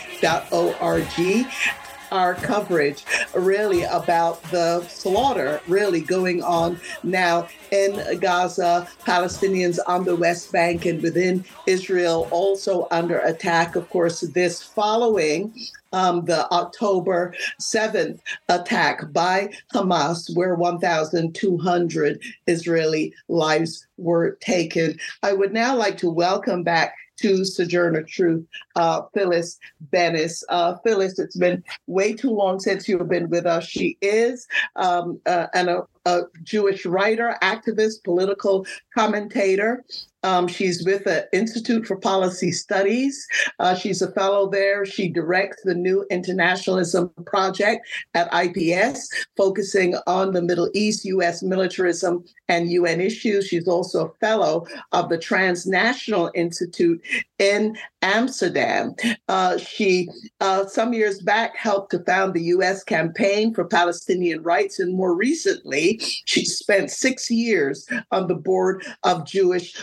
our 2.11 2.35
coverage 2.37 3.05
really 3.35 3.83
about 3.83 4.43
the 4.45 4.83
slaughter 4.89 5.61
really 5.69 6.01
going 6.01 6.43
on 6.43 6.81
now 7.03 7.49
in 7.71 8.19
Gaza, 8.19 8.89
Palestinians 9.05 9.79
on 9.87 10.05
the 10.05 10.17
West 10.17 10.53
Bank 10.53 10.87
and 10.87 11.03
within 11.03 11.45
Israel 11.67 12.29
also 12.31 12.89
under 12.91 13.19
attack. 13.19 13.77
Of 13.77 13.91
course, 13.91 14.23
this 14.23 14.63
following 14.63 15.53
um, 15.93 16.25
the 16.25 16.51
October 16.53 17.35
7th 17.61 18.21
attack 18.49 19.13
by 19.13 19.51
Hamas, 19.75 20.35
where 20.35 20.55
1,200 20.55 22.23
Israeli 22.47 23.15
lives 23.29 23.87
were 23.97 24.33
taken. 24.41 24.99
I 25.23 25.33
would 25.33 25.53
now 25.53 25.77
like 25.77 25.99
to 25.99 26.11
welcome 26.11 26.63
back 26.63 26.95
to 27.19 27.45
Sojourner 27.45 28.03
Truth, 28.03 28.47
uh, 28.75 29.03
Phyllis 29.15 29.59
Bennis. 29.93 30.43
Uh, 30.49 30.77
Phyllis, 30.85 31.19
it's 31.19 31.37
been 31.37 31.63
way 31.87 32.13
too 32.13 32.31
long 32.31 32.59
since 32.59 32.89
you've 32.89 33.09
been 33.09 33.31
with 33.31 33.47
us. 33.47 33.65
She 33.65 33.97
is 34.03 34.47
um, 34.77 35.21
uh, 35.27 35.47
an, 35.55 35.69
a, 35.69 35.83
a 36.05 36.23
Jewish 36.43 36.85
writer, 36.85 37.37
activist, 37.43 38.03
political 38.03 38.67
commentator. 38.95 39.85
Um, 40.23 40.47
she's 40.49 40.85
with 40.85 41.05
the 41.05 41.29
Institute 41.33 41.87
for 41.87 41.97
Policy 41.97 42.53
Studies. 42.53 43.27
Uh, 43.59 43.75
she's 43.75 44.03
a 44.03 44.13
fellow 44.13 44.49
there. 44.49 44.85
She 44.87 45.09
directs 45.09 45.63
the 45.63 45.75
New 45.75 46.07
Internationalism 46.11 47.11
Project 47.27 47.87
at 48.15 48.33
IPS, 48.33 49.09
focusing 49.37 49.97
on 50.07 50.33
the 50.33 50.43
Middle 50.43 50.71
East, 50.75 51.05
U.S. 51.05 51.43
militarism, 51.43 52.25
and 52.49 52.71
UN 52.71 53.01
issues. 53.01 53.47
She's 53.47 53.67
also 53.67 54.07
a 54.07 54.15
fellow 54.21 54.67
of 54.93 55.09
the 55.09 55.19
Transnational 55.19 56.31
Institute 56.35 57.03
in 57.39 57.77
Amsterdam. 58.03 58.95
Uh, 59.29 59.59
she, 59.59 60.09
uh, 60.41 60.67
some 60.67 60.93
years 60.93 61.21
back, 61.21 61.57
helped 61.57 61.91
to 61.93 61.99
found 62.05 62.35
the 62.35 62.43
U.S. 62.43 62.85
Campaign 62.85 63.55
for 63.55 63.65
Palestinian 63.65 64.43
Rights, 64.43 64.79
and 64.79 64.95
more 64.95 65.15
recently, 65.15 65.99
she 66.25 66.45
spent 66.45 66.91
six 66.91 67.31
years 67.31 67.87
on 68.11 68.27
the 68.29 68.35
board 68.35 68.85
of 69.03 69.27
Jewish 69.27 69.83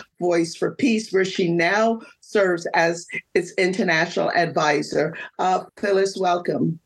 for 0.56 0.74
Peace, 0.74 1.12
where 1.12 1.24
she 1.24 1.50
now 1.50 2.00
serves 2.20 2.66
as 2.74 3.06
its 3.34 3.52
international 3.58 4.30
advisor. 4.32 5.16
Uh, 5.38 5.64
Phyllis, 5.76 6.16
welcome. 6.16 6.78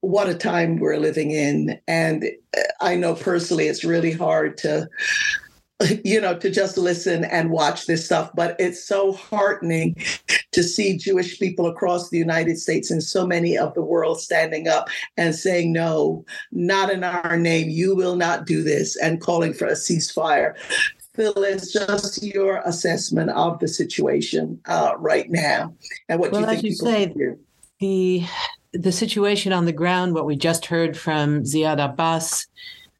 What 0.00 0.28
a 0.28 0.34
time 0.34 0.76
we're 0.76 0.98
living 0.98 1.30
in. 1.30 1.80
And 1.88 2.26
I 2.80 2.94
know 2.94 3.14
personally 3.14 3.68
it's 3.68 3.84
really 3.84 4.12
hard 4.12 4.58
to 4.58 4.88
you 6.04 6.20
know, 6.20 6.36
to 6.38 6.50
just 6.50 6.78
listen 6.78 7.24
and 7.24 7.50
watch 7.50 7.86
this 7.86 8.04
stuff. 8.04 8.30
But 8.34 8.56
it's 8.58 8.86
so 8.86 9.12
heartening 9.12 9.96
to 10.52 10.62
see 10.62 10.96
Jewish 10.96 11.38
people 11.38 11.66
across 11.66 12.10
the 12.10 12.18
United 12.18 12.58
States 12.58 12.90
and 12.90 13.02
so 13.02 13.26
many 13.26 13.56
of 13.58 13.74
the 13.74 13.82
world 13.82 14.20
standing 14.20 14.68
up 14.68 14.88
and 15.16 15.34
saying, 15.34 15.72
no, 15.72 16.24
not 16.52 16.90
in 16.90 17.04
our 17.04 17.36
name. 17.36 17.68
You 17.68 17.94
will 17.96 18.16
not 18.16 18.46
do 18.46 18.62
this, 18.62 18.96
and 18.96 19.20
calling 19.20 19.52
for 19.52 19.66
a 19.66 19.72
ceasefire. 19.72 20.54
Phyllis, 21.14 21.72
just 21.72 22.22
your 22.22 22.60
assessment 22.64 23.30
of 23.30 23.58
the 23.60 23.68
situation 23.68 24.60
uh, 24.66 24.94
right 24.98 25.30
now 25.30 25.74
and 26.08 26.18
what 26.20 26.32
well, 26.32 26.40
you 26.40 26.46
think 26.46 26.58
as 26.58 26.64
you 26.64 26.70
people 26.70 26.86
say, 26.86 27.06
do. 27.06 27.38
the 27.80 28.24
the 28.72 28.92
situation 28.92 29.52
on 29.52 29.66
the 29.66 29.72
ground, 29.72 30.14
what 30.14 30.26
we 30.26 30.36
just 30.36 30.66
heard 30.66 30.96
from 30.96 31.44
Zeiad 31.44 31.82
Abbas 31.82 32.48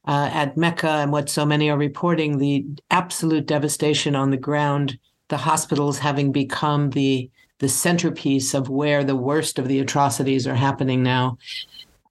uh, 0.07 0.31
at 0.33 0.57
MECA, 0.57 1.03
and 1.03 1.11
what 1.11 1.29
so 1.29 1.45
many 1.45 1.69
are 1.69 1.77
reporting, 1.77 2.39
the 2.39 2.65
absolute 2.93 3.47
devastation 3.47 4.15
on 4.15 4.31
the 4.31 4.37
ground, 4.37 4.97
the 5.29 5.37
hospitals 5.37 5.99
having 5.99 6.31
become 6.31 6.91
the 6.91 7.31
the 7.59 7.69
centerpiece 7.69 8.55
of 8.55 8.69
where 8.69 9.03
the 9.03 9.17
worst 9.17 9.59
of 9.59 9.69
the 9.69 9.81
atrocities 9.81 10.47
are 10.47 10.55
happening 10.55 11.03
now, 11.03 11.39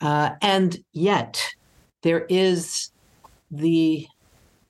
uh, 0.01 0.31
and 0.41 0.83
yet 0.91 1.53
there 2.01 2.25
is 2.27 2.91
the 3.51 4.07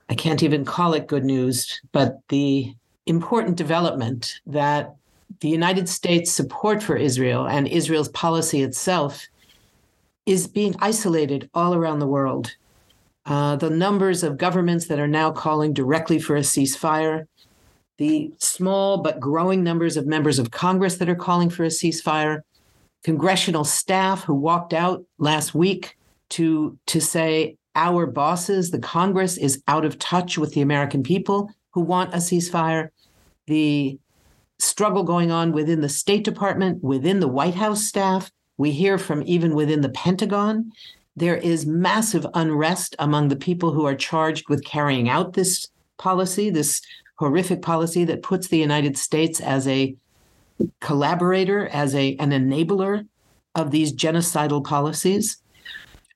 I 0.09 0.15
can't 0.15 0.43
even 0.43 0.65
call 0.65 0.93
it 0.93 1.07
good 1.07 1.23
news, 1.23 1.81
but 1.91 2.19
the 2.29 2.73
important 3.05 3.57
development 3.57 4.39
that 4.45 4.95
the 5.39 5.49
United 5.49 5.89
States' 5.89 6.31
support 6.31 6.81
for 6.81 6.95
Israel 6.95 7.47
and 7.47 7.67
Israel's 7.67 8.09
policy 8.09 8.61
itself 8.61 9.27
is 10.25 10.47
being 10.47 10.75
isolated 10.79 11.49
all 11.53 11.73
around 11.73 11.99
the 11.99 12.07
world. 12.07 12.55
Uh, 13.25 13.55
the 13.55 13.69
numbers 13.69 14.23
of 14.23 14.37
governments 14.37 14.87
that 14.87 14.99
are 14.99 15.07
now 15.07 15.31
calling 15.31 15.73
directly 15.73 16.19
for 16.19 16.35
a 16.35 16.41
ceasefire, 16.41 17.25
the 17.97 18.31
small 18.37 18.97
but 18.97 19.19
growing 19.19 19.63
numbers 19.63 19.97
of 19.97 20.07
members 20.07 20.39
of 20.39 20.51
Congress 20.51 20.97
that 20.97 21.09
are 21.09 21.15
calling 21.15 21.49
for 21.49 21.63
a 21.63 21.69
ceasefire, 21.69 22.41
congressional 23.03 23.63
staff 23.63 24.23
who 24.23 24.33
walked 24.33 24.73
out 24.73 25.03
last 25.17 25.53
week 25.53 25.97
to, 26.29 26.77
to 26.85 26.99
say, 26.99 27.57
our 27.75 28.05
bosses, 28.05 28.71
the 28.71 28.79
Congress, 28.79 29.37
is 29.37 29.61
out 29.67 29.85
of 29.85 29.99
touch 29.99 30.37
with 30.37 30.53
the 30.53 30.61
American 30.61 31.03
people 31.03 31.49
who 31.71 31.81
want 31.81 32.13
a 32.13 32.17
ceasefire. 32.17 32.89
The 33.47 33.99
struggle 34.59 35.03
going 35.03 35.31
on 35.31 35.51
within 35.51 35.81
the 35.81 35.89
State 35.89 36.23
Department, 36.23 36.83
within 36.83 37.19
the 37.19 37.27
White 37.27 37.55
House 37.55 37.83
staff. 37.83 38.31
We 38.57 38.71
hear 38.71 38.97
from 38.97 39.23
even 39.25 39.55
within 39.55 39.81
the 39.81 39.89
Pentagon. 39.89 40.71
There 41.15 41.37
is 41.37 41.65
massive 41.65 42.25
unrest 42.33 42.95
among 42.99 43.27
the 43.27 43.35
people 43.35 43.71
who 43.71 43.85
are 43.85 43.95
charged 43.95 44.49
with 44.49 44.63
carrying 44.63 45.09
out 45.09 45.33
this 45.33 45.67
policy, 45.97 46.49
this 46.49 46.81
horrific 47.15 47.61
policy 47.61 48.05
that 48.05 48.23
puts 48.23 48.47
the 48.47 48.57
United 48.57 48.97
States 48.97 49.39
as 49.39 49.67
a 49.67 49.95
collaborator, 50.79 51.67
as 51.67 51.93
a, 51.95 52.15
an 52.17 52.31
enabler 52.31 53.07
of 53.55 53.71
these 53.71 53.93
genocidal 53.93 54.63
policies. 54.63 55.37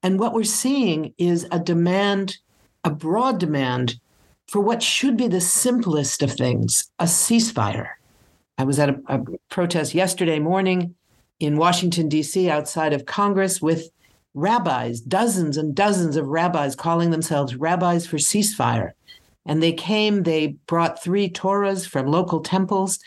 And 0.03 0.19
what 0.19 0.33
we're 0.33 0.43
seeing 0.43 1.13
is 1.17 1.47
a 1.51 1.59
demand, 1.59 2.37
a 2.83 2.89
broad 2.89 3.39
demand 3.39 3.99
for 4.47 4.61
what 4.61 4.81
should 4.81 5.17
be 5.17 5.27
the 5.27 5.41
simplest 5.41 6.21
of 6.23 6.31
things 6.31 6.89
a 6.99 7.05
ceasefire. 7.05 7.89
I 8.57 8.63
was 8.63 8.79
at 8.79 8.89
a, 8.89 8.99
a 9.07 9.19
protest 9.49 9.93
yesterday 9.93 10.39
morning 10.39 10.95
in 11.39 11.57
Washington, 11.57 12.09
D.C., 12.09 12.49
outside 12.49 12.93
of 12.93 13.05
Congress 13.05 13.61
with 13.61 13.89
rabbis, 14.33 15.01
dozens 15.01 15.57
and 15.57 15.75
dozens 15.75 16.15
of 16.15 16.27
rabbis 16.27 16.75
calling 16.75 17.11
themselves 17.11 17.55
rabbis 17.55 18.05
for 18.05 18.17
ceasefire. 18.17 18.91
And 19.45 19.61
they 19.61 19.73
came, 19.73 20.23
they 20.23 20.57
brought 20.67 21.01
three 21.01 21.29
Torahs 21.29 21.87
from 21.87 22.07
local 22.07 22.41
temples. 22.41 22.99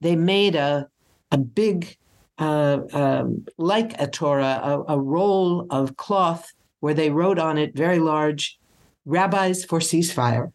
They 0.00 0.16
made 0.16 0.54
a, 0.54 0.88
a 1.30 1.38
big 1.38 1.96
uh, 2.38 2.80
um, 2.92 3.46
like 3.56 4.00
a 4.00 4.06
Torah, 4.06 4.60
a, 4.62 4.94
a 4.94 4.98
roll 4.98 5.66
of 5.70 5.96
cloth 5.96 6.52
where 6.80 6.94
they 6.94 7.10
wrote 7.10 7.38
on 7.38 7.58
it 7.58 7.74
very 7.74 7.98
large, 7.98 8.58
"Rabbis 9.04 9.64
for 9.64 9.80
ceasefire," 9.80 10.52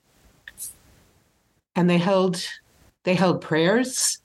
and 1.75 1.89
they 1.89 1.97
held 1.97 2.43
they 3.03 3.15
held 3.15 3.41
prayers 3.41 4.19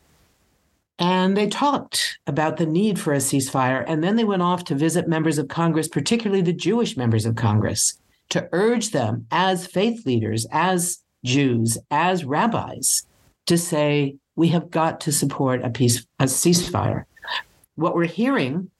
and 0.99 1.37
they 1.37 1.47
talked 1.47 2.19
about 2.27 2.57
the 2.57 2.67
need 2.67 2.99
for 2.99 3.13
a 3.13 3.19
ceasefire. 3.19 3.85
And 3.87 4.03
then 4.03 4.17
they 4.17 4.25
went 4.25 4.43
off 4.43 4.65
to 4.65 4.75
visit 4.75 5.09
members 5.09 5.39
of 5.39 5.49
Congress, 5.49 5.89
particularly 5.89 6.43
the 6.43 6.53
Jewish 6.53 6.97
members 6.97 7.25
of 7.25 7.37
Congress, 7.37 7.99
to 8.31 8.49
urge 8.53 8.91
them 8.91 9.27
as 9.31 9.67
faith 9.67 10.05
leaders, 10.05 10.47
as 10.51 10.99
Jews, 11.25 11.79
as 11.91 12.25
rabbis, 12.25 13.07
to 13.47 13.57
say, 13.57 14.17
we 14.35 14.49
have 14.49 14.71
got 14.71 15.01
to 15.01 15.13
support 15.13 15.65
a 15.65 15.71
peace, 15.71 16.05
a 16.19 16.25
ceasefire 16.25 17.05
what 17.79 17.95
we're 17.95 18.05
hearing 18.05 18.71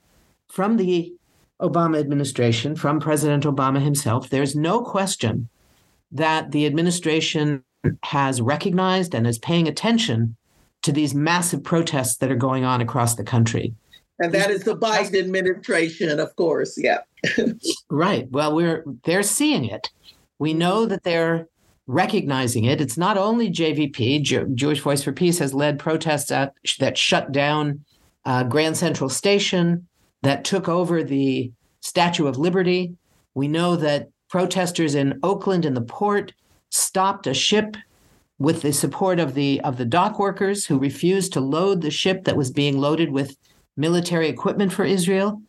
from 0.49 0.77
the 0.77 1.15
Obama 1.61 1.99
administration, 1.99 2.75
from 2.75 3.01
President 3.01 3.45
Obama 3.45 3.83
himself, 3.83 4.29
there's 4.29 4.57
no 4.57 4.83
question 4.83 5.49
that 6.11 6.51
the 6.51 6.67
administration 6.67 7.63
has 8.03 8.41
recognized 8.41 9.15
and 9.15 9.27
is 9.27 9.39
paying 9.39 9.69
attention 9.69 10.37
to 10.83 10.93
these 10.93 11.15
massive 11.15 11.63
protests 11.63 12.17
that 12.17 12.31
are 12.31 12.37
going 12.37 12.65
on 12.65 12.81
across 12.81 13.15
the 13.15 13.25
country. 13.25 13.75
And 14.19 14.33
that 14.33 14.51
is 14.51 14.65
the 14.65 14.77
Biden 14.77 15.19
administration, 15.19 16.19
of 16.19 16.35
course. 16.35 16.77
Yeah. 16.77 16.99
right. 17.91 18.29
Well, 18.31 18.55
we're 18.55 18.85
they're 19.05 19.23
seeing 19.23 19.65
it. 19.65 19.91
We 20.41 20.55
know 20.55 20.87
that 20.87 21.05
they're 21.05 21.49
recognizing 21.87 22.65
it. 22.65 22.81
It's 22.81 22.99
not 22.99 23.17
only 23.17 23.49
JVP, 23.51 24.55
Jewish 24.55 24.81
Voice 24.81 25.05
for 25.05 25.13
Peace, 25.13 25.39
has 25.39 25.55
led 25.55 25.79
protests 25.79 26.33
at, 26.33 26.55
that 26.81 26.99
shut 26.99 27.31
down 27.33 27.85
uh, 28.25 28.45
Grand 28.45 28.77
Central 28.77 29.09
Station 29.09 29.87
that 30.23 30.45
took 30.45 30.69
over 30.69 31.03
the 31.03 31.53
Statue 31.81 32.27
of 32.27 32.39
Liberty. 32.39 32.95
We 33.35 33.49
know 33.49 33.77
that 33.77 34.09
protesters 34.29 34.95
in 34.95 35.19
Oakland 35.23 35.65
and 35.65 35.77
the 35.77 35.83
port 35.83 36.33
stopped 36.71 37.27
a 37.27 37.35
ship 37.35 37.77
with 38.39 38.63
the 38.63 38.73
support 38.73 39.19
of 39.19 39.35
the 39.35 39.61
of 39.63 39.79
the 39.79 39.85
dock 39.85 40.19
workers 40.19 40.67
who 40.67 40.79
refused 40.79 41.33
to 41.33 41.41
load 41.41 41.83
the 41.83 41.91
ship 41.91 42.25
that 42.25 42.37
was 42.37 42.51
being 42.51 42.79
loaded 42.79 43.11
with 43.11 43.37
military 43.77 44.29
equipment 44.29 44.73
for 44.73 44.85
Israel. 44.85 45.41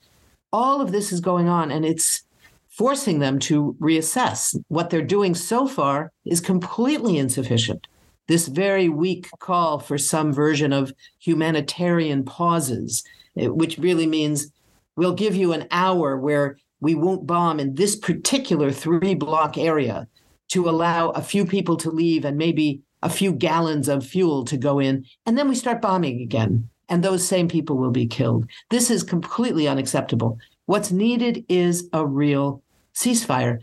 All 0.52 0.82
of 0.82 0.92
this 0.92 1.12
is 1.12 1.20
going 1.20 1.48
on 1.48 1.72
and 1.72 1.86
it's 1.86 2.24
forcing 2.70 3.20
them 3.20 3.40
to 3.40 3.76
reassess. 3.80 4.56
What 4.70 4.90
they're 4.90 5.02
doing 5.02 5.36
so 5.36 5.68
far 5.68 6.12
is 6.26 6.40
completely 6.40 7.18
insufficient. 7.18 7.88
This 8.30 8.48
very 8.48 8.90
weak 8.90 9.28
call 9.40 9.80
for 9.80 9.98
some 9.98 10.32
version 10.32 10.72
of 10.72 10.94
humanitarian 11.20 12.24
pauses, 12.24 13.04
eh, 13.36 13.48
which 13.48 13.80
really 13.80 14.06
means 14.06 14.52
we'll 14.96 15.16
give 15.16 15.36
you 15.36 15.52
an 15.52 15.68
hour 15.72 16.16
where 16.16 16.60
we 16.80 16.94
won't 16.94 17.26
bomb 17.26 17.60
in 17.60 17.74
this 17.74 17.96
particular 17.96 18.72
three 18.72 19.16
block 19.16 19.58
area 19.58 20.08
to 20.50 20.70
allow 20.70 21.10
a 21.10 21.24
few 21.24 21.44
people 21.44 21.76
to 21.78 21.90
leave 21.90 22.24
and 22.24 22.38
maybe 22.38 22.82
a 23.02 23.10
few 23.10 23.32
gallons 23.32 23.90
of 23.90 24.06
fuel 24.06 24.46
to 24.46 24.58
go 24.58 24.78
in. 24.78 25.06
And 25.26 25.36
then 25.36 25.50
we 25.50 25.56
start 25.56 25.82
bombing 25.82 26.22
again. 26.22 26.70
And 26.88 27.04
those 27.04 27.28
same 27.28 27.48
people 27.48 27.78
will 27.78 27.92
be 27.92 28.06
killed. 28.06 28.48
This 28.70 28.92
is 28.92 29.02
completely 29.02 29.68
unacceptable. 29.68 30.38
What's 30.68 30.92
needed 30.92 31.46
is 31.50 31.90
a 31.94 32.06
real 32.06 32.62
ceasefire. 32.94 33.60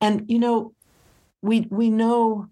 And, 0.00 0.24
you 0.28 0.38
know, 0.38 0.72
we, 1.42 1.66
we 1.70 1.90
know, 1.90 2.48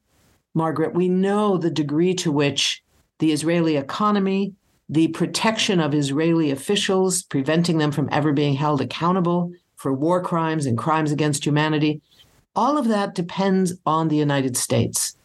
Margaret, 0.55 0.95
we 0.95 1.09
know 1.09 1.57
the 1.57 1.71
degree 1.71 2.15
to 2.15 2.31
which 2.31 2.83
the 3.19 3.33
Israeli 3.33 3.77
economy, 3.77 4.55
the 4.89 5.09
protection 5.09 5.81
of 5.81 5.95
Israeli 5.95 6.51
officials, 6.51 7.23
preventing 7.23 7.79
them 7.79 7.93
from 7.93 8.09
ever 8.13 8.33
being 8.33 8.55
held 8.55 8.81
accountable 8.81 9.53
for 9.77 9.93
war 9.93 10.23
crimes 10.23 10.67
and 10.67 10.77
crimes 10.79 11.11
against 11.11 11.45
humanity, 11.45 12.01
all 12.55 12.77
of 12.77 12.89
that 12.89 13.15
depends 13.15 13.75
on 13.87 14.09
the 14.09 14.17
United 14.17 14.57
States. 14.57 15.17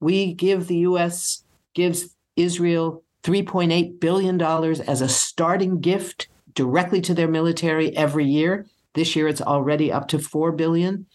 We 0.00 0.34
give 0.34 0.66
the 0.66 0.78
US, 0.78 1.42
gives 1.74 2.14
Israel 2.36 3.02
$3.8 3.24 3.98
billion 3.98 4.40
as 4.40 5.00
a 5.00 5.08
starting 5.08 5.80
gift 5.80 6.28
directly 6.54 7.00
to 7.00 7.14
their 7.14 7.28
military 7.28 7.96
every 7.96 8.24
year. 8.24 8.66
This 8.94 9.16
year 9.16 9.28
it's 9.28 9.40
already 9.40 9.90
up 9.92 10.08
to 10.08 10.18
4 10.18 10.52
billion. 10.52 11.06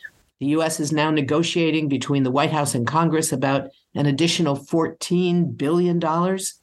The 0.43 0.59
US 0.59 0.81
is 0.81 0.91
now 0.91 1.09
negotiating 1.09 1.87
between 1.87 2.23
the 2.23 2.31
White 2.31 2.51
House 2.51 2.75
and 2.75 2.85
Congress 2.85 3.31
about 3.31 3.69
an 3.95 4.07
additional 4.07 4.57
14 4.57 5.53
billion 5.53 5.99
dollars. 5.99 6.55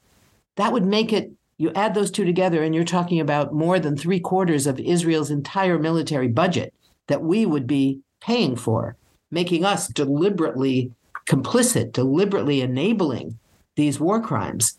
That 0.55 0.71
would 0.71 0.85
make 0.85 1.11
it 1.11 1.31
you 1.57 1.71
add 1.73 1.95
those 1.95 2.11
two 2.11 2.23
together 2.23 2.61
and 2.61 2.75
you're 2.75 2.83
talking 2.83 3.19
about 3.19 3.55
more 3.55 3.79
than 3.79 3.97
3 3.97 4.19
quarters 4.19 4.67
of 4.67 4.79
Israel's 4.79 5.31
entire 5.31 5.79
military 5.79 6.27
budget 6.27 6.75
that 7.07 7.23
we 7.23 7.43
would 7.43 7.65
be 7.65 8.01
paying 8.19 8.55
for, 8.55 8.97
making 9.31 9.65
us 9.65 9.87
deliberately 9.87 10.91
complicit, 11.27 11.91
deliberately 11.91 12.61
enabling 12.61 13.39
these 13.77 13.99
war 13.99 14.21
crimes. 14.21 14.77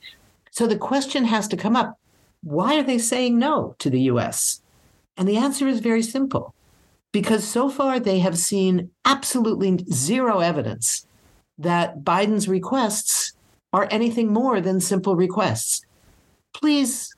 So 0.52 0.68
the 0.68 0.78
question 0.78 1.24
has 1.24 1.48
to 1.48 1.56
come 1.56 1.74
up 1.74 1.98
why 2.44 2.78
are 2.78 2.84
they 2.84 2.98
saying 2.98 3.36
no 3.36 3.74
to 3.80 3.90
the 3.90 4.02
US? 4.02 4.62
And 5.16 5.28
the 5.28 5.38
answer 5.38 5.66
is 5.66 5.80
very 5.80 6.04
simple 6.04 6.54
because 7.12 7.46
so 7.46 7.68
far 7.68 8.00
they 8.00 8.18
have 8.18 8.38
seen 8.38 8.90
absolutely 9.04 9.84
zero 9.92 10.40
evidence 10.40 11.06
that 11.58 12.02
Biden's 12.02 12.48
requests 12.48 13.34
are 13.72 13.86
anything 13.90 14.32
more 14.32 14.60
than 14.60 14.80
simple 14.80 15.14
requests. 15.14 15.82
Please 16.54 17.14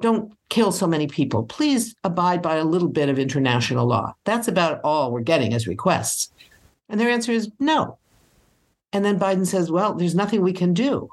don't 0.00 0.32
kill 0.48 0.72
so 0.72 0.86
many 0.86 1.06
people. 1.06 1.44
Please 1.44 1.94
abide 2.04 2.42
by 2.42 2.56
a 2.56 2.64
little 2.64 2.88
bit 2.88 3.08
of 3.08 3.18
international 3.18 3.86
law. 3.86 4.14
That's 4.24 4.48
about 4.48 4.80
all 4.84 5.10
we're 5.10 5.20
getting 5.20 5.52
as 5.52 5.66
requests. 5.66 6.30
And 6.88 6.98
their 6.98 7.10
answer 7.10 7.32
is 7.32 7.50
no. 7.58 7.98
And 8.92 9.04
then 9.04 9.18
Biden 9.18 9.46
says, 9.46 9.70
well, 9.70 9.94
there's 9.94 10.14
nothing 10.14 10.42
we 10.42 10.52
can 10.52 10.74
do. 10.74 11.08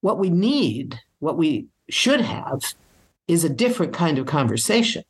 What 0.00 0.18
we 0.18 0.30
need, 0.30 1.00
what 1.18 1.36
we 1.36 1.66
should 1.88 2.20
have, 2.20 2.74
is 3.26 3.44
a 3.44 3.48
different 3.48 3.92
kind 3.92 4.18
of 4.18 4.26
conversation 4.26 5.02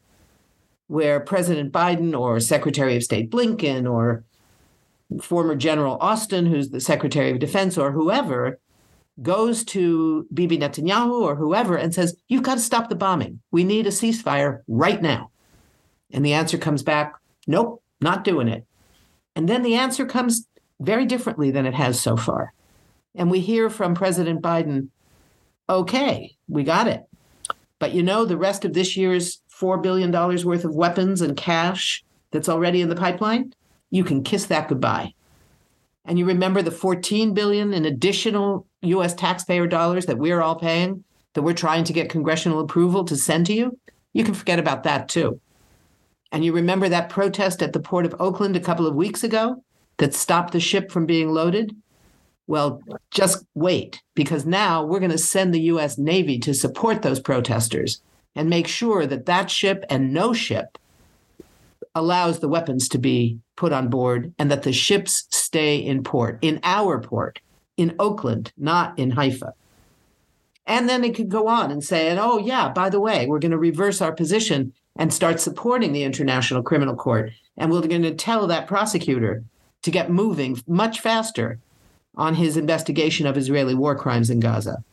where 0.88 1.20
President 1.20 1.72
Biden 1.72 2.18
or 2.18 2.40
Secretary 2.40 2.96
of 2.96 3.04
State 3.04 3.30
Blinken 3.30 3.90
or 3.90 4.24
former 5.22 5.54
General 5.54 5.96
Austin, 6.00 6.46
who's 6.46 6.70
the 6.70 6.80
Secretary 6.80 7.30
of 7.30 7.38
Defense, 7.38 7.78
or 7.78 7.92
whoever 7.92 8.58
goes 9.22 9.64
to 9.64 10.26
Bibi 10.32 10.58
Netanyahu 10.58 11.22
or 11.22 11.34
whoever 11.34 11.76
and 11.76 11.94
says, 11.94 12.16
You've 12.28 12.42
got 12.42 12.54
to 12.54 12.60
stop 12.60 12.88
the 12.88 12.94
bombing. 12.94 13.40
We 13.50 13.64
need 13.64 13.86
a 13.86 13.90
ceasefire 13.90 14.60
right 14.68 15.00
now. 15.00 15.30
And 16.10 16.24
the 16.24 16.34
answer 16.34 16.58
comes 16.58 16.82
back, 16.82 17.14
Nope, 17.46 17.82
not 18.00 18.24
doing 18.24 18.48
it. 18.48 18.64
And 19.34 19.48
then 19.48 19.62
the 19.62 19.74
answer 19.74 20.06
comes 20.06 20.46
very 20.80 21.06
differently 21.06 21.50
than 21.50 21.66
it 21.66 21.74
has 21.74 22.00
so 22.00 22.16
far. 22.16 22.52
And 23.14 23.30
we 23.30 23.40
hear 23.40 23.68
from 23.68 23.94
President 23.94 24.42
Biden, 24.42 24.88
okay, 25.68 26.36
we 26.48 26.62
got 26.62 26.86
it. 26.86 27.02
But 27.78 27.92
you 27.92 28.02
know, 28.02 28.24
the 28.24 28.36
rest 28.36 28.64
of 28.64 28.74
this 28.74 28.96
year's 28.96 29.40
$4 29.58 29.82
billion 29.82 30.12
worth 30.12 30.64
of 30.64 30.74
weapons 30.74 31.20
and 31.20 31.36
cash 31.36 32.04
that's 32.30 32.48
already 32.48 32.80
in 32.80 32.88
the 32.88 32.96
pipeline, 32.96 33.52
you 33.90 34.04
can 34.04 34.22
kiss 34.22 34.46
that 34.46 34.68
goodbye. 34.68 35.14
And 36.04 36.18
you 36.18 36.24
remember 36.24 36.62
the 36.62 36.70
14 36.70 37.34
billion 37.34 37.74
in 37.74 37.84
additional 37.84 38.66
US 38.82 39.14
taxpayer 39.14 39.66
dollars 39.66 40.06
that 40.06 40.18
we're 40.18 40.40
all 40.40 40.56
paying 40.56 41.04
that 41.34 41.42
we're 41.42 41.52
trying 41.52 41.84
to 41.84 41.92
get 41.92 42.08
congressional 42.08 42.60
approval 42.60 43.04
to 43.04 43.16
send 43.16 43.46
to 43.46 43.52
you? 43.52 43.78
You 44.12 44.24
can 44.24 44.34
forget 44.34 44.58
about 44.58 44.84
that 44.84 45.08
too. 45.08 45.40
And 46.32 46.44
you 46.44 46.52
remember 46.52 46.88
that 46.88 47.10
protest 47.10 47.62
at 47.62 47.72
the 47.72 47.80
port 47.80 48.06
of 48.06 48.14
Oakland 48.18 48.56
a 48.56 48.60
couple 48.60 48.86
of 48.86 48.94
weeks 48.94 49.24
ago 49.24 49.62
that 49.98 50.14
stopped 50.14 50.52
the 50.52 50.60
ship 50.60 50.90
from 50.90 51.06
being 51.06 51.30
loaded? 51.30 51.74
Well, 52.46 52.80
just 53.10 53.44
wait, 53.54 54.02
because 54.14 54.46
now 54.46 54.84
we're 54.84 55.00
going 55.00 55.10
to 55.10 55.18
send 55.18 55.52
the 55.52 55.60
US 55.72 55.98
Navy 55.98 56.38
to 56.40 56.54
support 56.54 57.02
those 57.02 57.20
protesters 57.20 58.00
and 58.38 58.48
make 58.48 58.68
sure 58.68 59.04
that 59.04 59.26
that 59.26 59.50
ship 59.50 59.84
and 59.90 60.14
no 60.14 60.32
ship 60.32 60.78
allows 61.92 62.38
the 62.38 62.48
weapons 62.48 62.88
to 62.88 62.96
be 62.96 63.40
put 63.56 63.72
on 63.72 63.88
board 63.88 64.32
and 64.38 64.48
that 64.48 64.62
the 64.62 64.72
ships 64.72 65.26
stay 65.30 65.76
in 65.76 66.04
port, 66.04 66.38
in 66.40 66.60
our 66.62 67.00
port, 67.00 67.40
in 67.76 67.96
Oakland, 67.98 68.52
not 68.56 68.96
in 68.96 69.10
Haifa. 69.10 69.54
And 70.66 70.88
then 70.88 71.02
it 71.02 71.16
could 71.16 71.28
go 71.28 71.48
on 71.48 71.72
and 71.72 71.82
say, 71.82 72.16
oh, 72.16 72.38
yeah, 72.38 72.68
by 72.68 72.88
the 72.88 73.00
way, 73.00 73.26
we're 73.26 73.40
going 73.40 73.50
to 73.50 73.58
reverse 73.58 74.00
our 74.00 74.12
position 74.12 74.72
and 74.94 75.12
start 75.12 75.40
supporting 75.40 75.92
the 75.92 76.04
International 76.04 76.62
Criminal 76.62 76.94
Court. 76.94 77.32
And 77.56 77.72
we're 77.72 77.80
going 77.80 78.02
to 78.02 78.14
tell 78.14 78.46
that 78.46 78.68
prosecutor 78.68 79.42
to 79.82 79.90
get 79.90 80.12
moving 80.12 80.62
much 80.68 81.00
faster 81.00 81.58
on 82.14 82.36
his 82.36 82.56
investigation 82.56 83.26
of 83.26 83.36
Israeli 83.36 83.74
war 83.74 83.96
crimes 83.96 84.30
in 84.30 84.38
Gaza. 84.38 84.84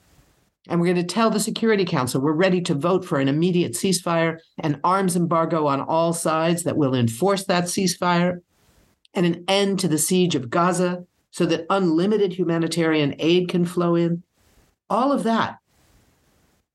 And 0.67 0.79
we're 0.79 0.93
going 0.93 1.07
to 1.07 1.13
tell 1.13 1.29
the 1.29 1.39
Security 1.39 1.85
Council 1.85 2.21
we're 2.21 2.33
ready 2.33 2.61
to 2.61 2.73
vote 2.73 3.05
for 3.05 3.19
an 3.19 3.27
immediate 3.27 3.73
ceasefire, 3.73 4.39
an 4.59 4.79
arms 4.83 5.15
embargo 5.15 5.67
on 5.67 5.81
all 5.81 6.13
sides 6.13 6.63
that 6.63 6.77
will 6.77 6.95
enforce 6.95 7.45
that 7.45 7.65
ceasefire, 7.65 8.41
and 9.13 9.25
an 9.25 9.43
end 9.47 9.79
to 9.79 9.87
the 9.87 9.97
siege 9.97 10.35
of 10.35 10.49
Gaza 10.49 11.05
so 11.31 11.45
that 11.45 11.65
unlimited 11.69 12.33
humanitarian 12.33 13.15
aid 13.19 13.49
can 13.49 13.65
flow 13.65 13.95
in. 13.95 14.23
All 14.89 15.11
of 15.11 15.23
that. 15.23 15.57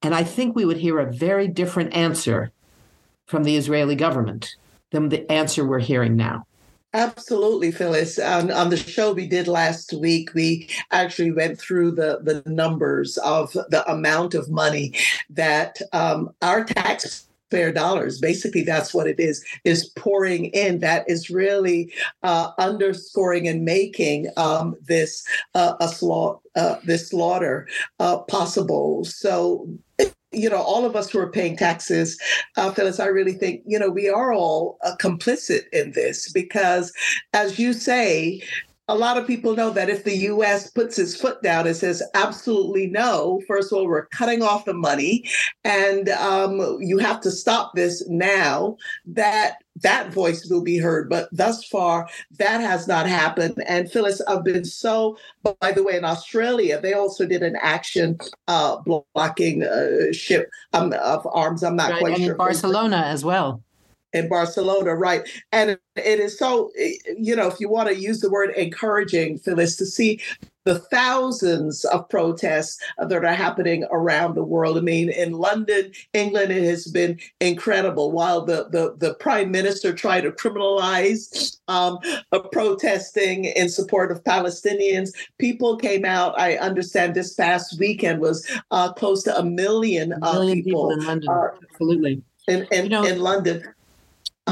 And 0.02 0.14
I 0.14 0.24
think 0.24 0.54
we 0.54 0.64
would 0.64 0.78
hear 0.78 0.98
a 0.98 1.12
very 1.12 1.48
different 1.48 1.94
answer 1.94 2.52
from 3.26 3.44
the 3.44 3.56
Israeli 3.56 3.94
government 3.94 4.54
than 4.90 5.08
the 5.08 5.30
answer 5.30 5.64
we're 5.64 5.78
hearing 5.78 6.16
now. 6.16 6.46
Absolutely, 6.92 7.70
Phyllis. 7.70 8.18
On, 8.18 8.50
on 8.50 8.70
the 8.70 8.76
show 8.76 9.12
we 9.12 9.26
did 9.26 9.46
last 9.46 9.92
week, 9.92 10.34
we 10.34 10.68
actually 10.90 11.30
went 11.30 11.58
through 11.58 11.92
the, 11.92 12.18
the 12.22 12.42
numbers 12.50 13.16
of 13.18 13.52
the 13.52 13.84
amount 13.88 14.34
of 14.34 14.50
money 14.50 14.94
that 15.30 15.80
um, 15.92 16.30
our 16.42 16.64
tax 16.64 17.28
taxpayer 17.50 17.72
dollars. 17.72 18.18
Basically, 18.20 18.62
that's 18.62 18.94
what 18.94 19.06
it 19.06 19.18
is, 19.18 19.44
is 19.64 19.90
pouring 19.96 20.46
in. 20.46 20.80
That 20.80 21.08
is 21.08 21.30
really 21.30 21.92
uh, 22.22 22.50
underscoring 22.58 23.48
and 23.48 23.64
making 23.64 24.28
um, 24.36 24.76
this 24.82 25.24
uh, 25.54 25.74
a 25.80 25.88
slaughter, 25.88 26.38
uh, 26.56 26.76
this 26.84 27.10
slaughter 27.10 27.68
uh, 27.98 28.18
possible. 28.18 29.04
So 29.04 29.68
you 30.32 30.48
know, 30.48 30.62
all 30.62 30.84
of 30.84 30.96
us 30.96 31.10
who 31.10 31.18
are 31.18 31.30
paying 31.30 31.56
taxes, 31.56 32.18
uh, 32.56 32.70
Phyllis, 32.72 33.00
I 33.00 33.06
really 33.06 33.32
think, 33.32 33.62
you 33.66 33.78
know, 33.78 33.90
we 33.90 34.08
are 34.08 34.32
all 34.32 34.78
uh, 34.84 34.92
complicit 35.00 35.62
in 35.72 35.92
this 35.92 36.30
because, 36.32 36.92
as 37.32 37.58
you 37.58 37.72
say, 37.72 38.42
a 38.90 38.94
lot 38.94 39.16
of 39.16 39.26
people 39.26 39.54
know 39.54 39.70
that 39.70 39.88
if 39.88 40.02
the 40.02 40.16
US 40.16 40.68
puts 40.68 40.98
its 40.98 41.14
foot 41.14 41.40
down 41.42 41.66
and 41.66 41.76
says 41.76 42.02
absolutely 42.14 42.88
no, 42.88 43.40
first 43.46 43.72
of 43.72 43.78
all, 43.78 43.86
we're 43.86 44.06
cutting 44.06 44.42
off 44.42 44.64
the 44.64 44.74
money 44.74 45.24
and 45.62 46.08
um, 46.08 46.78
you 46.80 46.98
have 46.98 47.20
to 47.20 47.30
stop 47.30 47.72
this 47.74 48.04
now, 48.08 48.76
that 49.06 49.58
that 49.82 50.12
voice 50.12 50.46
will 50.46 50.62
be 50.62 50.78
heard. 50.78 51.08
But 51.08 51.28
thus 51.32 51.64
far, 51.64 52.08
that 52.38 52.60
has 52.60 52.86
not 52.86 53.06
happened. 53.06 53.62
And 53.66 53.90
Phyllis, 53.90 54.20
I've 54.22 54.44
been 54.44 54.64
so, 54.64 55.18
by 55.60 55.72
the 55.72 55.82
way, 55.82 55.96
in 55.96 56.04
Australia, 56.04 56.80
they 56.80 56.92
also 56.92 57.26
did 57.26 57.42
an 57.42 57.56
action 57.60 58.18
uh, 58.48 58.76
blocking 59.14 59.62
a 59.62 60.12
ship 60.12 60.50
um, 60.72 60.92
of 60.94 61.26
arms. 61.32 61.62
I'm 61.62 61.76
not 61.76 61.90
right, 61.90 62.00
quite 62.00 62.14
and 62.14 62.22
sure. 62.24 62.32
In 62.32 62.38
Barcelona 62.38 63.04
as 63.06 63.24
well 63.24 63.62
in 64.12 64.28
Barcelona, 64.28 64.94
right? 64.94 65.28
And 65.52 65.70
it 65.70 66.20
is 66.20 66.38
so, 66.38 66.72
you 67.16 67.36
know, 67.36 67.46
if 67.46 67.60
you 67.60 67.68
want 67.68 67.88
to 67.88 67.94
use 67.94 68.20
the 68.20 68.30
word 68.30 68.50
encouraging, 68.56 69.38
Phyllis, 69.38 69.76
to 69.76 69.86
see 69.86 70.20
the 70.64 70.78
thousands 70.78 71.84
of 71.86 72.08
protests 72.08 72.78
that 72.98 73.24
are 73.24 73.34
happening 73.34 73.84
around 73.90 74.34
the 74.34 74.44
world. 74.44 74.76
I 74.76 74.80
mean, 74.80 75.10
in 75.10 75.32
London, 75.32 75.92
England, 76.12 76.52
it 76.52 76.64
has 76.64 76.86
been 76.86 77.18
incredible. 77.40 78.12
While 78.12 78.44
the, 78.44 78.68
the, 78.70 78.94
the 78.98 79.14
prime 79.14 79.50
minister 79.50 79.92
tried 79.92 80.22
to 80.22 80.32
criminalize 80.32 81.58
um, 81.68 81.98
protesting 82.52 83.46
in 83.46 83.68
support 83.68 84.12
of 84.12 84.22
Palestinians, 84.24 85.10
people 85.38 85.76
came 85.76 86.04
out. 86.04 86.38
I 86.38 86.56
understand 86.56 87.14
this 87.14 87.34
past 87.34 87.78
weekend 87.78 88.20
was 88.20 88.46
uh, 88.70 88.92
close 88.92 89.22
to 89.24 89.38
a 89.38 89.42
million, 89.42 90.12
a 90.12 90.18
million 90.20 90.62
people, 90.62 90.88
people, 90.88 91.00
in 91.00 91.06
London. 91.06 91.28
Uh, 91.28 91.48
Absolutely. 91.70 92.22
In, 92.48 92.66
in, 92.70 92.84
you 92.84 92.90
know, 92.90 93.04
in 93.04 93.20
London. 93.20 93.62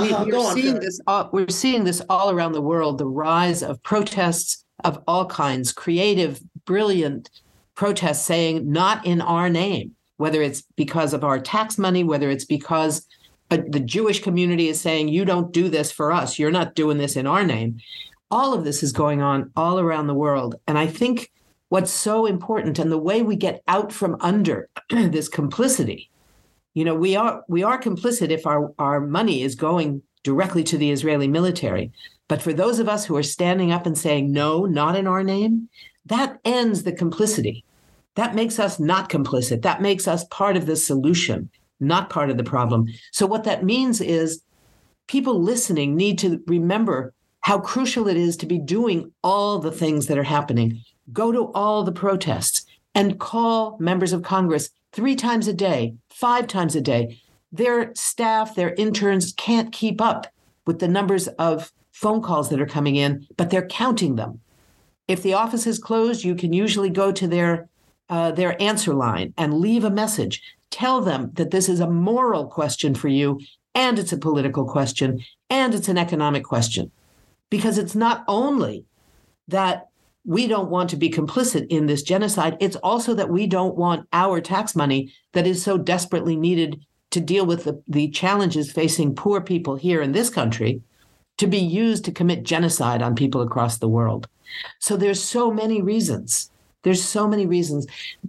We, 0.01 0.13
are 0.13 0.55
seeing 0.55 0.79
this. 0.79 1.01
All, 1.07 1.29
we're 1.33 1.49
seeing 1.49 1.83
this 1.83 2.01
all 2.09 2.31
around 2.31 2.53
the 2.53 2.61
world. 2.61 2.99
The 2.99 3.07
rise 3.07 3.63
of 3.63 3.83
protests 3.83 4.65
of 4.85 5.03
all 5.07 5.27
kinds, 5.27 5.73
creative, 5.73 6.41
brilliant 6.65 7.31
protests 7.75 8.25
saying, 8.25 8.71
"Not 8.71 9.05
in 9.07 9.21
our 9.21 9.49
name." 9.49 9.95
Whether 10.17 10.43
it's 10.43 10.63
because 10.77 11.15
of 11.15 11.23
our 11.23 11.39
tax 11.39 11.79
money, 11.79 12.03
whether 12.03 12.29
it's 12.31 12.45
because 12.45 13.07
the 13.51 13.81
Jewish 13.81 14.21
community 14.23 14.69
is 14.69 14.81
saying, 14.81 15.09
"You 15.09 15.25
don't 15.25 15.53
do 15.53 15.69
this 15.69 15.91
for 15.91 16.13
us. 16.13 16.39
You're 16.39 16.51
not 16.51 16.75
doing 16.75 16.99
this 16.99 17.17
in 17.17 17.27
our 17.27 17.45
name." 17.45 17.79
All 18.31 18.53
of 18.53 18.65
this 18.65 18.83
is 18.83 18.93
going 18.93 19.23
on 19.23 19.51
all 19.57 19.79
around 19.81 20.07
the 20.07 20.15
world, 20.15 20.57
and 20.67 20.77
I 20.77 20.87
think 20.87 21.31
what's 21.69 21.91
so 21.91 22.27
important 22.27 22.79
and 22.79 22.91
the 22.91 22.99
way 22.99 23.23
we 23.23 23.37
get 23.37 23.63
out 23.69 23.93
from 23.93 24.17
under 24.21 24.69
this 24.91 25.29
complicity 25.29 26.11
you 26.75 26.85
know 26.85 26.95
we 26.95 27.17
are 27.17 27.43
we 27.49 27.63
are 27.63 27.81
complicit 27.81 28.31
if 28.31 28.47
our 28.47 28.73
our 28.79 29.01
money 29.01 29.43
is 29.43 29.55
going 29.55 30.03
directly 30.23 30.63
to 30.65 30.79
the 30.79 30.91
Israeli 30.91 31.29
military 31.29 31.91
but 32.29 32.43
for 32.43 32.53
those 32.53 32.79
of 32.79 32.89
us 32.89 33.07
who 33.07 33.17
are 33.17 33.23
standing 33.23 33.73
up 33.73 33.87
and 33.87 33.99
saying 33.99 34.31
no 34.31 34.65
not 34.65 34.97
in 34.97 35.07
our 35.07 35.25
name 35.25 35.69
that 36.07 36.39
ends 36.45 36.85
the 36.85 36.93
complicity. 36.93 37.65
That 38.15 38.35
makes 38.35 38.59
us 38.59 38.81
not 38.81 39.11
complicit. 39.11 39.63
That 39.63 39.83
makes 39.83 40.09
us 40.09 40.25
part 40.25 40.57
of 40.57 40.67
the 40.67 40.75
solution 40.75 41.51
not 41.81 42.11
part 42.11 42.31
of 42.31 42.37
the 42.37 42.45
problem. 42.45 42.89
So 43.13 43.27
what 43.27 43.45
that 43.45 43.65
means 43.65 44.01
is 44.01 44.43
people 45.07 45.41
listening 45.41 45.97
need 45.97 46.19
to 46.19 46.43
remember 46.47 47.15
how 47.41 47.59
crucial 47.59 48.09
it 48.09 48.17
is 48.17 48.37
to 48.39 48.47
be 48.47 48.59
doing 48.59 49.13
all 49.23 49.59
the 49.59 49.73
things 49.73 50.07
that 50.07 50.19
are 50.19 50.25
happening. 50.25 50.83
Go 51.13 51.33
to 51.33 51.53
all 51.53 51.85
the 51.85 51.93
protests 51.93 52.67
and 52.95 53.19
call 53.19 53.77
members 53.79 54.13
of 54.13 54.23
Congress 54.23 54.71
three 54.93 55.15
times 55.15 55.47
a 55.49 55.53
day, 55.53 55.95
five 56.11 56.47
times 56.47 56.75
a 56.75 56.81
day. 56.81 57.21
Their 57.53 57.95
staff, 57.95 58.55
their 58.55 58.75
interns 58.75 59.33
can't 59.33 59.73
keep 59.73 60.01
up 60.01 60.27
with 60.67 60.81
the 60.81 60.89
numbers 60.89 61.29
of 61.29 61.73
phone 61.99 62.23
calls 62.23 62.49
that 62.49 62.61
are 62.61 62.67
coming 62.67 62.95
in, 62.95 63.27
but 63.37 63.51
they're 63.51 63.67
counting 63.67 64.15
them. 64.15 64.41
If 65.09 65.23
the 65.23 65.35
office 65.35 65.67
is 65.67 65.81
closed, 65.81 66.23
you 66.23 66.37
can 66.37 66.53
usually 66.53 66.91
go 66.91 67.11
to 67.11 67.27
their 67.27 67.69
uh, 68.09 68.31
their 68.31 68.61
answer 68.63 68.95
line 68.95 69.35
and 69.37 69.61
leave 69.61 69.85
a 69.85 69.91
message. 69.91 70.41
Tell 70.71 71.01
them 71.03 71.31
that 71.35 71.51
this 71.51 71.69
is 71.69 71.81
a 71.81 71.91
moral 71.91 72.47
question 72.47 72.95
for 72.95 73.09
you, 73.09 73.41
and 73.75 73.99
it's 73.99 74.13
a 74.13 74.25
political 74.29 74.65
question, 74.65 75.21
and 75.51 75.75
it's 75.75 75.89
an 75.89 75.99
economic 75.99 76.45
question, 76.45 76.91
because 77.51 77.77
it's 77.79 77.95
not 77.95 78.25
only 78.29 78.85
that 79.49 79.89
we 80.25 80.47
don't 80.47 80.71
want 80.71 80.89
to 80.91 80.97
be 80.97 81.11
complicit 81.11 81.67
in 81.69 81.87
this 81.87 82.03
genocide. 82.03 82.57
It's 82.61 82.77
also 82.77 83.15
that 83.15 83.31
we 83.31 83.47
don't 83.47 83.77
want 83.77 84.07
our 84.13 84.41
tax 84.41 84.77
money 84.77 85.13
that 85.33 85.47
is 85.47 85.63
so 85.63 85.77
desperately 85.77 86.37
needed 86.37 86.81
to 87.11 87.21
deal 87.21 87.45
with 87.45 87.65
the, 87.65 87.83
the 87.89 88.09
challenges 88.11 88.71
facing 88.71 89.15
poor 89.15 89.41
people 89.41 89.77
here 89.77 90.01
in 90.03 90.13
this 90.13 90.31
country 90.31 90.83
to 91.39 91.47
be 91.47 91.59
used 91.59 92.05
to 92.05 92.13
commit 92.13 92.43
genocide 92.43 93.03
on 93.03 93.15
people 93.15 93.41
across 93.41 93.79
the 93.79 93.89
world. 93.89 94.29
So 94.79 94.97
there's 94.97 95.23
so 95.23 95.51
many 95.51 95.83
reasons. 95.83 96.51
There's 96.83 97.03
so 97.03 97.27
many 97.27 97.47
reasons. 97.47 97.87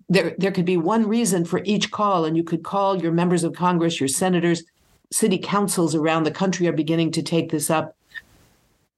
There, 0.09 0.35
there 0.37 0.51
could 0.51 0.65
be 0.65 0.77
one 0.77 1.07
reason 1.07 1.45
for 1.45 1.61
each 1.65 1.91
call, 1.91 2.25
and 2.25 2.35
you 2.35 2.43
could 2.43 2.63
call 2.63 3.01
your 3.01 3.11
members 3.11 3.43
of 3.43 3.53
Congress, 3.53 3.99
your 3.99 4.09
senators, 4.09 4.63
city 5.11 5.37
councils 5.37 5.95
around 5.95 6.23
the 6.23 6.31
country 6.31 6.67
are 6.67 6.73
beginning 6.73 7.11
to 7.11 7.23
take 7.23 7.51
this 7.51 7.69
up 7.69 7.95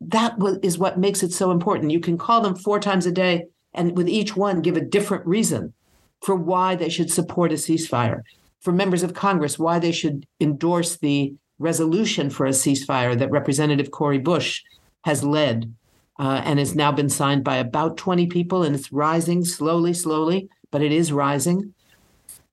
that 0.02 0.36
is 0.64 0.78
what 0.80 1.00
makes 1.00 1.22
it 1.22 1.32
so 1.32 1.52
important. 1.52 1.92
You 1.92 2.00
can 2.00 2.18
call 2.18 2.42
them 2.42 2.56
four 2.56 2.80
times 2.80 3.06
a 3.06 3.12
day, 3.12 3.46
and 3.74 3.96
with 3.96 4.10
each 4.10 4.36
one, 4.36 4.62
give 4.62 4.76
a 4.76 4.82
different 4.82 5.26
reason 5.26 5.74
for 6.22 6.36
why 6.36 6.76
they 6.76 6.90
should 6.90 7.12
support 7.12 7.52
a 7.52 7.56
ceasefire. 7.56 8.22
For 8.60 8.72
members 8.72 9.04
of 9.04 9.14
Congress, 9.14 9.60
why 9.60 9.80
they 9.80 9.92
should 9.92 10.26
endorse 10.40 10.98
the 10.98 11.34
resolution 11.62 12.30
for 12.30 12.46
a 12.46 12.50
ceasefire 12.50 13.18
that 13.18 13.32
Representative 13.32 13.92
Cori 13.92 14.18
Bush 14.18 14.62
has 15.04 15.24
led 15.24 15.74
uh, 16.20 16.42
and 16.44 16.60
has 16.60 16.76
now 16.76 16.92
been 16.92 17.10
signed 17.10 17.44
by 17.44 17.58
about 17.58 17.98
20 17.98 18.28
people, 18.28 18.64
and 18.64 18.76
it's 18.76 18.92
rising 18.92 19.46
slowly, 19.46 19.94
slowly, 19.94 20.50
but 20.70 20.82
it 20.82 20.92
is 20.92 21.12
rising. 21.12 21.74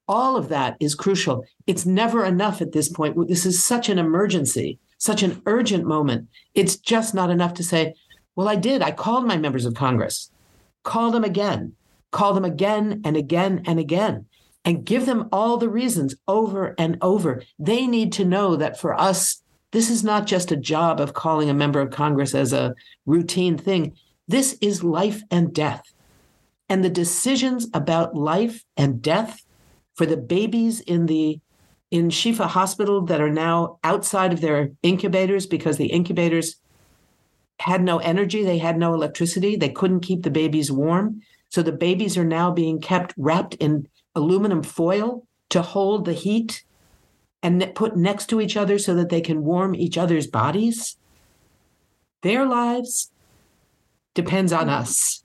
All 0.07 0.37
of 0.37 0.49
that 0.49 0.77
is 0.81 0.95
crucial. 0.95 1.45
It's 1.67 1.85
never 1.85 2.25
enough 2.25 2.63
at 2.63 2.73
this 2.73 2.89
point. 2.89 3.29
This 3.29 3.45
is 3.45 3.63
such 3.63 3.89
an 3.89 3.99
emergency 3.99 4.79
such 4.99 5.23
an 5.23 5.41
urgent 5.47 5.87
moment. 5.87 6.29
It's 6.55 6.77
just 6.77 7.15
not 7.15 7.31
enough 7.31 7.55
to 7.55 7.65
say, 7.65 7.95
well, 8.37 8.49
I 8.49 8.57
did. 8.57 8.83
I 8.83 8.91
called 8.91 9.27
my 9.27 9.37
members 9.37 9.65
of 9.65 9.75
Congress. 9.75 10.31
Call 10.83 11.11
them 11.11 11.25
again. 11.25 11.75
Call 12.11 12.35
them 12.35 12.45
again 12.45 13.01
and 13.05 13.17
again 13.17 13.63
and 13.67 13.79
again 13.79 14.27
and 14.69 14.85
give 14.85 15.07
them 15.07 15.31
all 15.33 15.57
the 15.57 15.69
reasons 15.71 16.15
over 16.29 16.75
and 16.77 16.99
over. 17.01 17.43
They 17.59 17.87
need 17.87 18.13
to 18.13 18.25
know 18.27 18.55
that 18.57 18.79
for 18.79 18.93
us, 19.01 19.43
this 19.73 19.89
is 19.89 20.05
not 20.05 20.27
just 20.27 20.53
a 20.53 20.59
job 20.59 21.01
of 21.01 21.15
calling 21.15 21.49
a 21.49 21.55
member 21.55 21.81
of 21.81 21.91
Congress 21.91 22.35
as 22.35 22.53
a 22.53 22.75
routine 23.07 23.57
thing. 23.57 23.97
This 24.29 24.59
is 24.61 24.85
life 24.85 25.23
and 25.31 25.55
death. 25.55 25.81
And 26.69 26.85
the 26.85 26.91
decisions 26.91 27.67
about 27.73 28.15
life 28.15 28.63
and 28.77 29.01
death 29.01 29.43
for 29.95 30.05
the 30.05 30.19
babies 30.19 30.81
in 30.81 31.07
the 31.07 31.41
in 31.91 32.11
Shifa 32.11 32.47
Hospital 32.47 33.07
that 33.07 33.23
are 33.23 33.31
now 33.31 33.79
outside 33.83 34.35
of 34.35 34.43
their 34.43 34.73
incubators 34.83 35.47
because 35.47 35.79
the 35.79 35.87
incubators 35.87 36.57
had 37.59 37.83
no 37.83 38.01
energy, 38.01 38.45
they 38.45 38.59
had 38.59 38.77
no 38.77 38.93
electricity, 38.93 39.57
they 39.57 39.71
couldn't 39.71 40.01
keep 40.01 40.25
the 40.25 40.31
babies 40.31 40.71
warm. 40.71 41.23
So 41.49 41.63
the 41.63 41.73
babies 41.73 42.19
are 42.19 42.25
now 42.25 42.51
being 42.51 42.83
kept 42.83 43.15
wrapped 43.17 43.55
in 43.55 43.89
aluminum 44.19 44.63
foil 44.63 45.27
to 45.49 45.63
hold 45.63 46.05
the 46.05 46.13
heat 46.13 46.65
and 47.43 47.73
put 47.75 47.97
next 47.97 48.27
to 48.27 48.41
each 48.41 48.57
other 48.57 48.79
so 48.79 48.95
that 48.95 49.09
they 49.09 49.21
can 49.21 49.45
warm 49.45 49.75
each 49.75 49.97
other's 49.97 50.27
bodies. 50.27 50.97
Their 52.23 52.45
lives 52.45 53.11
depends 54.15 54.53
on 54.53 54.69
us. 54.69 55.23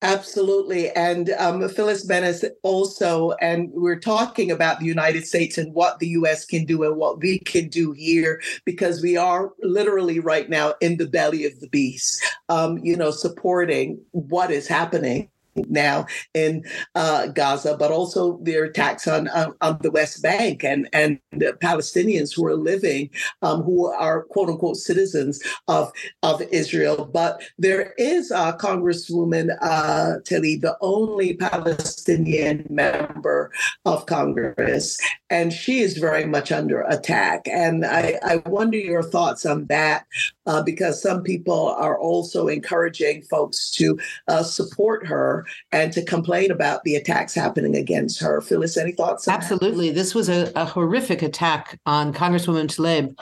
Absolutely. 0.00 0.90
And 0.90 1.30
um, 1.38 1.68
Phyllis 1.68 2.06
Bennis 2.06 2.44
also, 2.62 3.32
and 3.40 3.70
we're 3.72 3.98
talking 3.98 4.52
about 4.52 4.78
the 4.78 4.86
United 4.86 5.26
States 5.26 5.58
and 5.58 5.74
what 5.74 5.98
the 5.98 6.08
US 6.08 6.44
can 6.44 6.64
do 6.64 6.84
and 6.84 6.96
what 6.96 7.18
we 7.18 7.40
can 7.40 7.68
do 7.68 7.90
here, 7.92 8.40
because 8.64 9.02
we 9.02 9.16
are 9.16 9.50
literally 9.60 10.20
right 10.20 10.48
now 10.48 10.74
in 10.80 10.98
the 10.98 11.08
belly 11.08 11.44
of 11.46 11.58
the 11.58 11.68
beast, 11.68 12.22
um, 12.48 12.78
you 12.78 12.96
know, 12.96 13.10
supporting 13.10 14.00
what 14.12 14.52
is 14.52 14.68
happening 14.68 15.28
now 15.68 16.06
in 16.34 16.64
uh, 16.94 17.26
Gaza, 17.28 17.76
but 17.76 17.90
also 17.90 18.38
their 18.42 18.64
attacks 18.64 19.06
on, 19.06 19.28
on, 19.28 19.54
on 19.60 19.78
the 19.80 19.90
West 19.90 20.22
Bank 20.22 20.64
and 20.64 20.88
and 20.92 21.18
the 21.32 21.56
Palestinians 21.60 22.34
who 22.34 22.46
are 22.46 22.56
living, 22.56 23.10
um, 23.42 23.62
who 23.62 23.86
are 23.86 24.24
quote 24.24 24.48
unquote 24.48 24.76
citizens 24.76 25.40
of 25.68 25.92
of 26.22 26.42
Israel. 26.50 27.04
But 27.04 27.42
there 27.58 27.94
is 27.98 28.30
a 28.30 28.56
Congresswoman 28.60 29.56
uh, 29.60 30.18
Tlaib, 30.24 30.60
the 30.62 30.76
only 30.80 31.34
Palestinian 31.34 32.66
member 32.70 33.52
of 33.84 34.06
Congress, 34.06 34.98
and 35.30 35.52
she 35.52 35.80
is 35.80 35.98
very 35.98 36.24
much 36.24 36.52
under 36.52 36.82
attack. 36.82 37.46
And 37.48 37.84
I, 37.84 38.18
I 38.22 38.36
wonder 38.46 38.78
your 38.78 39.02
thoughts 39.02 39.44
on 39.46 39.66
that, 39.66 40.06
uh, 40.46 40.62
because 40.62 41.02
some 41.02 41.22
people 41.22 41.68
are 41.78 41.98
also 41.98 42.48
encouraging 42.48 43.22
folks 43.22 43.70
to 43.72 43.98
uh, 44.28 44.42
support 44.42 45.06
her 45.06 45.46
and 45.72 45.92
to 45.92 46.04
complain 46.04 46.50
about 46.50 46.82
the 46.84 46.96
attacks 46.96 47.34
happening 47.34 47.76
against 47.76 48.20
her. 48.20 48.40
Phyllis, 48.40 48.76
any 48.76 48.92
thoughts? 48.92 49.28
Absolutely. 49.28 49.90
This 49.90 50.14
was 50.14 50.28
a, 50.28 50.52
a, 50.54 50.64
horrific 50.64 51.22
attack 51.22 51.78
on 51.86 52.12
Congresswoman 52.12 52.66
Tlaib. 52.66 53.16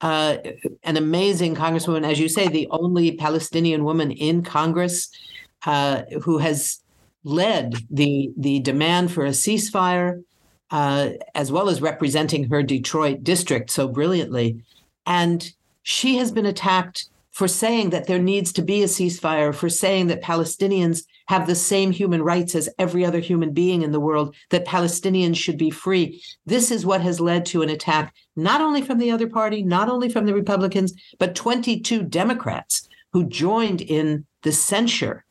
Uh, 0.00 0.38
an 0.84 0.96
amazing 0.96 1.54
congresswoman, 1.54 2.08
as 2.10 2.18
you 2.18 2.28
say, 2.28 2.48
the 2.48 2.68
only 2.70 3.16
Palestinian 3.16 3.84
woman 3.84 4.10
in 4.10 4.42
Congress 4.42 5.10
uh, 5.66 6.02
who 6.22 6.38
has 6.38 6.80
led 7.22 7.74
the 7.90 8.32
the 8.38 8.60
demand 8.60 9.12
for 9.12 9.26
a 9.26 9.30
ceasefire, 9.30 10.22
uh, 10.70 11.10
as 11.34 11.52
well 11.52 11.68
as 11.68 11.82
representing 11.82 12.48
her 12.48 12.62
Detroit 12.62 13.22
district 13.22 13.70
so 13.70 13.88
brilliantly. 13.88 14.62
And 15.06 15.52
she 15.82 16.16
has 16.16 16.32
been 16.32 16.46
attacked 16.46 17.10
for 17.40 17.48
saying 17.48 17.88
that 17.88 18.06
there 18.06 18.18
needs 18.18 18.52
to 18.52 18.60
be 18.60 18.82
a 18.82 18.86
ceasefire, 18.86 19.54
for 19.54 19.70
saying 19.70 20.08
that 20.08 20.20
Palestinians 20.20 21.04
have 21.28 21.46
the 21.46 21.54
same 21.54 21.90
human 21.90 22.20
rights 22.20 22.54
as 22.54 22.68
every 22.78 23.02
other 23.02 23.18
human 23.18 23.54
being 23.54 23.80
in 23.80 23.92
the 23.92 23.98
world, 23.98 24.36
that 24.50 24.66
Palestinians 24.66 25.36
should 25.36 25.56
be 25.56 25.70
free. 25.70 26.22
This 26.44 26.70
is 26.70 26.84
what 26.84 27.00
has 27.00 27.18
led 27.18 27.46
to 27.46 27.62
an 27.62 27.70
attack, 27.70 28.14
not 28.36 28.60
only 28.60 28.82
from 28.82 28.98
the 28.98 29.10
other 29.10 29.26
party, 29.26 29.62
not 29.62 29.88
only 29.88 30.10
from 30.10 30.26
the 30.26 30.34
Republicans, 30.34 30.92
but 31.18 31.34
22 31.34 32.02
Democrats 32.02 32.86
who 33.14 33.24
joined 33.24 33.80
in 33.80 34.26
the 34.42 34.52
censure 34.52 35.24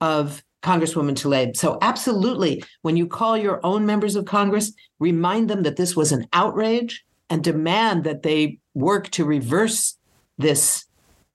of 0.00 0.42
Congresswoman 0.64 1.14
Tlaib. 1.14 1.56
So, 1.56 1.78
absolutely, 1.80 2.64
when 2.82 2.96
you 2.96 3.06
call 3.06 3.36
your 3.36 3.64
own 3.64 3.86
members 3.86 4.16
of 4.16 4.24
Congress, 4.24 4.72
remind 4.98 5.48
them 5.48 5.62
that 5.62 5.76
this 5.76 5.94
was 5.94 6.10
an 6.10 6.26
outrage 6.32 7.04
and 7.30 7.44
demand 7.44 8.02
that 8.02 8.24
they 8.24 8.58
work 8.74 9.10
to 9.10 9.24
reverse 9.24 9.96
this 10.38 10.86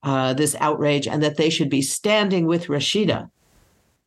uh, 0.03 0.33
this 0.33 0.55
outrage 0.59 1.07
and 1.07 1.21
that 1.21 1.37
they 1.37 1.49
should 1.49 1.69
be 1.69 1.81
standing 1.81 2.45
with 2.45 2.67
Rashida. 2.67 3.29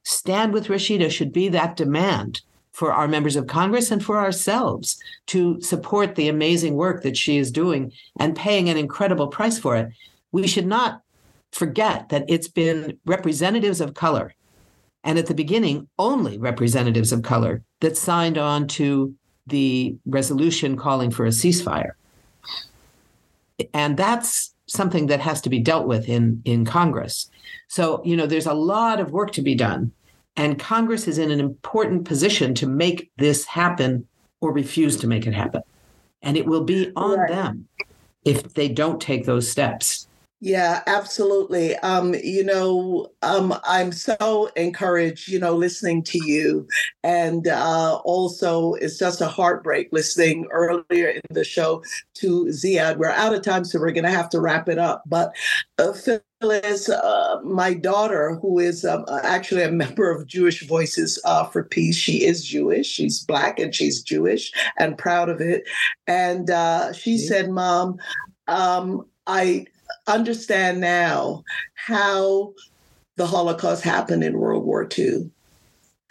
Stand 0.03 0.53
with 0.53 0.66
Rashida 0.66 1.11
should 1.11 1.32
be 1.32 1.49
that 1.49 1.76
demand 1.76 2.42
for 2.72 2.92
our 2.92 3.07
members 3.07 3.36
of 3.36 3.47
Congress 3.47 3.90
and 3.90 4.05
for 4.05 4.18
ourselves 4.18 4.99
to 5.26 5.61
support 5.61 6.16
the 6.16 6.28
amazing 6.28 6.74
work 6.74 7.03
that 7.03 7.16
she 7.16 7.38
is 7.38 7.53
doing 7.53 7.92
and 8.18 8.36
paying 8.36 8.68
an 8.68 8.76
incredible 8.76 9.28
price 9.28 9.59
for 9.59 9.76
it. 9.76 9.90
We 10.32 10.49
should 10.49 10.66
not 10.66 11.01
forget 11.53 12.09
that 12.09 12.24
it's 12.28 12.49
been 12.49 12.99
representatives 13.07 13.80
of 13.80 13.95
color 13.95 14.34
and 15.05 15.18
at 15.18 15.26
the 15.26 15.34
beginning 15.34 15.86
only 15.99 16.38
representatives 16.38 17.12
of 17.12 17.22
color 17.22 17.62
that 17.80 17.97
signed 17.97 18.38
on 18.38 18.66
to 18.66 19.14
the 19.47 19.97
resolution 20.07 20.76
calling 20.76 21.11
for 21.11 21.26
a 21.26 21.30
ceasefire. 21.30 21.92
And 23.72 23.97
that's 23.97 24.53
something 24.66 25.06
that 25.06 25.20
has 25.20 25.40
to 25.42 25.50
be 25.50 25.58
dealt 25.58 25.86
with 25.86 26.08
in, 26.08 26.40
in 26.44 26.64
Congress. 26.64 27.30
So, 27.68 28.02
you 28.04 28.16
know, 28.16 28.26
there's 28.26 28.46
a 28.46 28.54
lot 28.54 29.00
of 29.00 29.10
work 29.10 29.32
to 29.32 29.42
be 29.42 29.54
done. 29.54 29.92
And 30.36 30.58
Congress 30.58 31.06
is 31.06 31.18
in 31.18 31.30
an 31.30 31.40
important 31.40 32.04
position 32.04 32.54
to 32.54 32.66
make 32.66 33.10
this 33.18 33.44
happen 33.44 34.06
or 34.40 34.52
refuse 34.52 34.96
to 34.98 35.06
make 35.06 35.26
it 35.26 35.34
happen. 35.34 35.62
And 36.22 36.36
it 36.36 36.46
will 36.46 36.64
be 36.64 36.92
on 36.96 37.18
right. 37.18 37.30
them 37.30 37.68
if 38.24 38.54
they 38.54 38.68
don't 38.68 39.00
take 39.00 39.26
those 39.26 39.50
steps. 39.50 40.08
Yeah, 40.45 40.82
absolutely. 40.86 41.74
Um, 41.76 42.14
you 42.22 42.45
know, 42.45 43.11
um, 43.22 43.59
I'm 43.64 43.92
so 43.92 44.51
encouraged, 44.57 45.26
you 45.26 45.38
know, 45.38 45.57
listening 45.57 46.03
to 46.03 46.22
you. 46.22 46.68
And 47.03 47.49
uh, 47.49 48.03
also, 48.05 48.74
it's 48.74 48.99
just 48.99 49.22
a 49.22 49.26
heartbreak 49.26 49.88
listening 49.90 50.47
earlier 50.51 51.09
in 51.09 51.22
the 51.30 51.45
show 51.45 51.82
to 52.16 52.45
Zeiad. 52.49 52.99
We're 52.99 53.09
out 53.09 53.34
of 53.34 53.40
time, 53.40 53.64
so 53.64 53.80
we're 53.80 53.92
going 53.92 54.05
to 54.05 54.11
have 54.11 54.28
to 54.28 54.40
wrap 54.42 54.68
it 54.68 54.76
up. 54.76 55.03
But 55.07 55.34
uh, 55.78 55.95
Phyllis, 55.95 56.90
uh, 56.90 57.40
my 57.42 57.72
daughter, 57.72 58.38
who 58.42 58.59
is 58.59 58.84
um, 58.84 59.07
actually 59.22 59.62
a 59.62 59.72
member 59.72 60.11
of 60.11 60.26
Jewish 60.26 60.68
Voices 60.68 61.18
uh, 61.24 61.45
for 61.45 61.64
Peace, 61.64 61.97
she 61.97 62.22
is 62.22 62.45
Jewish. 62.45 62.86
She's 62.86 63.24
Black 63.24 63.59
and 63.59 63.74
she's 63.74 64.03
Jewish 64.03 64.53
and 64.78 64.99
proud 64.99 65.30
of 65.30 65.40
it. 65.40 65.66
And 66.07 66.51
uh, 66.51 66.92
she 66.92 67.14
mm-hmm. 67.14 67.28
said, 67.28 67.49
Mom, 67.49 67.97
um, 68.47 69.07
I 69.26 69.64
understand 70.07 70.80
now 70.80 71.42
how 71.74 72.53
the 73.16 73.26
Holocaust 73.26 73.82
happened 73.82 74.24
in 74.24 74.38
World 74.38 74.64
War 74.64 74.88
II 74.99 75.30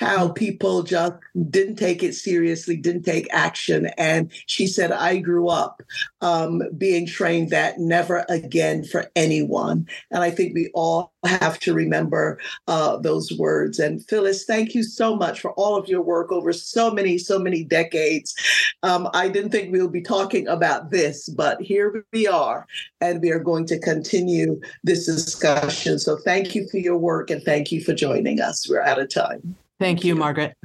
how 0.03 0.29
people 0.29 0.83
just 0.83 1.13
didn't 1.49 1.77
take 1.77 2.03
it 2.03 2.13
seriously, 2.13 2.75
didn't 2.75 3.03
take 3.03 3.27
action. 3.31 3.87
And 3.97 4.31
she 4.47 4.67
said, 4.67 4.91
I 4.91 5.17
grew 5.17 5.47
up 5.47 5.81
um, 6.21 6.61
being 6.77 7.07
trained 7.07 7.49
that 7.51 7.79
never 7.79 8.25
again 8.27 8.83
for 8.83 9.09
anyone. 9.15 9.87
And 10.11 10.21
I 10.21 10.29
think 10.29 10.53
we 10.53 10.69
all 10.73 11.13
have 11.23 11.57
to 11.61 11.73
remember 11.73 12.39
uh, 12.67 12.97
those 12.97 13.31
words. 13.37 13.79
And 13.79 14.05
Phyllis, 14.05 14.43
thank 14.43 14.75
you 14.75 14.83
so 14.83 15.15
much 15.15 15.39
for 15.39 15.51
all 15.53 15.77
of 15.77 15.87
your 15.87 16.01
work 16.01 16.31
over 16.31 16.51
so 16.51 16.91
many, 16.91 17.17
so 17.17 17.39
many 17.39 17.63
decades. 17.63 18.35
Um, 18.83 19.09
I 19.13 19.29
didn't 19.29 19.51
think 19.51 19.71
we 19.71 19.81
would 19.81 19.93
be 19.93 20.01
talking 20.01 20.47
about 20.47 20.91
this, 20.91 21.29
but 21.29 21.61
here 21.61 22.05
we 22.11 22.27
are, 22.27 22.67
and 22.99 23.21
we 23.21 23.31
are 23.31 23.39
going 23.39 23.65
to 23.67 23.79
continue 23.79 24.59
this 24.83 25.05
discussion. 25.05 25.97
So 25.97 26.17
thank 26.17 26.55
you 26.55 26.67
for 26.67 26.77
your 26.77 26.97
work 26.97 27.29
and 27.29 27.41
thank 27.43 27.71
you 27.71 27.81
for 27.81 27.93
joining 27.93 28.41
us. 28.41 28.67
We're 28.69 28.81
out 28.81 28.99
of 28.99 29.09
time. 29.09 29.55
Thank 29.83 30.05
you, 30.05 30.15
Margaret. 30.15 30.55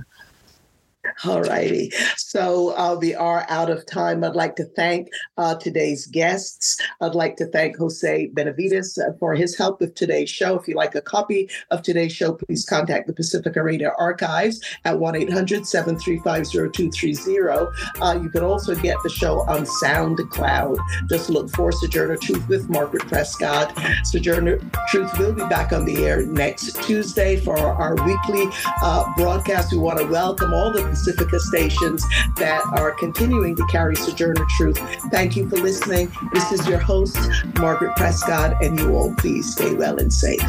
All 1.25 1.43
righty. 1.43 1.91
So 2.17 2.77
uh, 2.77 2.97
we 3.01 3.15
are 3.15 3.47
out 3.49 3.71
of 3.71 3.87
time. 3.87 4.23
I'd 4.25 4.35
like 4.35 4.57
to 4.57 4.65
thank 4.65 5.09
uh, 5.37 5.55
today's 5.57 6.07
guests. 6.07 6.81
I'd 7.01 7.15
like 7.15 7.37
to 7.37 7.47
thank 7.47 7.77
Jose 7.77 8.29
Benavides 8.29 8.99
uh, 8.99 9.13
for 9.19 9.35
his 9.35 9.57
help 9.57 9.81
with 9.81 9.95
today's 9.95 10.31
show. 10.31 10.59
If 10.59 10.69
you 10.69 10.75
like 10.75 10.95
a 10.95 11.01
copy 11.01 11.49
of 11.71 11.83
today's 11.83 12.13
show, 12.13 12.33
please 12.33 12.65
contact 12.65 13.07
the 13.07 13.13
Pacifica 13.13 13.63
Radio 13.63 13.93
Archives 13.99 14.61
at 14.85 14.99
1 14.99 15.17
800 15.17 15.67
735 15.67 16.73
0230. 16.73 18.01
Uh, 18.01 18.21
you 18.23 18.31
can 18.31 18.43
also 18.43 18.75
get 18.75 18.97
the 19.03 19.11
show 19.11 19.41
on 19.49 19.65
SoundCloud. 19.65 20.79
Just 21.09 21.31
look 21.31 21.51
for 21.51 21.73
Sojourner 21.73 22.17
Truth 22.17 22.49
with 22.49 22.69
Margaret 22.69 23.07
Prescott. 23.07 23.77
Sojourner 24.05 24.59
Truth 24.89 25.19
will 25.19 25.33
be 25.33 25.47
back 25.49 25.73
on 25.73 25.85
the 25.85 26.05
air 26.05 26.25
next 26.27 26.83
Tuesday 26.83 27.37
for 27.37 27.59
our 27.59 27.95
weekly 28.05 28.47
uh, 28.83 29.05
broadcast. 29.17 29.73
We 29.73 29.79
want 29.79 29.99
to 29.99 30.07
welcome 30.07 30.53
all 30.53 30.73
the 30.73 30.85
Pacifica 30.99 31.39
stations 31.39 32.05
that 32.37 32.61
are 32.77 32.91
continuing 32.91 33.55
to 33.55 33.65
carry 33.67 33.95
Sojourner 33.95 34.45
Truth. 34.57 34.79
Thank 35.13 35.37
you 35.37 35.49
for 35.49 35.57
listening. 35.57 36.11
This 36.33 36.51
is 36.51 36.67
your 36.67 36.81
host, 36.81 37.17
Margaret 37.61 37.95
Prescott, 37.97 38.63
and 38.65 38.79
you 38.79 38.97
all 38.97 39.15
please 39.15 39.53
stay 39.53 39.75
well 39.75 40.01
and 40.01 40.13
safe. 40.13 40.43